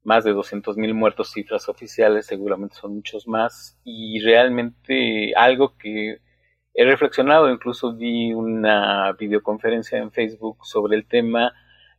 más 0.04 0.24
de 0.24 0.34
200 0.34 0.78
mil 0.78 0.94
muertos, 0.94 1.32
cifras 1.32 1.68
oficiales, 1.68 2.28
seguramente 2.28 2.76
son 2.76 2.96
muchos 2.96 3.28
más, 3.28 3.80
y 3.84 4.20
realmente 4.22 5.34
algo 5.36 5.76
que 5.78 6.20
he 6.76 6.86
reflexionado, 6.86 7.50
incluso 7.50 7.96
vi 7.96 8.34
una 8.34 9.14
videoconferencia 9.14 9.98
en 9.98 10.12
Facebook 10.12 10.64
sobre 10.64 10.96
el 10.96 11.08
tema 11.08 11.54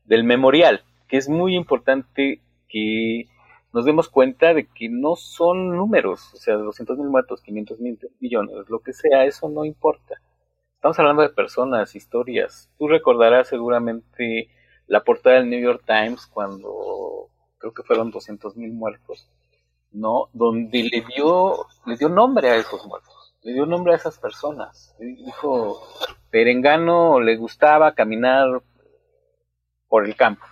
del 0.04 0.22
memorial, 0.22 0.84
que 1.08 1.16
es 1.16 1.28
muy 1.28 1.56
importante 1.56 2.42
que 2.68 3.26
nos 3.76 3.84
demos 3.84 4.08
cuenta 4.08 4.54
de 4.54 4.66
que 4.66 4.88
no 4.88 5.16
son 5.16 5.76
números, 5.76 6.32
o 6.32 6.38
sea, 6.38 6.54
200 6.54 6.96
mil 6.96 7.08
muertos, 7.08 7.42
500 7.42 7.78
mil 7.78 7.98
millones, 8.20 8.54
lo 8.70 8.78
que 8.78 8.94
sea, 8.94 9.26
eso 9.26 9.50
no 9.50 9.66
importa. 9.66 10.14
Estamos 10.76 10.98
hablando 10.98 11.20
de 11.20 11.28
personas, 11.28 11.94
historias. 11.94 12.70
Tú 12.78 12.88
recordarás 12.88 13.48
seguramente 13.48 14.48
la 14.86 15.04
portada 15.04 15.36
del 15.36 15.50
New 15.50 15.60
York 15.60 15.82
Times 15.86 16.26
cuando 16.26 17.28
creo 17.58 17.74
que 17.74 17.82
fueron 17.82 18.10
200 18.10 18.56
mil 18.56 18.72
muertos, 18.72 19.28
¿no? 19.92 20.30
Donde 20.32 20.82
le 20.84 21.04
dio, 21.14 21.66
le 21.84 21.98
dio 21.98 22.08
nombre 22.08 22.48
a 22.48 22.56
esos 22.56 22.86
muertos, 22.86 23.34
le 23.42 23.52
dio 23.52 23.66
nombre 23.66 23.92
a 23.92 23.96
esas 23.96 24.18
personas. 24.18 24.96
Dijo, 24.98 25.82
Perengano 26.30 27.20
le 27.20 27.36
gustaba 27.36 27.92
caminar 27.92 28.62
por 29.86 30.06
el 30.06 30.16
campo 30.16 30.46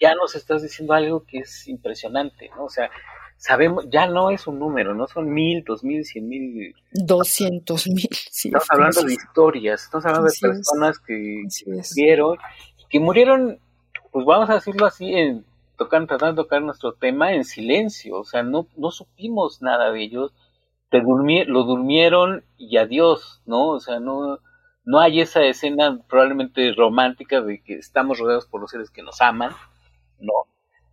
ya 0.00 0.14
nos 0.14 0.34
estás 0.34 0.62
diciendo 0.62 0.94
algo 0.94 1.24
que 1.24 1.38
es 1.38 1.68
impresionante, 1.68 2.50
¿no? 2.56 2.64
O 2.64 2.68
sea, 2.68 2.90
sabemos, 3.36 3.86
ya 3.90 4.06
no 4.06 4.30
es 4.30 4.46
un 4.46 4.58
número, 4.58 4.94
no 4.94 5.06
son 5.06 5.32
mil, 5.32 5.64
dos 5.64 5.84
mil, 5.84 6.04
cien 6.04 6.28
mil. 6.28 6.74
Doscientos 6.92 7.86
mil, 7.88 8.08
sí. 8.30 8.48
Estamos 8.48 8.70
hablando 8.70 9.02
de 9.02 9.12
historias, 9.14 9.84
estamos 9.84 10.06
hablando 10.06 10.28
de 10.28 10.38
personas 10.40 10.98
que 10.98 11.42
vivieron, 11.66 12.36
que 12.88 13.00
murieron, 13.00 13.58
pues 14.12 14.26
vamos 14.26 14.50
a 14.50 14.54
decirlo 14.54 14.86
así, 14.86 15.14
en, 15.14 15.44
tocan, 15.76 16.06
tratando 16.06 16.42
de 16.42 16.46
tocar 16.46 16.62
nuestro 16.62 16.92
tema 16.94 17.32
en 17.32 17.44
silencio, 17.44 18.20
o 18.20 18.24
sea, 18.24 18.42
no, 18.42 18.66
no 18.76 18.90
supimos 18.90 19.62
nada 19.62 19.90
de 19.90 20.02
ellos, 20.02 20.32
te 20.90 21.02
lo 21.02 21.64
durmieron 21.64 22.44
y 22.56 22.76
adiós, 22.76 23.42
¿no? 23.44 23.68
O 23.68 23.80
sea, 23.80 24.00
no, 24.00 24.38
no 24.84 25.00
hay 25.00 25.20
esa 25.20 25.42
escena 25.42 25.98
probablemente 26.08 26.72
romántica 26.74 27.40
de 27.42 27.60
que 27.60 27.74
estamos 27.74 28.18
rodeados 28.18 28.46
por 28.46 28.60
los 28.60 28.70
seres 28.70 28.90
que 28.90 29.02
nos 29.02 29.20
aman, 29.20 29.52
no, 30.20 30.46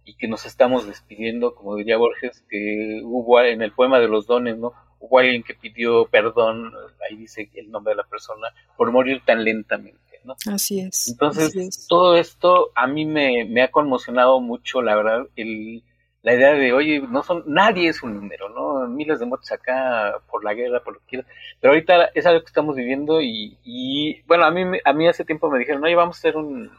y 0.06 0.16
que 0.16 0.28
nos 0.28 0.46
estamos 0.46 0.86
despidiendo, 0.86 1.56
como 1.56 1.76
diría 1.76 1.98
Borges, 1.98 2.44
que 2.50 3.02
hubo 3.04 3.40
en 3.42 3.62
el 3.62 3.72
poema 3.72 4.00
de 4.00 4.08
los 4.08 4.28
dones, 4.28 4.58
¿no? 4.58 4.74
Hubo 5.00 5.20
alguien 5.20 5.44
que 5.44 5.54
pidió 5.54 6.06
perdón, 6.06 6.72
ahí 7.10 7.18
dice 7.18 7.50
el 7.54 7.72
nombre 7.72 7.92
de 7.92 7.98
la 7.98 8.08
persona, 8.08 8.50
por 8.78 8.92
morir 8.92 9.22
tan 9.26 9.44
lentamente, 9.44 10.20
¿no? 10.24 10.36
Así 10.52 10.80
es. 10.80 11.10
Entonces, 11.10 11.88
todo 11.88 12.16
esto 12.16 12.72
a 12.76 12.88
mí 12.88 13.06
me, 13.06 13.46
me, 13.46 13.62
ha 13.64 13.72
conmocionado 13.72 14.40
mucho, 14.40 14.82
la 14.82 14.96
verdad, 14.96 15.28
el, 15.36 15.84
la 16.22 16.34
idea 16.34 16.54
de, 16.54 16.74
oye, 16.74 17.02
no 17.02 17.24
son, 17.24 17.44
nadie 17.48 17.90
es 17.90 18.02
un 18.04 18.16
número, 18.16 18.50
¿no? 18.50 18.88
Miles 18.88 19.20
de 19.20 19.26
muertes 19.26 19.52
acá 19.52 20.22
por 20.30 20.44
la 20.44 20.54
guerra, 20.54 20.82
por 20.82 20.94
lo 20.94 21.00
que 21.02 21.06
quieras. 21.06 21.28
Pero 21.60 21.74
ahorita 21.74 22.12
es 22.14 22.26
algo 22.26 22.42
que 22.42 22.48
estamos 22.48 22.76
viviendo 22.76 23.22
y, 23.22 23.58
y 23.64 24.22
bueno, 24.24 24.46
a 24.46 24.52
mí, 24.52 24.64
a 24.84 24.94
mí 24.94 25.08
hace 25.08 25.26
tiempo 25.26 25.50
me 25.50 25.60
dijeron, 25.60 25.84
oye, 25.84 25.96
vamos 25.96 26.18
a 26.18 26.20
hacer 26.20 26.38
un, 26.38 26.72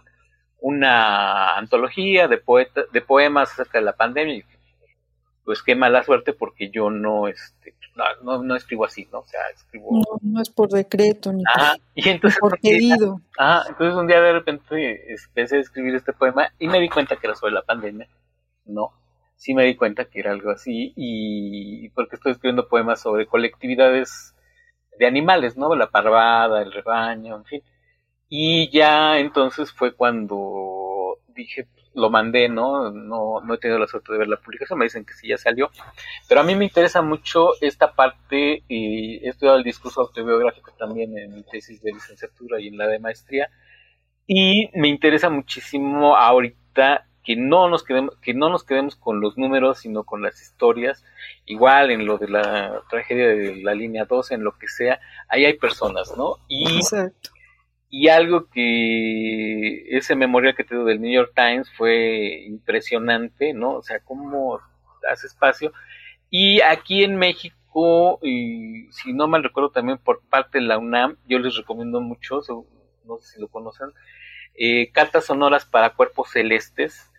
una 0.65 1.59
antología 1.59 2.27
de, 2.27 2.39
poeta, 2.39 2.85
de 2.91 3.03
poemas 3.03 3.53
acerca 3.53 3.79
de 3.79 3.85
la 3.85 3.93
pandemia. 3.93 4.37
Y 4.37 4.45
pues 5.45 5.62
qué 5.62 5.77
mala 5.77 6.03
suerte 6.03 6.33
porque 6.33 6.71
yo 6.71 6.89
no, 6.89 7.29
este, 7.29 7.75
no, 8.23 8.43
no, 8.43 8.57
escribo 8.57 8.87
así, 8.87 9.07
¿no? 9.12 9.19
O 9.19 9.27
sea, 9.27 9.41
escribo... 9.55 9.91
No, 9.93 10.19
no 10.23 10.41
es 10.41 10.49
por 10.49 10.71
decreto 10.71 11.35
ni 11.35 11.43
y 11.95 12.09
entonces, 12.09 12.41
por 12.41 12.59
pedido. 12.59 13.21
Ah, 13.39 13.62
entonces 13.69 13.95
un 13.95 14.07
día 14.07 14.23
de 14.23 14.33
repente 14.33 15.12
empecé 15.12 15.59
a 15.59 15.61
escribir 15.61 15.95
este 15.97 16.15
poema 16.15 16.49
y 16.59 16.67
me 16.69 16.81
di 16.81 16.89
cuenta 16.89 17.17
que 17.17 17.27
era 17.27 17.37
sobre 17.37 17.53
la 17.53 17.62
pandemia. 17.62 18.09
No, 18.65 18.93
sí 19.37 19.53
me 19.53 19.65
di 19.67 19.77
cuenta 19.77 20.07
que 20.07 20.21
era 20.21 20.33
algo 20.33 20.51
así 20.51 20.95
y 20.97 21.91
porque 21.91 22.17
estoy 22.17 22.33
escribiendo 22.33 22.69
poemas 22.69 23.03
sobre 23.03 23.27
colectividades 23.27 24.35
de 24.99 25.07
animales, 25.07 25.59
¿no? 25.59 25.75
La 25.75 25.91
parvada, 25.91 26.62
el 26.62 26.73
rebaño, 26.73 27.37
en 27.37 27.45
fin. 27.45 27.62
Y 28.37 28.68
ya 28.76 29.20
entonces 29.20 29.70
fue 29.70 29.95
cuando 29.95 31.20
dije, 31.28 31.68
lo 31.95 32.11
mandé, 32.11 32.49
¿no? 32.49 32.91
No, 32.91 33.41
no 33.41 33.55
he 33.55 33.59
tenido 33.59 33.78
la 33.78 33.87
suerte 33.87 34.12
de 34.12 34.18
ver 34.18 34.26
la 34.26 34.39
publicación, 34.39 34.76
me 34.76 34.87
dicen 34.87 35.05
que 35.05 35.12
sí 35.12 35.28
ya 35.28 35.37
salió. 35.37 35.70
Pero 36.28 36.41
a 36.41 36.43
mí 36.43 36.57
me 36.57 36.64
interesa 36.64 37.01
mucho 37.01 37.51
esta 37.61 37.93
parte, 37.93 38.64
y 38.66 39.24
he 39.24 39.28
estudiado 39.28 39.59
el 39.59 39.62
discurso 39.62 40.01
autobiográfico 40.01 40.72
también 40.72 41.16
en 41.16 41.32
mi 41.32 41.45
tesis 41.45 41.80
de 41.80 41.93
licenciatura 41.93 42.59
y 42.59 42.66
en 42.66 42.76
la 42.76 42.89
de 42.89 42.99
maestría, 42.99 43.51
y 44.26 44.68
me 44.74 44.89
interesa 44.89 45.30
muchísimo 45.30 46.16
ahorita 46.16 47.07
que 47.22 47.37
no 47.37 47.68
nos 47.68 47.85
quedemos, 47.85 48.16
que 48.20 48.35
no 48.35 48.49
nos 48.49 48.64
quedemos 48.64 48.97
con 48.97 49.20
los 49.20 49.39
números, 49.39 49.78
sino 49.78 50.03
con 50.03 50.22
las 50.22 50.43
historias. 50.43 51.05
Igual 51.47 51.93
en 51.93 52.05
lo 52.05 52.18
de 52.18 52.28
la 52.28 52.82
tragedia 52.91 53.28
de 53.28 53.62
la 53.62 53.74
línea 53.74 54.07
12, 54.07 54.35
en 54.35 54.43
lo 54.43 54.59
que 54.59 54.66
sea, 54.66 54.99
ahí 55.28 55.45
hay 55.45 55.57
personas, 55.57 56.12
¿no? 56.16 56.39
Y 56.49 56.78
Exacto 56.78 57.34
y 57.97 58.09
algo 58.09 58.49
que 58.51 59.85
ese 59.97 60.17
memorial 60.17 60.57
que 60.57 60.65
te 60.65 60.75
del 60.75 61.01
New 61.01 61.13
York 61.13 61.31
Times 61.33 61.71
fue 61.77 62.43
impresionante, 62.45 63.55
¿no? 63.55 63.75
O 63.75 63.83
sea, 63.83 64.01
cómo 64.01 64.59
hace 65.09 65.29
espacio. 65.29 65.73
Y 66.29 66.61
aquí 66.61 67.05
en 67.05 67.15
México, 67.15 68.19
y 68.21 68.91
si 68.91 69.13
no 69.13 69.29
mal 69.29 69.45
recuerdo 69.45 69.71
también 69.71 69.99
por 69.99 70.23
parte 70.29 70.59
de 70.59 70.65
la 70.65 70.77
UNAM, 70.77 71.19
yo 71.29 71.39
les 71.39 71.55
recomiendo 71.57 72.01
mucho, 72.01 72.41
no 73.05 73.19
sé 73.19 73.35
si 73.35 73.41
lo 73.41 73.47
conocen, 73.47 73.93
eh, 74.57 74.91
cartas 74.91 75.27
sonoras 75.27 75.65
para 75.65 75.95
cuerpos 75.95 76.31
celestes, 76.33 77.13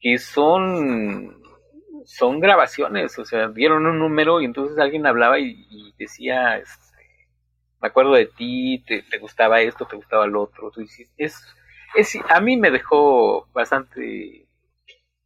que 0.00 0.16
son 0.16 1.42
son 2.06 2.40
grabaciones, 2.40 3.18
o 3.18 3.26
sea, 3.26 3.48
dieron 3.48 3.84
un 3.84 3.98
número 3.98 4.40
y 4.40 4.46
entonces 4.46 4.78
alguien 4.78 5.06
hablaba 5.06 5.38
y, 5.38 5.94
decía, 5.98 6.62
me 7.80 7.88
acuerdo 7.88 8.12
de 8.14 8.26
ti, 8.26 8.84
te, 8.86 9.18
gustaba 9.18 9.60
esto, 9.60 9.86
te 9.86 9.96
gustaba 9.96 10.26
lo 10.26 10.42
otro. 10.42 10.70
es, 11.16 11.44
es, 11.94 12.18
a 12.28 12.40
mí 12.40 12.56
me 12.56 12.70
dejó 12.70 13.46
bastante, 13.52 14.46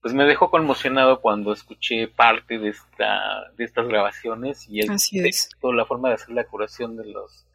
pues 0.01 0.15
me 0.15 0.25
dejó 0.25 0.51
conmocionado 0.51 1.21
cuando 1.21 1.53
escuché 1.53 2.09
parte 2.09 2.59
de 2.59 2.71
esta, 2.71 3.51
de 3.57 3.65
estas 3.65 3.89
grabaciones 3.89 4.69
y 4.69 4.81
el 4.81 4.89
Texto, 4.89 5.73
la 5.73 5.87
forma 5.87 6.09
de 6.09 6.15
hacer 6.15 6.31
la 6.31 6.45
curación 6.45 6.97
de 6.97 7.07
los, 7.07 7.47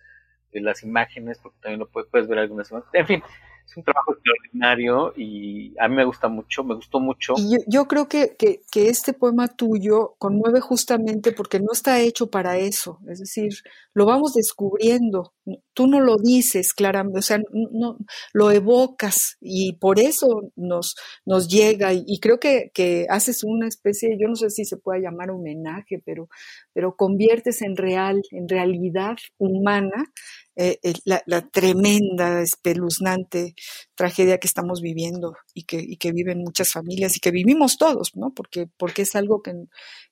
de 0.52 0.62
las 0.62 0.84
imágenes, 0.84 1.40
porque 1.40 1.60
también 1.62 1.80
lo 1.80 1.90
puedes, 1.90 2.10
puedes 2.10 2.28
ver 2.28 2.40
algunas 2.40 2.72
imágenes. 2.72 2.94
En 2.94 3.08
fin, 3.08 3.24
es 3.68 3.76
un 3.76 3.84
trabajo 3.84 4.14
extraordinario 4.14 5.14
y 5.18 5.76
a 5.78 5.88
mí 5.88 5.96
me 5.96 6.06
gusta 6.06 6.30
mucho, 6.30 6.64
me 6.64 6.76
gustó 6.76 7.00
mucho. 7.00 7.34
Y 7.38 7.58
yo, 7.68 7.86
creo 7.86 8.08
que, 8.08 8.36
que, 8.38 8.62
este 8.90 9.14
poema 9.14 9.48
tuyo 9.50 10.16
conmueve 10.18 10.62
justamente 10.62 11.34
porque 11.34 11.60
no 11.60 11.74
está 11.74 12.00
hecho 12.00 12.28
para 12.28 12.58
eso, 12.58 13.00
es 13.10 13.20
decir, 13.20 13.52
lo 13.94 14.06
vamos 14.06 14.34
descubriendo, 14.34 15.34
tú 15.74 15.88
no 15.88 16.02
lo 16.02 16.18
dices 16.18 16.74
claramente, 16.74 17.20
o 17.20 17.22
sea, 17.22 17.40
no, 17.52 17.98
lo 18.34 18.52
evocas 18.52 19.38
y 19.40 19.74
por 19.74 20.00
eso 20.00 20.52
nos, 20.56 20.96
nos 21.26 21.48
llega 21.48 21.94
y, 21.94 22.20
creo 22.20 22.40
que, 22.40 22.72
que, 22.74 23.06
haces 23.10 23.44
una 23.44 23.68
especie, 23.68 24.18
yo 24.20 24.28
no 24.28 24.36
sé 24.36 24.50
si 24.50 24.66
se 24.66 24.78
puede 24.78 25.02
llamar 25.02 25.32
homenaje, 25.32 26.02
pero, 26.04 26.30
pero 26.74 26.96
conviertes 26.96 27.62
en 27.62 27.76
real, 27.76 28.22
en 28.32 28.50
realidad 28.50 29.18
humana 29.38 30.12
eh, 30.60 30.80
la, 31.06 31.22
tremenda, 31.52 32.42
espeluznante 32.42 33.54
tragedia 33.94 34.40
que 34.40 34.48
estamos 34.48 34.82
viviendo 34.82 35.36
y 35.54 35.66
que, 35.66 35.78
y 35.78 35.98
que 35.98 36.12
viven 36.12 36.40
muchas 36.40 36.72
familias 36.72 37.16
y 37.16 37.20
que 37.20 37.30
vivimos 37.30 37.78
todos, 37.78 38.16
¿no? 38.16 38.34
Porque, 38.34 38.68
porque 38.76 39.04
es 39.04 39.16
algo 39.16 39.44
que, 39.44 39.54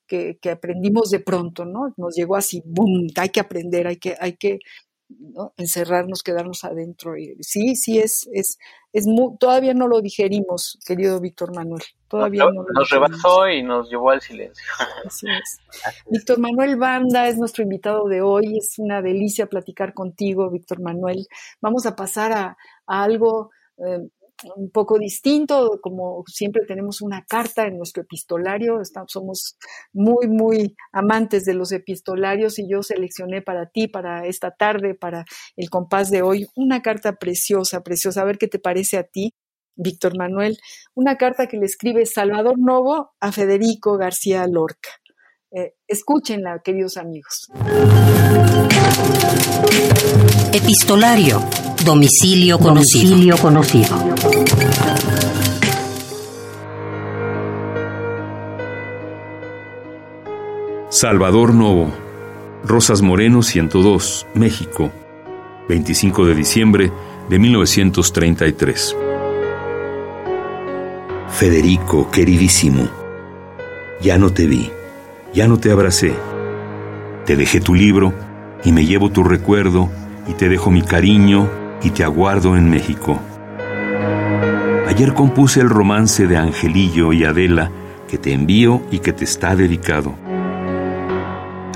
que, 0.06 0.38
que 0.40 0.50
aprendimos 0.50 1.10
de 1.10 1.18
pronto, 1.18 1.64
¿no? 1.64 1.92
Nos 1.96 2.14
llegó 2.14 2.36
así, 2.36 2.62
¡boom! 2.64 3.08
Hay 3.16 3.30
que 3.30 3.40
aprender, 3.40 3.88
hay 3.88 3.96
que, 3.96 4.14
hay 4.20 4.36
que 4.36 4.60
encerrarnos, 5.56 6.22
quedarnos 6.22 6.64
adentro. 6.64 7.16
Y, 7.16 7.36
sí, 7.40 7.76
sí, 7.76 7.98
es, 7.98 8.28
es, 8.32 8.58
es 8.92 9.06
todavía 9.38 9.74
no 9.74 9.88
lo 9.88 10.00
digerimos, 10.00 10.78
querido 10.86 11.20
Víctor 11.20 11.54
Manuel. 11.54 11.82
Todavía 12.08 12.44
no, 12.44 12.64
nos 12.72 12.88
rebasó 12.88 13.48
y 13.48 13.62
nos 13.62 13.90
llevó 13.90 14.10
al 14.10 14.20
silencio. 14.20 14.64
Así 15.04 15.26
es. 15.28 15.58
Víctor 16.10 16.38
Manuel 16.38 16.76
Banda 16.76 17.28
es 17.28 17.36
nuestro 17.36 17.64
invitado 17.64 18.06
de 18.08 18.22
hoy. 18.22 18.58
Es 18.58 18.78
una 18.78 19.02
delicia 19.02 19.46
platicar 19.46 19.92
contigo, 19.92 20.50
Víctor 20.50 20.80
Manuel. 20.80 21.26
Vamos 21.60 21.86
a 21.86 21.96
pasar 21.96 22.32
a, 22.32 22.56
algo 22.86 23.50
eh, 23.78 24.08
un 24.54 24.70
poco 24.70 24.98
distinto, 24.98 25.80
como 25.82 26.22
siempre 26.26 26.64
tenemos 26.66 27.00
una 27.00 27.24
carta 27.24 27.66
en 27.66 27.76
nuestro 27.76 28.02
epistolario, 28.02 28.80
somos 29.08 29.56
muy, 29.92 30.28
muy 30.28 30.76
amantes 30.92 31.44
de 31.44 31.54
los 31.54 31.72
epistolarios 31.72 32.58
y 32.58 32.68
yo 32.68 32.82
seleccioné 32.82 33.42
para 33.42 33.66
ti, 33.70 33.88
para 33.88 34.26
esta 34.26 34.50
tarde, 34.50 34.94
para 34.94 35.24
el 35.56 35.70
compás 35.70 36.10
de 36.10 36.22
hoy, 36.22 36.46
una 36.54 36.82
carta 36.82 37.14
preciosa, 37.14 37.82
preciosa, 37.82 38.22
a 38.22 38.26
ver 38.26 38.38
qué 38.38 38.48
te 38.48 38.58
parece 38.58 38.98
a 38.98 39.04
ti. 39.04 39.34
Víctor 39.78 40.16
Manuel, 40.16 40.56
una 40.94 41.18
carta 41.18 41.48
que 41.48 41.58
le 41.58 41.66
escribe 41.66 42.06
Salvador 42.06 42.58
Novo 42.58 43.10
a 43.20 43.30
Federico 43.30 43.98
García 43.98 44.46
Lorca. 44.46 44.88
Eh, 45.52 45.74
escúchenla, 45.86 46.60
queridos 46.64 46.96
amigos. 46.96 47.48
Epistolario 50.52 51.40
Domicilio 51.84 52.58
conocido. 52.58 53.36
conocido. 53.38 53.96
Salvador 60.88 61.54
Novo, 61.54 61.92
Rosas 62.64 63.02
Moreno 63.02 63.42
102, 63.42 64.26
México, 64.34 64.90
25 65.68 66.26
de 66.26 66.34
diciembre 66.34 66.92
de 67.28 67.38
1933. 67.38 68.96
Federico, 71.28 72.10
queridísimo, 72.10 72.88
Ya 74.00 74.18
no 74.18 74.32
te 74.32 74.46
vi, 74.46 74.70
ya 75.36 75.46
no 75.46 75.58
te 75.58 75.70
abracé. 75.70 76.14
Te 77.26 77.36
dejé 77.36 77.60
tu 77.60 77.74
libro 77.74 78.14
y 78.64 78.72
me 78.72 78.86
llevo 78.86 79.10
tu 79.10 79.22
recuerdo 79.22 79.90
y 80.26 80.32
te 80.32 80.48
dejo 80.48 80.70
mi 80.70 80.80
cariño 80.80 81.46
y 81.82 81.90
te 81.90 82.04
aguardo 82.04 82.56
en 82.56 82.70
México. 82.70 83.20
Ayer 84.88 85.12
compuse 85.12 85.60
el 85.60 85.68
romance 85.68 86.26
de 86.26 86.38
Angelillo 86.38 87.12
y 87.12 87.24
Adela 87.24 87.70
que 88.08 88.16
te 88.16 88.32
envío 88.32 88.80
y 88.90 89.00
que 89.00 89.12
te 89.12 89.24
está 89.24 89.54
dedicado. 89.54 90.14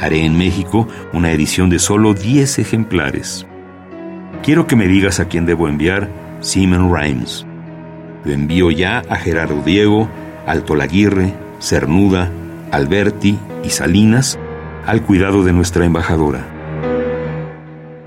Haré 0.00 0.24
en 0.24 0.38
México 0.38 0.88
una 1.12 1.30
edición 1.30 1.68
de 1.68 1.80
solo 1.80 2.14
10 2.14 2.60
ejemplares. 2.60 3.46
Quiero 4.42 4.66
que 4.66 4.76
me 4.76 4.86
digas 4.86 5.20
a 5.20 5.26
quién 5.28 5.44
debo 5.44 5.68
enviar 5.68 6.08
Simon 6.40 6.94
Rhymes. 6.94 7.44
Lo 8.24 8.32
envío 8.32 8.70
ya 8.70 9.02
a 9.10 9.16
Gerardo 9.16 9.60
Diego, 9.62 10.08
Alto 10.46 10.74
Laguirre, 10.74 11.34
Cernuda, 11.60 12.30
Alberti 12.70 13.38
y 13.62 13.70
Salinas 13.70 14.38
al 14.86 15.02
cuidado 15.02 15.44
de 15.44 15.52
nuestra 15.52 15.84
embajadora. 15.84 16.46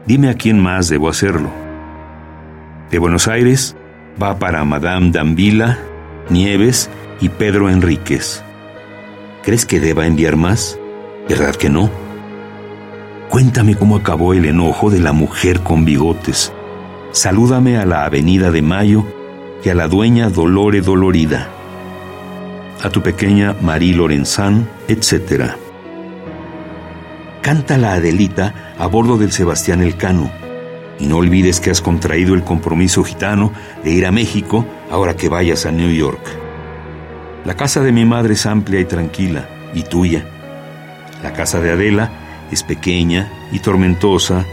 Dime 0.05 0.29
a 0.29 0.35
quién 0.35 0.59
más 0.59 0.89
debo 0.89 1.09
hacerlo. 1.09 1.49
De 2.91 2.99
Buenos 2.99 3.27
Aires 3.27 3.75
va 4.21 4.37
para 4.37 4.63
Madame 4.65 5.11
Dambila, 5.11 5.79
Nieves 6.29 6.89
y 7.21 7.29
Pedro 7.29 7.69
Enríquez. 7.69 8.43
¿Crees 9.43 9.65
que 9.65 9.79
deba 9.79 10.05
enviar 10.05 10.35
más? 10.35 10.79
¿Verdad 11.27 11.55
que 11.55 11.69
no? 11.69 11.89
Cuéntame 13.29 13.75
cómo 13.75 13.95
acabó 13.95 14.33
el 14.33 14.45
enojo 14.45 14.89
de 14.89 14.99
la 14.99 15.13
mujer 15.13 15.61
con 15.61 15.85
bigotes. 15.85 16.53
Salúdame 17.11 17.77
a 17.77 17.85
la 17.85 18.05
Avenida 18.05 18.51
de 18.51 18.61
Mayo 18.61 19.05
y 19.63 19.69
a 19.69 19.75
la 19.75 19.87
dueña 19.87 20.29
Dolore 20.29 20.81
Dolorida. 20.81 21.49
A 22.83 22.89
tu 22.89 23.01
pequeña 23.01 23.55
Marie 23.61 23.95
Lorenzán, 23.95 24.67
etc. 24.89 25.53
Canta 27.41 27.77
la 27.77 27.93
Adelita 27.93 28.75
a 28.77 28.87
bordo 28.87 29.17
del 29.17 29.31
Sebastián 29.31 29.81
Elcano. 29.81 30.29
Y 30.99 31.07
no 31.07 31.15
olvides 31.15 31.61
que 31.61 31.71
has 31.71 31.79
contraído 31.79 32.33
el 32.33 32.43
compromiso 32.43 33.05
gitano 33.05 33.53
de 33.85 33.91
ir 33.91 34.05
a 34.05 34.11
México 34.11 34.65
ahora 34.91 35.15
que 35.15 35.29
vayas 35.29 35.65
a 35.65 35.71
New 35.71 35.91
York. 35.91 36.19
La 37.45 37.55
casa 37.55 37.79
de 37.79 37.93
mi 37.93 38.03
madre 38.03 38.33
es 38.33 38.45
amplia 38.45 38.81
y 38.81 38.85
tranquila, 38.85 39.47
y 39.73 39.83
tuya. 39.83 40.25
La 41.23 41.31
casa 41.31 41.61
de 41.61 41.71
Adela 41.71 42.11
es 42.51 42.63
pequeña 42.63 43.31
y 43.53 43.59
tormentosa, 43.59 44.45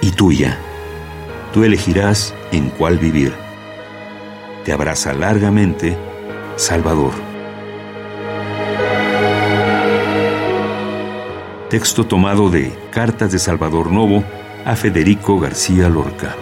y 0.00 0.10
tuya. 0.10 0.58
Tú 1.54 1.62
elegirás 1.62 2.34
en 2.50 2.68
cuál 2.70 2.98
vivir. 2.98 3.32
Te 4.64 4.72
abraza 4.72 5.12
largamente, 5.12 5.96
Salvador. 6.56 7.25
Texto 11.70 12.06
tomado 12.06 12.48
de 12.48 12.72
Cartas 12.92 13.32
de 13.32 13.40
Salvador 13.40 13.90
Novo 13.90 14.22
a 14.64 14.76
Federico 14.76 15.40
García 15.40 15.88
Lorca. 15.88 16.36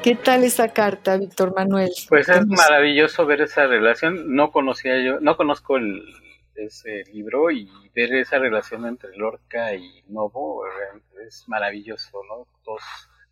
¿Qué 0.00 0.14
tal 0.14 0.44
esa 0.44 0.68
carta, 0.68 1.16
Víctor 1.16 1.52
Manuel? 1.56 1.90
Pues 2.08 2.28
es 2.28 2.46
maravilloso 2.46 3.26
ver 3.26 3.40
esa 3.40 3.66
relación. 3.66 4.32
No 4.32 4.52
conocía 4.52 5.02
yo, 5.02 5.18
no 5.18 5.36
conozco 5.36 5.76
el, 5.76 6.00
ese 6.54 7.02
libro 7.12 7.50
y 7.50 7.68
ver 7.96 8.14
esa 8.14 8.38
relación 8.38 8.86
entre 8.86 9.16
Lorca 9.16 9.74
y 9.74 10.04
Novo 10.06 10.62
es 11.26 11.44
maravilloso, 11.48 12.20
¿no? 12.28 12.46
Dos 12.64 12.80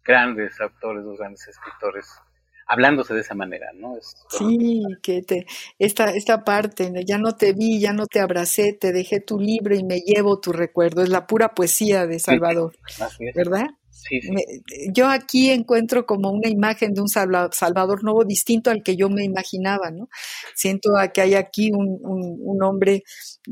grandes 0.02 0.60
autores, 0.60 1.04
dos 1.04 1.18
grandes 1.18 1.46
escritores 1.46 2.20
hablándose 2.66 3.14
de 3.14 3.20
esa 3.20 3.34
manera, 3.34 3.68
¿no? 3.74 3.96
sí, 4.28 4.82
que 5.02 5.22
te, 5.22 5.46
esta, 5.78 6.06
esta 6.06 6.44
parte, 6.44 6.92
ya 7.06 7.18
no 7.18 7.36
te 7.36 7.52
vi, 7.52 7.80
ya 7.80 7.92
no 7.92 8.06
te 8.06 8.20
abracé, 8.20 8.72
te 8.72 8.92
dejé 8.92 9.20
tu 9.20 9.38
libro 9.38 9.74
y 9.74 9.84
me 9.84 10.00
llevo 10.00 10.40
tu 10.40 10.52
recuerdo, 10.52 11.02
es 11.02 11.08
la 11.08 11.26
pura 11.26 11.54
poesía 11.54 12.06
de 12.06 12.18
Salvador, 12.18 12.76
¿verdad? 13.34 13.66
Yo 14.92 15.08
aquí 15.08 15.50
encuentro 15.50 16.06
como 16.06 16.30
una 16.30 16.48
imagen 16.48 16.94
de 16.94 17.00
un 17.00 17.08
Salvador 17.08 18.04
Nuevo 18.04 18.24
distinto 18.24 18.70
al 18.70 18.82
que 18.82 18.96
yo 18.96 19.08
me 19.08 19.24
imaginaba, 19.24 19.90
¿no? 19.90 20.08
Siento 20.54 20.90
que 21.12 21.20
hay 21.20 21.34
aquí 21.34 21.70
un, 21.72 21.98
un, 22.02 22.62
hombre 22.62 23.02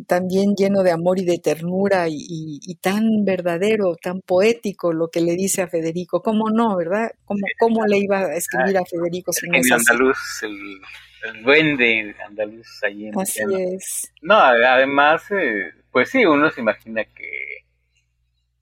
también 0.07 0.55
lleno 0.57 0.83
de 0.83 0.91
amor 0.91 1.19
y 1.19 1.25
de 1.25 1.39
ternura 1.39 2.07
y, 2.09 2.79
tan 2.81 3.25
verdadero, 3.25 3.97
tan 3.97 4.21
poético 4.21 4.93
lo 4.93 5.09
que 5.09 5.21
le 5.21 5.35
dice 5.35 5.63
a 5.63 5.69
Federico. 5.69 6.23
¿Cómo 6.23 6.51
no, 6.51 6.77
verdad? 6.77 7.11
¿Cómo, 7.25 7.41
cómo 7.59 7.87
le 7.87 7.99
iba 7.99 8.19
a 8.19 8.35
escribir 8.35 8.79
a 8.79 8.85
Federico? 8.85 9.33
El 9.43 9.73
andaluz, 9.73 10.43
el, 10.43 10.81
el, 11.25 11.43
duende 11.43 12.15
andaluz 12.27 12.83
allí 12.83 13.07
en 13.09 13.21
Así 13.21 13.43
es. 13.75 14.13
No, 14.23 14.37
además, 14.37 15.23
eh, 15.31 15.71
pues 15.91 16.11
sí, 16.11 16.25
uno 16.25 16.51
se 16.51 16.61
imagina 16.61 17.05
que 17.05 17.65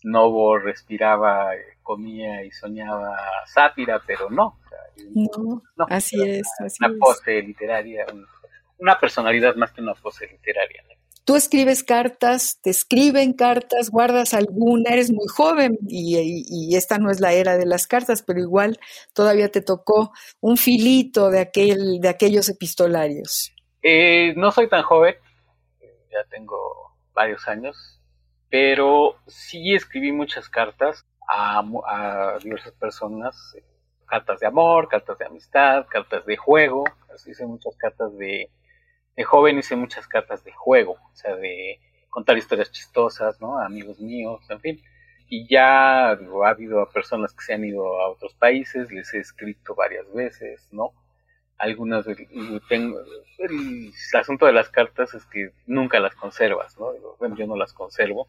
Novo 0.04 0.58
respiraba 0.58 1.54
eh, 1.54 1.71
comía 1.82 2.44
y 2.44 2.50
soñaba 2.50 3.16
sátira, 3.46 4.00
pero 4.06 4.30
no. 4.30 4.58
no, 5.76 5.86
así 5.88 6.16
es. 6.22 6.46
una 6.80 6.94
pose 6.98 7.42
literaria, 7.42 8.06
una 8.78 8.98
personalidad 8.98 9.54
más 9.56 9.72
que 9.72 9.80
una 9.80 9.94
pose 9.94 10.26
literaria. 10.26 10.82
Tú 11.24 11.36
escribes 11.36 11.84
cartas, 11.84 12.58
te 12.62 12.70
escriben 12.70 13.32
cartas, 13.32 13.90
guardas 13.90 14.34
alguna, 14.34 14.90
eres 14.90 15.12
muy 15.12 15.28
joven 15.28 15.78
y, 15.88 16.74
esta 16.74 16.98
no 16.98 17.12
es 17.12 17.20
la 17.20 17.32
era 17.32 17.56
de 17.56 17.64
las 17.64 17.86
cartas, 17.86 18.24
pero 18.26 18.40
igual 18.40 18.80
todavía 19.14 19.48
te 19.48 19.62
tocó 19.62 20.12
un 20.40 20.56
filito 20.56 21.30
de, 21.30 21.38
aquel, 21.38 22.00
de 22.00 22.08
aquellos 22.08 22.48
epistolarios. 22.48 23.54
Eh, 23.84 24.34
no 24.36 24.50
soy 24.50 24.68
tan 24.68 24.82
joven, 24.82 25.14
ya 26.10 26.24
tengo 26.28 26.58
varios 27.14 27.46
años, 27.46 28.00
pero 28.50 29.16
sí 29.28 29.74
escribí 29.74 30.10
muchas 30.10 30.48
cartas 30.48 31.06
a, 31.28 32.38
diversas 32.42 32.72
personas 32.72 33.54
eh, 33.56 33.64
cartas 34.06 34.40
de 34.40 34.46
amor, 34.46 34.88
cartas 34.88 35.18
de 35.18 35.26
amistad, 35.26 35.86
cartas 35.88 36.24
de 36.26 36.36
juego. 36.36 36.84
Hice 37.26 37.46
muchas 37.46 37.76
cartas 37.76 38.16
de, 38.16 38.50
de 39.16 39.24
joven, 39.24 39.58
hice 39.58 39.76
muchas 39.76 40.06
cartas 40.06 40.44
de 40.44 40.52
juego, 40.52 40.92
o 40.92 41.14
sea, 41.14 41.34
de 41.36 41.80
contar 42.08 42.36
historias 42.36 42.70
chistosas, 42.70 43.40
¿no? 43.40 43.58
amigos 43.58 43.98
míos, 44.00 44.40
en 44.50 44.60
fin. 44.60 44.82
Y 45.28 45.48
ya 45.48 46.10
ha 46.10 46.18
habido 46.46 46.86
personas 46.90 47.32
que 47.32 47.42
se 47.44 47.54
han 47.54 47.64
ido 47.64 48.00
a 48.00 48.10
otros 48.10 48.34
países, 48.34 48.92
les 48.92 49.14
he 49.14 49.18
escrito 49.18 49.74
varias 49.74 50.12
veces, 50.12 50.68
¿no? 50.72 50.92
Algunas, 51.56 52.04
tengo, 52.68 52.98
el 53.38 53.92
asunto 54.18 54.46
de 54.46 54.52
las 54.52 54.68
cartas 54.68 55.14
es 55.14 55.24
que 55.26 55.52
nunca 55.66 56.00
las 56.00 56.14
conservas, 56.14 56.78
¿no? 56.78 56.92
Bueno, 57.18 57.34
yo 57.36 57.46
no 57.46 57.56
las 57.56 57.72
conservo, 57.72 58.28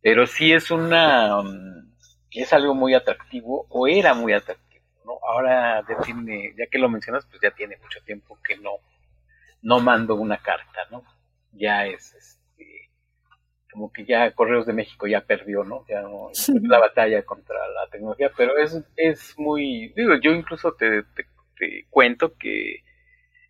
pero 0.00 0.26
sí 0.26 0.52
es 0.52 0.70
una, 0.70 1.42
mm, 1.42 1.95
es 2.42 2.52
algo 2.52 2.74
muy 2.74 2.94
atractivo 2.94 3.66
o 3.70 3.86
era 3.86 4.14
muy 4.14 4.32
atractivo, 4.32 4.84
¿no? 5.04 5.18
Ahora 5.26 5.84
ya 5.88 5.96
tiene, 6.04 6.54
ya 6.56 6.66
que 6.66 6.78
lo 6.78 6.88
mencionas, 6.88 7.26
pues 7.26 7.40
ya 7.42 7.50
tiene 7.50 7.76
mucho 7.78 8.00
tiempo 8.04 8.38
que 8.46 8.56
no, 8.56 8.72
no 9.62 9.80
mando 9.80 10.14
una 10.14 10.38
carta, 10.38 10.80
¿no? 10.90 11.02
Ya 11.52 11.86
es, 11.86 12.14
este, 12.14 12.90
como 13.72 13.92
que 13.92 14.04
ya 14.04 14.30
Correos 14.32 14.66
de 14.66 14.72
México 14.72 15.06
ya 15.06 15.22
perdió, 15.22 15.64
¿no? 15.64 15.84
Ya 15.88 16.02
no, 16.02 16.30
es 16.30 16.48
la 16.62 16.78
batalla 16.78 17.24
contra 17.24 17.56
la 17.68 17.88
tecnología, 17.90 18.30
pero 18.36 18.56
es, 18.58 18.80
es 18.96 19.38
muy, 19.38 19.92
digo, 19.96 20.14
yo 20.16 20.32
incluso 20.32 20.72
te, 20.72 21.02
te, 21.14 21.26
cuento 21.88 22.36
que 22.36 22.82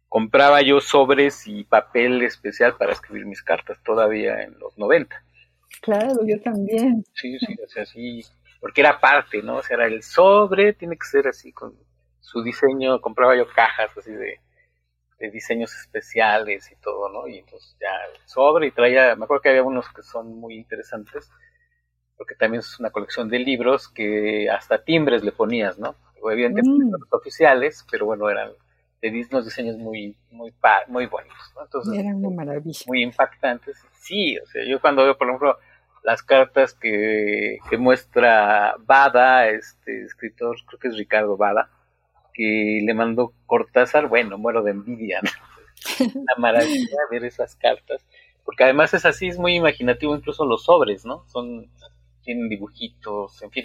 compraba 0.09 0.62
yo 0.62 0.80
sobres 0.80 1.47
y 1.49 1.64
papel 1.64 2.22
especial 2.22 2.76
para 2.76 2.93
escribir 2.93 3.26
mis 3.26 3.43
cartas 3.43 3.82
todavía 3.82 4.43
en 4.43 4.57
los 4.61 4.78
90. 4.78 5.20
Claro, 5.82 6.24
yo 6.24 6.41
también. 6.41 7.05
Sí, 7.14 7.37
sí, 7.41 7.57
o 7.64 7.68
sea, 7.68 7.84
sí, 7.84 8.22
porque 8.61 8.81
era 8.81 9.01
parte, 9.01 9.43
¿no? 9.43 9.57
O 9.57 9.63
sea, 9.63 9.77
era 9.77 9.87
el 9.87 10.03
sobre, 10.03 10.73
tiene 10.73 10.97
que 10.97 11.07
ser 11.07 11.29
así 11.29 11.53
con 11.53 11.75
su 12.21 12.43
diseño, 12.43 13.01
compraba 13.01 13.37
yo 13.37 13.47
cajas 13.49 13.97
así 13.97 14.13
de, 14.13 14.41
diseños 15.33 15.75
especiales 15.75 16.71
y 16.71 16.77
todo, 16.77 17.09
¿no? 17.09 17.27
Y 17.27 17.39
entonces 17.39 17.77
ya 17.81 17.89
el 18.13 18.29
sobre 18.29 18.67
y 18.67 18.71
traía, 18.71 19.17
me 19.17 19.25
acuerdo 19.25 19.41
que 19.41 19.49
había 19.49 19.63
unos 19.63 19.89
que 19.89 20.03
son 20.03 20.39
muy 20.39 20.57
interesantes, 20.57 21.31
porque 22.19 22.35
también 22.35 22.61
es 22.61 22.79
una 22.79 22.91
colección 22.91 23.29
de 23.29 23.39
libros 23.39 23.89
que 23.89 24.51
hasta 24.51 24.85
timbres 24.85 25.25
le 25.25 25.33
ponías, 25.33 25.79
¿no? 25.79 25.95
Evidentemente 26.31 26.85
mm. 26.85 27.15
oficiales, 27.15 27.87
pero 27.91 28.07
bueno, 28.07 28.29
eran 28.29 28.51
de 29.01 29.27
unos 29.31 29.45
diseños 29.45 29.77
muy, 29.77 30.17
muy, 30.31 30.53
muy 30.89 31.07
buenos, 31.07 31.37
¿no? 31.55 31.63
Entonces, 31.63 31.99
eran 31.99 32.17
una 32.17 32.31
maravilla. 32.31 32.81
Muy 32.87 33.03
impactantes. 33.03 33.77
Sí, 33.99 34.39
o 34.39 34.47
sea, 34.47 34.65
yo 34.67 34.81
cuando 34.81 35.05
veo, 35.05 35.17
por 35.17 35.29
ejemplo, 35.29 35.59
las 36.07 36.23
cartas 36.23 36.73
que, 36.73 37.59
que 37.69 37.77
muestra 37.77 38.77
Bada, 38.87 39.49
este 39.49 40.05
escritor, 40.05 40.57
creo 40.65 40.79
que 40.79 40.89
es 40.89 40.97
Ricardo 40.97 41.37
Bada, 41.37 41.69
que 42.33 42.79
le 42.81 42.95
mandó 42.95 43.33
Cortázar, 43.45 44.07
bueno, 44.07 44.39
muero 44.39 44.63
de 44.63 44.71
envidia, 44.71 45.21
¿no? 45.21 45.31
Una 46.15 46.35
maravilla 46.39 46.97
ver 47.11 47.25
esas 47.25 47.57
cartas, 47.57 48.07
porque 48.45 48.63
además 48.63 48.95
es 48.95 49.05
así, 49.05 49.27
es 49.27 49.37
muy 49.37 49.57
imaginativo, 49.57 50.15
incluso 50.15 50.47
los 50.47 50.63
sobres, 50.63 51.05
¿no? 51.05 51.25
Son, 51.27 51.69
tienen 52.23 52.49
dibujitos, 52.49 53.43
en 53.43 53.51
fin, 53.51 53.65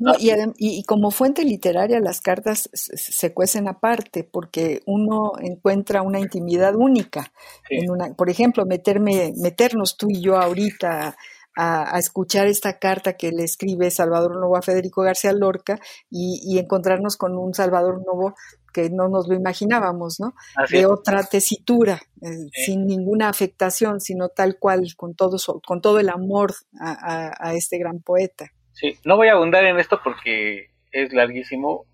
No, 0.00 0.14
y, 0.18 0.32
y, 0.58 0.82
como 0.82 1.12
fuente 1.12 1.44
literaria 1.44 2.00
las 2.00 2.20
cartas 2.20 2.68
se 2.72 3.32
cuecen 3.32 3.68
aparte 3.68 4.24
porque 4.24 4.80
uno 4.84 5.34
encuentra 5.40 6.02
una 6.02 6.18
intimidad 6.18 6.74
única. 6.74 7.32
En 7.70 7.88
una, 7.88 8.14
por 8.14 8.30
ejemplo, 8.30 8.66
meterme, 8.66 9.32
meternos 9.40 9.96
tú 9.96 10.08
y 10.10 10.20
yo 10.20 10.36
ahorita 10.36 11.16
a, 11.60 11.98
escuchar 11.98 12.46
esta 12.46 12.78
carta 12.78 13.16
que 13.16 13.32
le 13.32 13.42
escribe 13.42 13.90
Salvador 13.90 14.38
Novo 14.38 14.56
a 14.56 14.62
Federico 14.62 15.02
García 15.02 15.32
Lorca 15.32 15.80
y, 16.08 16.58
encontrarnos 16.58 17.16
con 17.16 17.36
un 17.36 17.52
Salvador 17.52 18.04
Novo 18.06 18.34
que 18.72 18.90
no 18.90 19.08
nos 19.08 19.26
lo 19.26 19.34
imaginábamos, 19.34 20.20
¿no? 20.20 20.34
de 20.70 20.86
otra 20.86 21.24
tesitura, 21.24 22.00
eh, 22.22 22.28
sin 22.52 22.86
ninguna 22.86 23.28
afectación, 23.28 24.00
sino 24.00 24.28
tal 24.28 24.56
cual, 24.58 24.86
con 24.96 25.16
todo, 25.16 25.36
con 25.66 25.80
todo 25.80 25.98
el 25.98 26.10
amor 26.10 26.54
a, 26.80 27.54
este 27.54 27.78
gran 27.78 28.00
poeta. 28.00 28.52
Sí, 28.72 28.96
no 29.04 29.16
voy 29.16 29.28
a 29.28 29.32
abundar 29.32 29.64
en 29.64 29.78
esto 29.80 30.00
porque 30.04 30.70
es 30.92 31.12
larguísimo, 31.12 31.86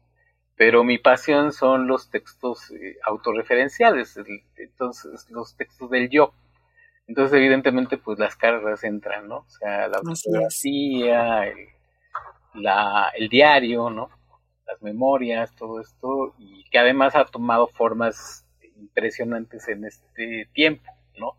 pero 0.56 0.84
mi 0.84 0.98
pasión 0.98 1.52
son 1.52 1.86
los 1.86 2.10
textos 2.10 2.70
eh, 2.72 2.98
autorreferenciales, 3.06 4.18
entonces 4.56 5.26
los 5.30 5.56
textos 5.56 5.88
del 5.88 6.10
yo. 6.10 6.34
Entonces, 7.06 7.36
evidentemente, 7.36 7.98
pues 7.98 8.18
las 8.18 8.36
cargas 8.36 8.82
entran, 8.84 9.28
¿no? 9.28 9.38
O 9.38 9.48
sea, 9.48 9.88
la 9.88 9.98
fotografía, 9.98 11.46
el, 11.46 11.68
la, 12.54 13.10
el 13.14 13.28
diario, 13.28 13.90
¿no? 13.90 14.10
Las 14.66 14.80
memorias, 14.82 15.54
todo 15.56 15.80
esto, 15.80 16.34
y 16.38 16.64
que 16.70 16.78
además 16.78 17.14
ha 17.14 17.26
tomado 17.26 17.66
formas 17.66 18.46
impresionantes 18.76 19.68
en 19.68 19.84
este 19.84 20.48
tiempo, 20.54 20.90
¿no? 21.18 21.36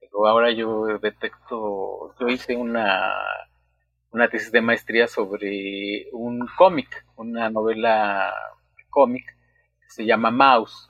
Pero 0.00 0.26
ahora 0.26 0.52
yo 0.52 0.86
detecto, 0.98 2.14
yo 2.18 2.28
hice 2.28 2.54
una, 2.56 3.14
una 4.10 4.28
tesis 4.28 4.52
de 4.52 4.60
maestría 4.60 5.08
sobre 5.08 6.08
un 6.12 6.46
cómic, 6.56 7.04
una 7.16 7.50
novela 7.50 8.32
cómic 8.90 9.24
que 9.80 9.90
se 9.90 10.06
llama 10.06 10.30
Mouse, 10.30 10.87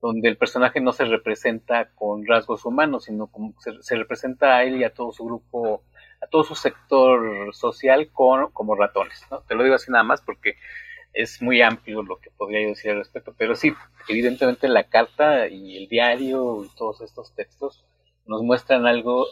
donde 0.00 0.28
el 0.28 0.36
personaje 0.36 0.80
no 0.80 0.92
se 0.92 1.04
representa 1.04 1.90
con 1.94 2.26
rasgos 2.26 2.64
humanos, 2.64 3.04
sino 3.04 3.26
como 3.26 3.54
se, 3.60 3.96
representa 3.96 4.56
a 4.56 4.64
él 4.64 4.76
y 4.76 4.84
a 4.84 4.94
todo 4.94 5.12
su 5.12 5.24
grupo, 5.24 5.82
a 6.22 6.26
todo 6.26 6.42
su 6.42 6.54
sector 6.54 7.54
social 7.54 8.10
con, 8.10 8.50
como 8.52 8.74
ratones. 8.74 9.26
¿no? 9.30 9.40
Te 9.42 9.54
lo 9.54 9.62
digo 9.62 9.74
así 9.74 9.90
nada 9.90 10.04
más 10.04 10.22
porque 10.22 10.56
es 11.12 11.42
muy 11.42 11.60
amplio 11.60 12.02
lo 12.02 12.18
que 12.18 12.30
podría 12.30 12.66
decir 12.66 12.92
al 12.92 12.98
respecto, 12.98 13.34
pero 13.36 13.54
sí, 13.54 13.72
evidentemente 14.08 14.68
la 14.68 14.84
carta 14.84 15.48
y 15.48 15.76
el 15.76 15.88
diario 15.88 16.64
y 16.64 16.68
todos 16.76 17.00
estos 17.00 17.34
textos 17.34 17.84
nos 18.26 18.42
muestran 18.42 18.86
algo 18.86 19.26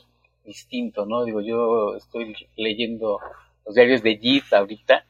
distinto, 0.44 1.06
¿no? 1.06 1.24
Digo, 1.24 1.40
yo 1.40 1.94
estoy 1.96 2.34
leyendo 2.56 3.20
los 3.64 3.74
diarios 3.74 4.02
de 4.02 4.16
Jit 4.16 4.52
ahorita 4.52 5.06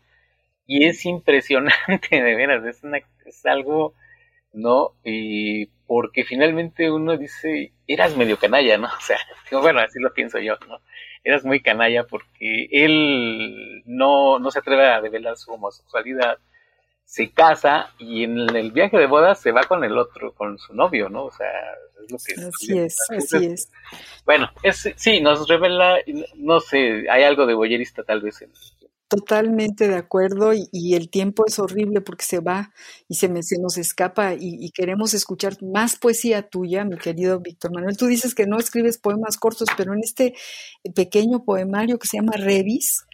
y 0.66 0.84
es 0.84 1.04
impresionante, 1.06 1.76
de 2.10 2.34
veras, 2.34 2.64
es, 2.64 2.84
una, 2.84 2.98
es 3.24 3.46
algo 3.46 3.94
¿no? 4.58 4.94
Y 5.04 5.66
porque 5.86 6.24
finalmente 6.24 6.90
uno 6.90 7.16
dice, 7.16 7.72
eras 7.86 8.16
medio 8.16 8.38
canalla, 8.38 8.76
¿no? 8.76 8.88
O 8.98 9.00
sea, 9.00 9.18
bueno, 9.60 9.80
así 9.80 9.98
lo 10.00 10.12
pienso 10.12 10.38
yo, 10.38 10.54
¿no? 10.68 10.80
Eras 11.24 11.44
muy 11.44 11.60
canalla 11.60 12.04
porque 12.04 12.68
él 12.70 13.82
no, 13.86 14.38
no 14.38 14.50
se 14.50 14.58
atreve 14.58 14.86
a 14.86 15.00
revelar 15.00 15.36
su 15.36 15.52
homosexualidad, 15.52 16.38
se 17.04 17.30
casa 17.30 17.90
y 17.98 18.24
en 18.24 18.54
el 18.54 18.70
viaje 18.70 18.98
de 18.98 19.06
boda 19.06 19.34
se 19.34 19.52
va 19.52 19.62
con 19.62 19.82
el 19.82 19.96
otro, 19.96 20.34
con 20.34 20.58
su 20.58 20.74
novio, 20.74 21.08
¿no? 21.08 21.24
O 21.24 21.30
sea, 21.30 21.50
es 22.04 22.10
lo 22.12 22.18
que... 22.18 22.48
Así 22.48 22.78
es, 22.78 22.98
así 23.10 23.46
es. 23.46 23.72
Bueno, 24.26 24.50
es, 24.62 24.92
sí, 24.96 25.20
nos 25.20 25.48
revela, 25.48 25.98
no 26.36 26.60
sé, 26.60 27.06
hay 27.10 27.22
algo 27.22 27.46
de 27.46 27.54
boyerista 27.54 28.02
tal 28.02 28.20
vez 28.20 28.42
en, 28.42 28.52
Totalmente 29.08 29.88
de 29.88 29.96
acuerdo 29.96 30.52
y, 30.52 30.94
el 30.94 31.08
tiempo 31.08 31.44
es 31.46 31.58
horrible 31.58 32.02
porque 32.02 32.26
se 32.26 32.40
va 32.40 32.72
y 33.08 33.14
se, 33.14 33.30
me, 33.30 33.42
se 33.42 33.58
nos 33.58 33.78
escapa 33.78 34.34
y, 34.38 34.70
queremos 34.72 35.14
escuchar 35.14 35.56
más 35.62 35.96
poesía 35.96 36.42
tuya, 36.42 36.84
mi 36.84 36.98
querido 36.98 37.40
Víctor 37.40 37.72
Manuel. 37.72 37.96
Tú 37.96 38.06
dices 38.06 38.34
que 38.34 38.46
no 38.46 38.58
escribes 38.58 38.98
poemas 38.98 39.38
cortos, 39.38 39.68
pero 39.78 39.94
en 39.94 40.00
este 40.00 40.34
pequeño 40.94 41.42
poemario 41.42 41.98
que 41.98 42.06
se 42.06 42.18
llama 42.18 42.32
Revis, 42.36 43.06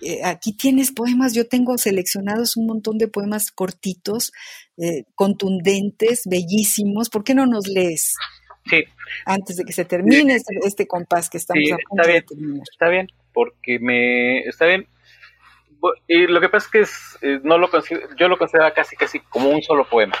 eh, 0.00 0.24
aquí 0.24 0.52
tienes 0.52 0.90
poemas, 0.90 1.32
yo 1.32 1.46
tengo 1.46 1.78
seleccionados 1.78 2.56
un 2.56 2.66
montón 2.66 2.98
de 2.98 3.06
poemas 3.06 3.52
cortitos, 3.52 4.32
eh, 4.78 5.04
contundentes, 5.14 6.22
bellísimos. 6.24 7.08
¿Por 7.08 7.22
qué 7.22 7.36
no 7.36 7.46
nos 7.46 7.68
lees? 7.68 8.16
Sí. 8.68 8.82
Antes 9.26 9.58
de 9.58 9.64
que 9.64 9.72
se 9.72 9.84
termine 9.84 10.34
este, 10.34 10.58
este, 10.64 10.86
compás 10.88 11.30
que 11.30 11.38
estamos 11.38 11.70
a 11.70 11.76
punto 11.88 12.08
de 12.08 12.22
terminar. 12.22 12.62
Está 12.68 12.88
bien, 12.88 13.06
porque 13.32 13.78
me 13.78 14.40
está 14.40 14.66
bien 14.66 14.88
y 16.08 16.26
lo 16.26 16.40
que 16.40 16.48
pasa 16.48 16.66
es 16.66 16.72
que 16.72 16.80
es, 16.80 17.18
eh, 17.22 17.40
no 17.42 17.58
lo 17.58 17.68
yo 18.16 18.28
lo 18.28 18.38
considero 18.38 18.72
casi 18.74 18.96
casi 18.96 19.20
como 19.20 19.50
un 19.50 19.62
solo 19.62 19.84
poema, 19.84 20.14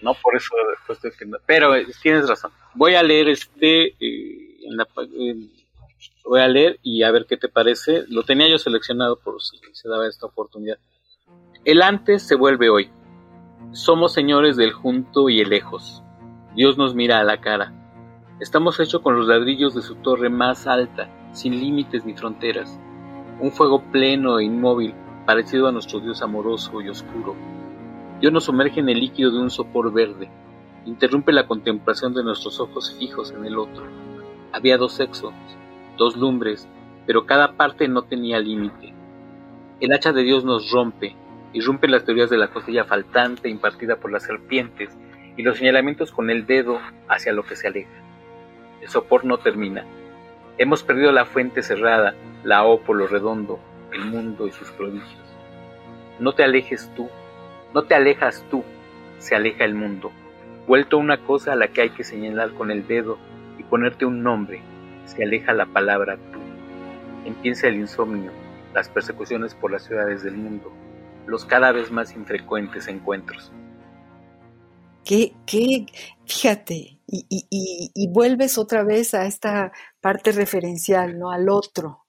¿no? 0.00 0.14
Por 0.14 0.36
eso 0.36 0.54
pues, 0.86 1.00
pero 1.46 1.74
eh, 1.74 1.86
tienes 2.02 2.28
razón. 2.28 2.52
Voy 2.74 2.94
a 2.94 3.02
leer 3.02 3.28
este, 3.28 3.96
eh, 3.98 4.56
voy 6.24 6.40
a 6.40 6.48
leer 6.48 6.78
y 6.82 7.02
a 7.02 7.10
ver 7.10 7.26
qué 7.28 7.36
te 7.36 7.48
parece. 7.48 8.04
Lo 8.08 8.22
tenía 8.22 8.48
yo 8.48 8.58
seleccionado 8.58 9.16
por 9.16 9.40
si 9.42 9.58
se 9.72 9.88
daba 9.88 10.06
esta 10.06 10.26
oportunidad. 10.26 10.78
El 11.64 11.82
antes 11.82 12.26
se 12.26 12.36
vuelve 12.36 12.70
hoy. 12.70 12.90
Somos 13.72 14.12
señores 14.12 14.56
del 14.56 14.72
junto 14.72 15.28
y 15.28 15.40
el 15.40 15.48
lejos. 15.48 16.02
Dios 16.54 16.76
nos 16.76 16.94
mira 16.94 17.18
a 17.18 17.24
la 17.24 17.40
cara. 17.40 17.72
Estamos 18.40 18.78
hechos 18.80 19.00
con 19.02 19.16
los 19.16 19.26
ladrillos 19.26 19.74
de 19.74 19.82
su 19.82 19.94
torre 19.96 20.28
más 20.28 20.66
alta, 20.66 21.08
sin 21.32 21.58
límites 21.58 22.04
ni 22.04 22.14
fronteras 22.14 22.78
un 23.40 23.50
fuego 23.50 23.82
pleno 23.90 24.38
e 24.38 24.44
inmóvil, 24.44 24.94
parecido 25.26 25.68
a 25.68 25.72
nuestro 25.72 26.00
Dios 26.00 26.22
amoroso 26.22 26.80
y 26.80 26.88
oscuro. 26.88 27.34
Dios 28.20 28.32
nos 28.32 28.44
sumerge 28.44 28.80
en 28.80 28.88
el 28.88 29.00
líquido 29.00 29.30
de 29.30 29.40
un 29.40 29.50
sopor 29.50 29.92
verde, 29.92 30.30
interrumpe 30.86 31.32
la 31.32 31.46
contemplación 31.46 32.14
de 32.14 32.24
nuestros 32.24 32.60
ojos 32.60 32.94
fijos 32.98 33.32
en 33.32 33.44
el 33.44 33.58
otro. 33.58 33.84
Había 34.52 34.76
dos 34.76 34.92
sexos, 34.92 35.32
dos 35.96 36.16
lumbres, 36.16 36.68
pero 37.06 37.26
cada 37.26 37.52
parte 37.52 37.88
no 37.88 38.02
tenía 38.02 38.38
límite. 38.38 38.94
El 39.80 39.92
hacha 39.92 40.12
de 40.12 40.22
Dios 40.22 40.44
nos 40.44 40.70
rompe, 40.70 41.16
irrumpe 41.52 41.88
las 41.88 42.04
teorías 42.04 42.30
de 42.30 42.38
la 42.38 42.48
costilla 42.48 42.84
faltante 42.84 43.48
impartida 43.48 43.96
por 43.96 44.12
las 44.12 44.22
serpientes 44.22 44.96
y 45.36 45.42
los 45.42 45.58
señalamientos 45.58 46.12
con 46.12 46.30
el 46.30 46.46
dedo 46.46 46.78
hacia 47.08 47.32
lo 47.32 47.42
que 47.42 47.56
se 47.56 47.68
aleja. 47.68 47.90
El 48.80 48.88
sopor 48.88 49.24
no 49.24 49.38
termina. 49.38 49.84
Hemos 50.58 50.82
perdido 50.82 51.12
la 51.12 51.24
fuente 51.24 51.62
cerrada 51.62 52.14
la 52.44 52.64
O 52.64 52.80
redondo, 53.06 53.60
el 53.92 54.04
mundo 54.04 54.46
y 54.46 54.52
sus 54.52 54.70
prodigios. 54.72 55.20
No 56.18 56.34
te 56.34 56.44
alejes 56.44 56.90
tú, 56.94 57.08
no 57.74 57.84
te 57.84 57.94
alejas 57.94 58.44
tú, 58.50 58.64
se 59.18 59.34
aleja 59.34 59.64
el 59.64 59.74
mundo, 59.74 60.10
vuelto 60.66 60.98
una 60.98 61.18
cosa 61.18 61.52
a 61.52 61.56
la 61.56 61.68
que 61.68 61.82
hay 61.82 61.90
que 61.90 62.04
señalar 62.04 62.52
con 62.52 62.70
el 62.70 62.86
dedo 62.86 63.18
y 63.58 63.62
ponerte 63.62 64.04
un 64.04 64.22
nombre, 64.22 64.60
se 65.06 65.22
aleja 65.22 65.52
la 65.52 65.66
palabra 65.66 66.16
tú. 66.16 66.38
Empieza 67.24 67.68
el 67.68 67.76
insomnio, 67.76 68.32
las 68.74 68.88
persecuciones 68.88 69.54
por 69.54 69.70
las 69.70 69.84
ciudades 69.84 70.22
del 70.22 70.34
mundo, 70.34 70.72
los 71.26 71.44
cada 71.44 71.72
vez 71.72 71.90
más 71.90 72.14
infrecuentes 72.14 72.88
encuentros. 72.88 73.52
¿Qué, 75.04 75.32
qué, 75.46 75.86
fíjate, 76.26 76.98
y, 77.14 77.90
y, 77.94 78.08
vuelves 78.08 78.56
otra 78.56 78.84
vez 78.84 79.12
a 79.12 79.26
esta 79.26 79.70
parte 80.00 80.32
referencial, 80.32 81.18
¿no? 81.18 81.30
Al 81.30 81.50
otro, 81.50 82.06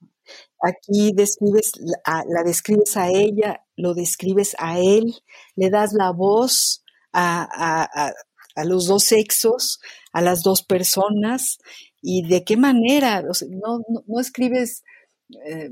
Aquí 0.63 1.11
describes, 1.13 1.73
la 2.05 2.43
describes 2.43 2.95
a 2.95 3.09
ella, 3.09 3.65
lo 3.75 3.93
describes 3.93 4.55
a 4.59 4.79
él, 4.79 5.13
le 5.55 5.69
das 5.69 5.91
la 5.91 6.11
voz 6.11 6.85
a, 7.11 8.13
los 8.63 8.87
dos 8.87 9.03
sexos, 9.03 9.81
a 10.13 10.21
las 10.21 10.41
dos 10.41 10.63
personas, 10.63 11.57
y 12.01 12.25
de 12.27 12.45
qué 12.45 12.55
manera, 12.55 13.21
no, 13.21 13.81
no, 14.07 14.19
escribes 14.21 14.83
eh, 15.45 15.69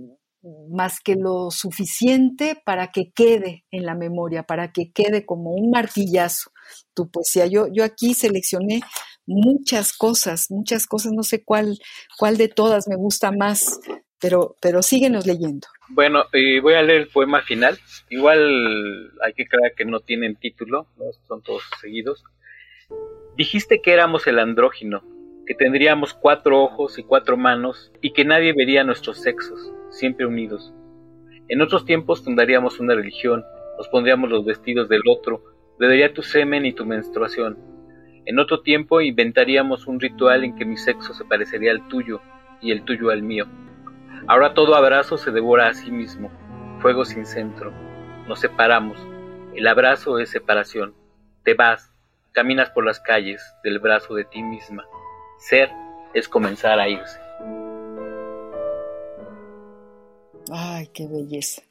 más 0.69 0.99
que 0.99 1.15
lo 1.15 1.51
suficiente 1.51 2.61
para 2.65 2.91
que 2.91 3.11
quede 3.13 3.63
en 3.71 3.85
la 3.85 3.95
memoria, 3.95 4.43
para 4.43 4.73
que 4.73 4.91
quede 4.91 5.25
como 5.25 5.51
un 5.51 5.69
martillazo 5.71 6.51
tu 6.93 7.09
poesía. 7.09 7.45
Yo, 7.45 7.67
yo 7.71 7.85
aquí 7.85 8.13
seleccioné 8.13 8.81
muchas 9.31 9.93
cosas, 9.93 10.47
muchas 10.49 10.85
cosas, 10.85 11.11
no 11.13 11.23
sé 11.23 11.43
cuál, 11.43 11.79
cuál 12.17 12.37
de 12.37 12.47
todas 12.47 12.87
me 12.87 12.95
gusta 12.95 13.31
más, 13.31 13.79
pero, 14.19 14.55
pero 14.61 14.81
síguenos 14.81 15.25
leyendo. 15.25 15.67
Bueno, 15.89 16.25
y 16.33 16.59
voy 16.59 16.75
a 16.75 16.83
leer 16.83 17.01
el 17.01 17.07
poema 17.07 17.41
final. 17.41 17.77
Igual 18.09 19.11
hay 19.21 19.33
que 19.33 19.47
creer 19.47 19.73
que 19.75 19.85
no 19.85 19.99
tienen 19.99 20.35
título, 20.35 20.87
son 21.27 21.41
todos 21.41 21.63
seguidos. 21.81 22.23
Dijiste 23.35 23.81
que 23.81 23.93
éramos 23.93 24.27
el 24.27 24.39
andrógino, 24.39 25.03
que 25.45 25.55
tendríamos 25.55 26.13
cuatro 26.13 26.61
ojos 26.61 26.99
y 26.99 27.03
cuatro 27.03 27.37
manos 27.37 27.91
y 28.01 28.13
que 28.13 28.25
nadie 28.25 28.53
vería 28.53 28.83
nuestros 28.83 29.21
sexos, 29.21 29.71
siempre 29.89 30.25
unidos. 30.25 30.73
En 31.47 31.61
otros 31.61 31.85
tiempos 31.85 32.23
fundaríamos 32.23 32.79
una 32.79 32.95
religión, 32.95 33.43
nos 33.77 33.87
pondríamos 33.89 34.29
los 34.29 34.45
vestidos 34.45 34.87
del 34.87 35.01
otro, 35.09 35.43
bebería 35.79 36.13
tu 36.13 36.21
semen 36.21 36.65
y 36.65 36.73
tu 36.73 36.85
menstruación. 36.85 37.70
En 38.25 38.39
otro 38.39 38.61
tiempo 38.61 39.01
inventaríamos 39.01 39.87
un 39.87 39.99
ritual 39.99 40.43
en 40.43 40.55
que 40.55 40.65
mi 40.65 40.77
sexo 40.77 41.13
se 41.13 41.25
parecería 41.25 41.71
al 41.71 41.87
tuyo 41.87 42.21
y 42.61 42.71
el 42.71 42.83
tuyo 42.83 43.09
al 43.09 43.23
mío 43.23 43.47
Ahora 44.27 44.53
todo 44.53 44.75
abrazo 44.75 45.17
se 45.17 45.31
devora 45.31 45.67
a 45.67 45.73
sí 45.73 45.91
mismo. 45.91 46.31
fuego 46.79 47.05
sin 47.05 47.25
centro. 47.25 47.71
Nos 48.27 48.39
separamos. 48.39 48.97
El 49.55 49.67
abrazo 49.67 50.19
es 50.19 50.29
separación. 50.29 50.95
Te 51.43 51.53
vas, 51.53 51.91
caminas 52.31 52.69
por 52.69 52.85
las 52.85 52.99
calles 52.99 53.41
del 53.63 53.79
brazo 53.79 54.15
de 54.15 54.25
ti 54.25 54.41
misma. 54.41 54.85
Ser 55.37 55.69
es 56.13 56.27
comenzar 56.27 56.79
a 56.79 56.87
irse. 56.87 57.19
Ay, 60.51 60.87
qué 60.93 61.07
belleza. 61.07 61.61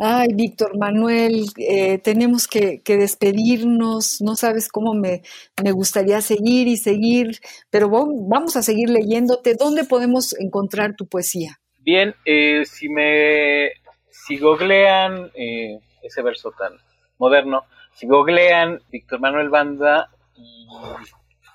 Ay, 0.00 0.28
Víctor 0.32 0.78
Manuel, 0.78 1.46
eh, 1.56 1.98
tenemos 1.98 2.46
que, 2.46 2.80
despedirnos. 2.86 4.20
No 4.20 4.36
sabes 4.36 4.68
cómo 4.68 4.94
me, 4.94 5.22
me, 5.60 5.72
gustaría 5.72 6.20
seguir 6.20 6.68
y 6.68 6.76
seguir, 6.76 7.40
pero 7.68 7.88
vamos 7.90 8.54
a 8.54 8.62
seguir 8.62 8.90
leyéndote. 8.90 9.56
¿Dónde 9.58 9.82
podemos 9.82 10.38
encontrar 10.38 10.94
tu 10.94 11.08
poesía? 11.08 11.58
Bien, 11.80 12.14
eh, 12.24 12.64
si 12.64 12.88
me 12.88 13.70
si 14.08 14.38
googlean 14.38 15.32
eh, 15.34 15.80
ese 16.02 16.22
verso 16.22 16.52
tan 16.52 16.74
moderno, 17.18 17.64
si 17.92 18.06
googlean 18.06 18.80
Víctor 18.92 19.18
Manuel 19.18 19.48
Banda 19.48 20.10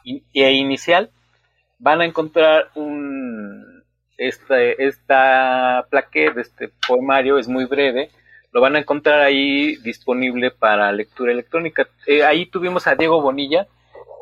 y, 0.04 0.22
e 0.34 0.52
inicial, 0.52 1.12
van 1.80 2.02
a 2.02 2.06
encontrar 2.06 2.72
un 2.76 3.84
esta, 4.18 4.62
esta 4.62 5.88
plaqueta 5.90 6.34
de 6.34 6.42
este 6.42 6.72
poemario, 6.86 7.38
es 7.38 7.48
muy 7.48 7.66
breve, 7.66 8.10
lo 8.54 8.62
van 8.62 8.76
a 8.76 8.80
encontrar 8.80 9.22
ahí 9.22 9.76
disponible 9.78 10.52
para 10.52 10.92
lectura 10.92 11.32
electrónica. 11.32 11.88
Eh, 12.06 12.24
ahí 12.24 12.46
tuvimos 12.46 12.86
a 12.86 12.96
Diego 12.96 13.20
Bonilla, 13.20 13.68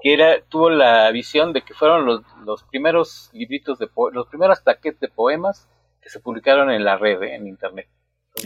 que 0.01 0.13
era, 0.13 0.41
tuvo 0.47 0.69
la 0.69 1.11
visión 1.11 1.51
de 1.51 1.61
que 1.61 1.73
fueron 1.73 2.05
los, 2.05 2.21
los 2.45 2.63
primeros 2.63 3.29
libritos 3.33 3.77
de 3.77 3.89
los 4.13 4.27
primeros 4.27 4.61
plaquetes 4.61 5.01
de 5.01 5.09
poemas 5.09 5.67
que 6.01 6.09
se 6.09 6.21
publicaron 6.21 6.71
en 6.71 6.85
la 6.85 6.97
red, 6.97 7.21
en 7.23 7.45
internet. 7.45 7.87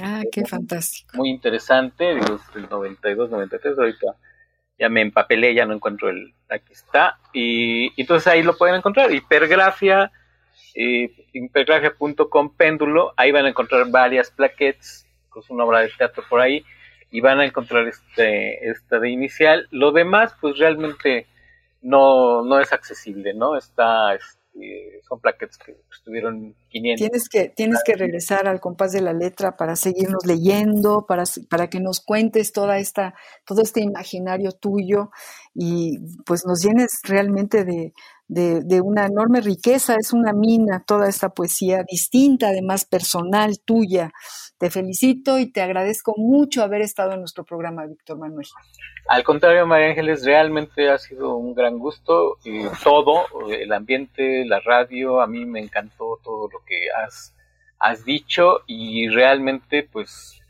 Ah, 0.01 0.23
qué 0.31 0.43
fantástico. 0.43 1.17
Muy 1.17 1.29
interesante, 1.29 2.15
digo, 2.15 2.39
del 2.53 2.67
92, 2.67 3.29
93, 3.29 3.77
ahorita 3.77 4.15
ya 4.79 4.89
me 4.89 5.01
empapelé, 5.01 5.53
ya 5.53 5.65
no 5.65 5.73
encuentro 5.73 6.09
el, 6.09 6.33
aquí 6.49 6.73
está, 6.73 7.19
y, 7.31 7.99
entonces 8.01 8.27
ahí 8.27 8.43
lo 8.43 8.57
pueden 8.57 8.75
encontrar, 8.75 9.13
hipergrafia, 9.13 10.11
eh, 10.73 11.11
hipergrafia.com 11.31 12.55
péndulo, 12.57 13.13
ahí 13.15 13.31
van 13.31 13.45
a 13.45 13.49
encontrar 13.49 13.89
varias 13.89 14.31
plaquettes, 14.31 15.04
pues 15.35 15.49
una 15.49 15.65
obra 15.65 15.81
de 15.81 15.89
teatro 15.89 16.23
por 16.27 16.39
ahí, 16.39 16.65
y 17.11 17.21
van 17.21 17.39
a 17.39 17.45
encontrar 17.45 17.87
este, 17.87 18.69
esta 18.69 18.99
de 18.99 19.09
inicial, 19.09 19.67
lo 19.69 19.91
demás 19.91 20.33
pues 20.41 20.57
realmente 20.57 21.27
no, 21.81 22.43
no 22.43 22.59
es 22.59 22.73
accesible, 22.73 23.33
¿no? 23.33 23.55
Está, 23.57 24.17
son 25.07 25.19
plaquetas 25.19 25.57
que 25.57 25.75
estuvieron 25.91 26.55
500. 26.69 26.99
Tienes 26.99 27.29
que, 27.29 27.49
tienes 27.55 27.83
que 27.85 27.95
regresar 27.95 28.47
al 28.47 28.59
compás 28.59 28.93
de 28.93 29.01
la 29.01 29.13
letra 29.13 29.55
para 29.55 29.75
seguirnos 29.75 30.25
leyendo, 30.25 31.05
para, 31.07 31.23
para 31.49 31.69
que 31.69 31.79
nos 31.79 31.99
cuentes 31.99 32.53
toda 32.53 32.79
esta, 32.79 33.13
todo 33.45 33.61
este 33.61 33.81
imaginario 33.81 34.51
tuyo 34.53 35.11
y 35.53 35.99
pues 36.25 36.45
nos 36.45 36.61
llenes 36.63 37.01
realmente 37.03 37.65
de, 37.65 37.93
de, 38.27 38.81
una 38.81 39.05
enorme 39.05 39.41
riqueza, 39.41 39.95
es 39.99 40.13
una 40.13 40.33
mina 40.33 40.83
toda 40.85 41.07
esta 41.07 41.29
poesía 41.29 41.83
distinta, 41.89 42.49
además 42.49 42.85
personal, 42.85 43.59
tuya. 43.63 44.11
Te 44.57 44.69
felicito 44.69 45.37
y 45.37 45.51
te 45.51 45.61
agradezco 45.61 46.13
mucho 46.17 46.63
haber 46.63 46.81
estado 46.81 47.13
en 47.13 47.19
nuestro 47.19 47.43
programa, 47.43 47.85
Víctor 47.85 48.17
Manuel. 48.17 48.47
Al 49.07 49.23
contrario, 49.23 49.67
María 49.67 49.89
Ángeles, 49.89 50.25
realmente 50.25 50.89
ha 50.89 50.97
sido 50.97 51.35
un 51.35 51.53
gran 51.53 51.77
gusto. 51.77 52.37
y 52.43 52.63
todo, 52.83 53.25
el 53.49 53.71
ambiente, 53.71 54.45
la 54.45 54.59
radio, 54.59 55.21
a 55.21 55.27
mí 55.27 55.45
me 55.45 55.59
encantó 55.59 56.19
todo 56.23 56.49
lo 56.51 56.59
que 56.65 56.87
has, 57.03 57.33
has 57.79 58.03
dicho 58.05 58.61
y 58.65 59.07
realmente 59.09 59.87
pues 59.91 60.41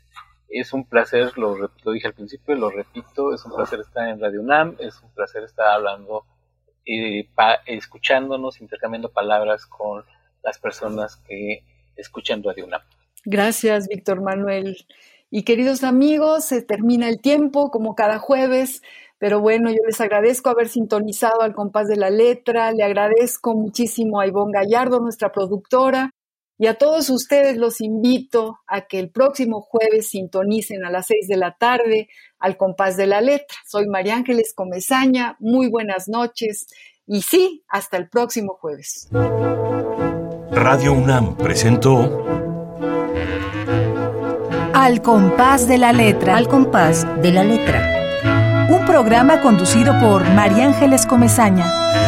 es 0.48 0.72
un 0.72 0.84
placer, 0.84 1.36
lo, 1.36 1.56
lo 1.56 1.92
dije 1.92 2.06
al 2.06 2.14
principio, 2.14 2.54
lo 2.54 2.70
repito, 2.70 3.34
es 3.34 3.44
un 3.44 3.52
placer 3.52 3.80
estar 3.80 4.08
en 4.08 4.20
Radio 4.20 4.40
UNAM, 4.40 4.76
es 4.78 5.02
un 5.02 5.10
placer 5.10 5.42
estar 5.42 5.66
hablando 5.66 6.24
eh, 6.86 7.28
escuchándonos, 7.66 8.60
intercambiando 8.60 9.10
palabras 9.10 9.66
con 9.66 10.04
las 10.42 10.58
personas 10.58 11.16
que 11.16 11.62
escuchan 11.96 12.42
Radio 12.42 12.66
UNAM. 12.66 12.82
Gracias, 13.24 13.88
Víctor 13.88 14.22
Manuel. 14.22 14.86
Y 15.30 15.42
queridos 15.42 15.82
amigos, 15.82 16.44
se 16.44 16.62
termina 16.62 17.08
el 17.08 17.20
tiempo 17.20 17.70
como 17.72 17.96
cada 17.96 18.18
jueves, 18.18 18.82
pero 19.18 19.40
bueno, 19.40 19.70
yo 19.70 19.78
les 19.84 20.00
agradezco 20.00 20.50
haber 20.50 20.68
sintonizado 20.68 21.42
al 21.42 21.54
compás 21.54 21.88
de 21.88 21.96
la 21.96 22.10
letra, 22.10 22.70
le 22.70 22.84
agradezco 22.84 23.54
muchísimo 23.54 24.20
a 24.20 24.26
Ivonne 24.28 24.52
Gallardo, 24.52 25.00
nuestra 25.00 25.32
productora, 25.32 26.10
y 26.58 26.66
a 26.68 26.74
todos 26.74 27.10
ustedes 27.10 27.56
los 27.56 27.80
invito 27.80 28.60
a 28.66 28.86
que 28.86 28.98
el 28.98 29.10
próximo 29.10 29.60
jueves 29.60 30.08
sintonicen 30.10 30.84
a 30.84 30.90
las 30.90 31.06
seis 31.06 31.28
de 31.28 31.36
la 31.36 31.56
tarde 31.56 32.08
al 32.38 32.56
compás 32.56 32.96
de 32.96 33.06
la 33.06 33.20
letra. 33.20 33.56
Soy 33.66 33.86
María 33.86 34.16
Ángeles 34.16 34.54
Comezaña, 34.54 35.36
muy 35.38 35.68
buenas 35.68 36.08
noches 36.08 36.66
y 37.06 37.22
sí, 37.22 37.64
hasta 37.68 37.96
el 37.98 38.08
próximo 38.08 38.54
jueves. 38.60 39.08
Radio 40.50 40.94
UNAM 40.94 41.36
presentó 41.36 42.24
Al 44.72 45.02
compás 45.02 45.68
de 45.68 45.78
la 45.78 45.92
letra. 45.92 46.36
Al 46.36 46.48
compás 46.48 47.06
de 47.20 47.32
la 47.32 47.44
letra. 47.44 48.66
Un 48.70 48.84
programa 48.86 49.42
conducido 49.42 49.98
por 50.00 50.24
María 50.30 50.66
Ángeles 50.66 51.06
Comezaña. 51.06 52.05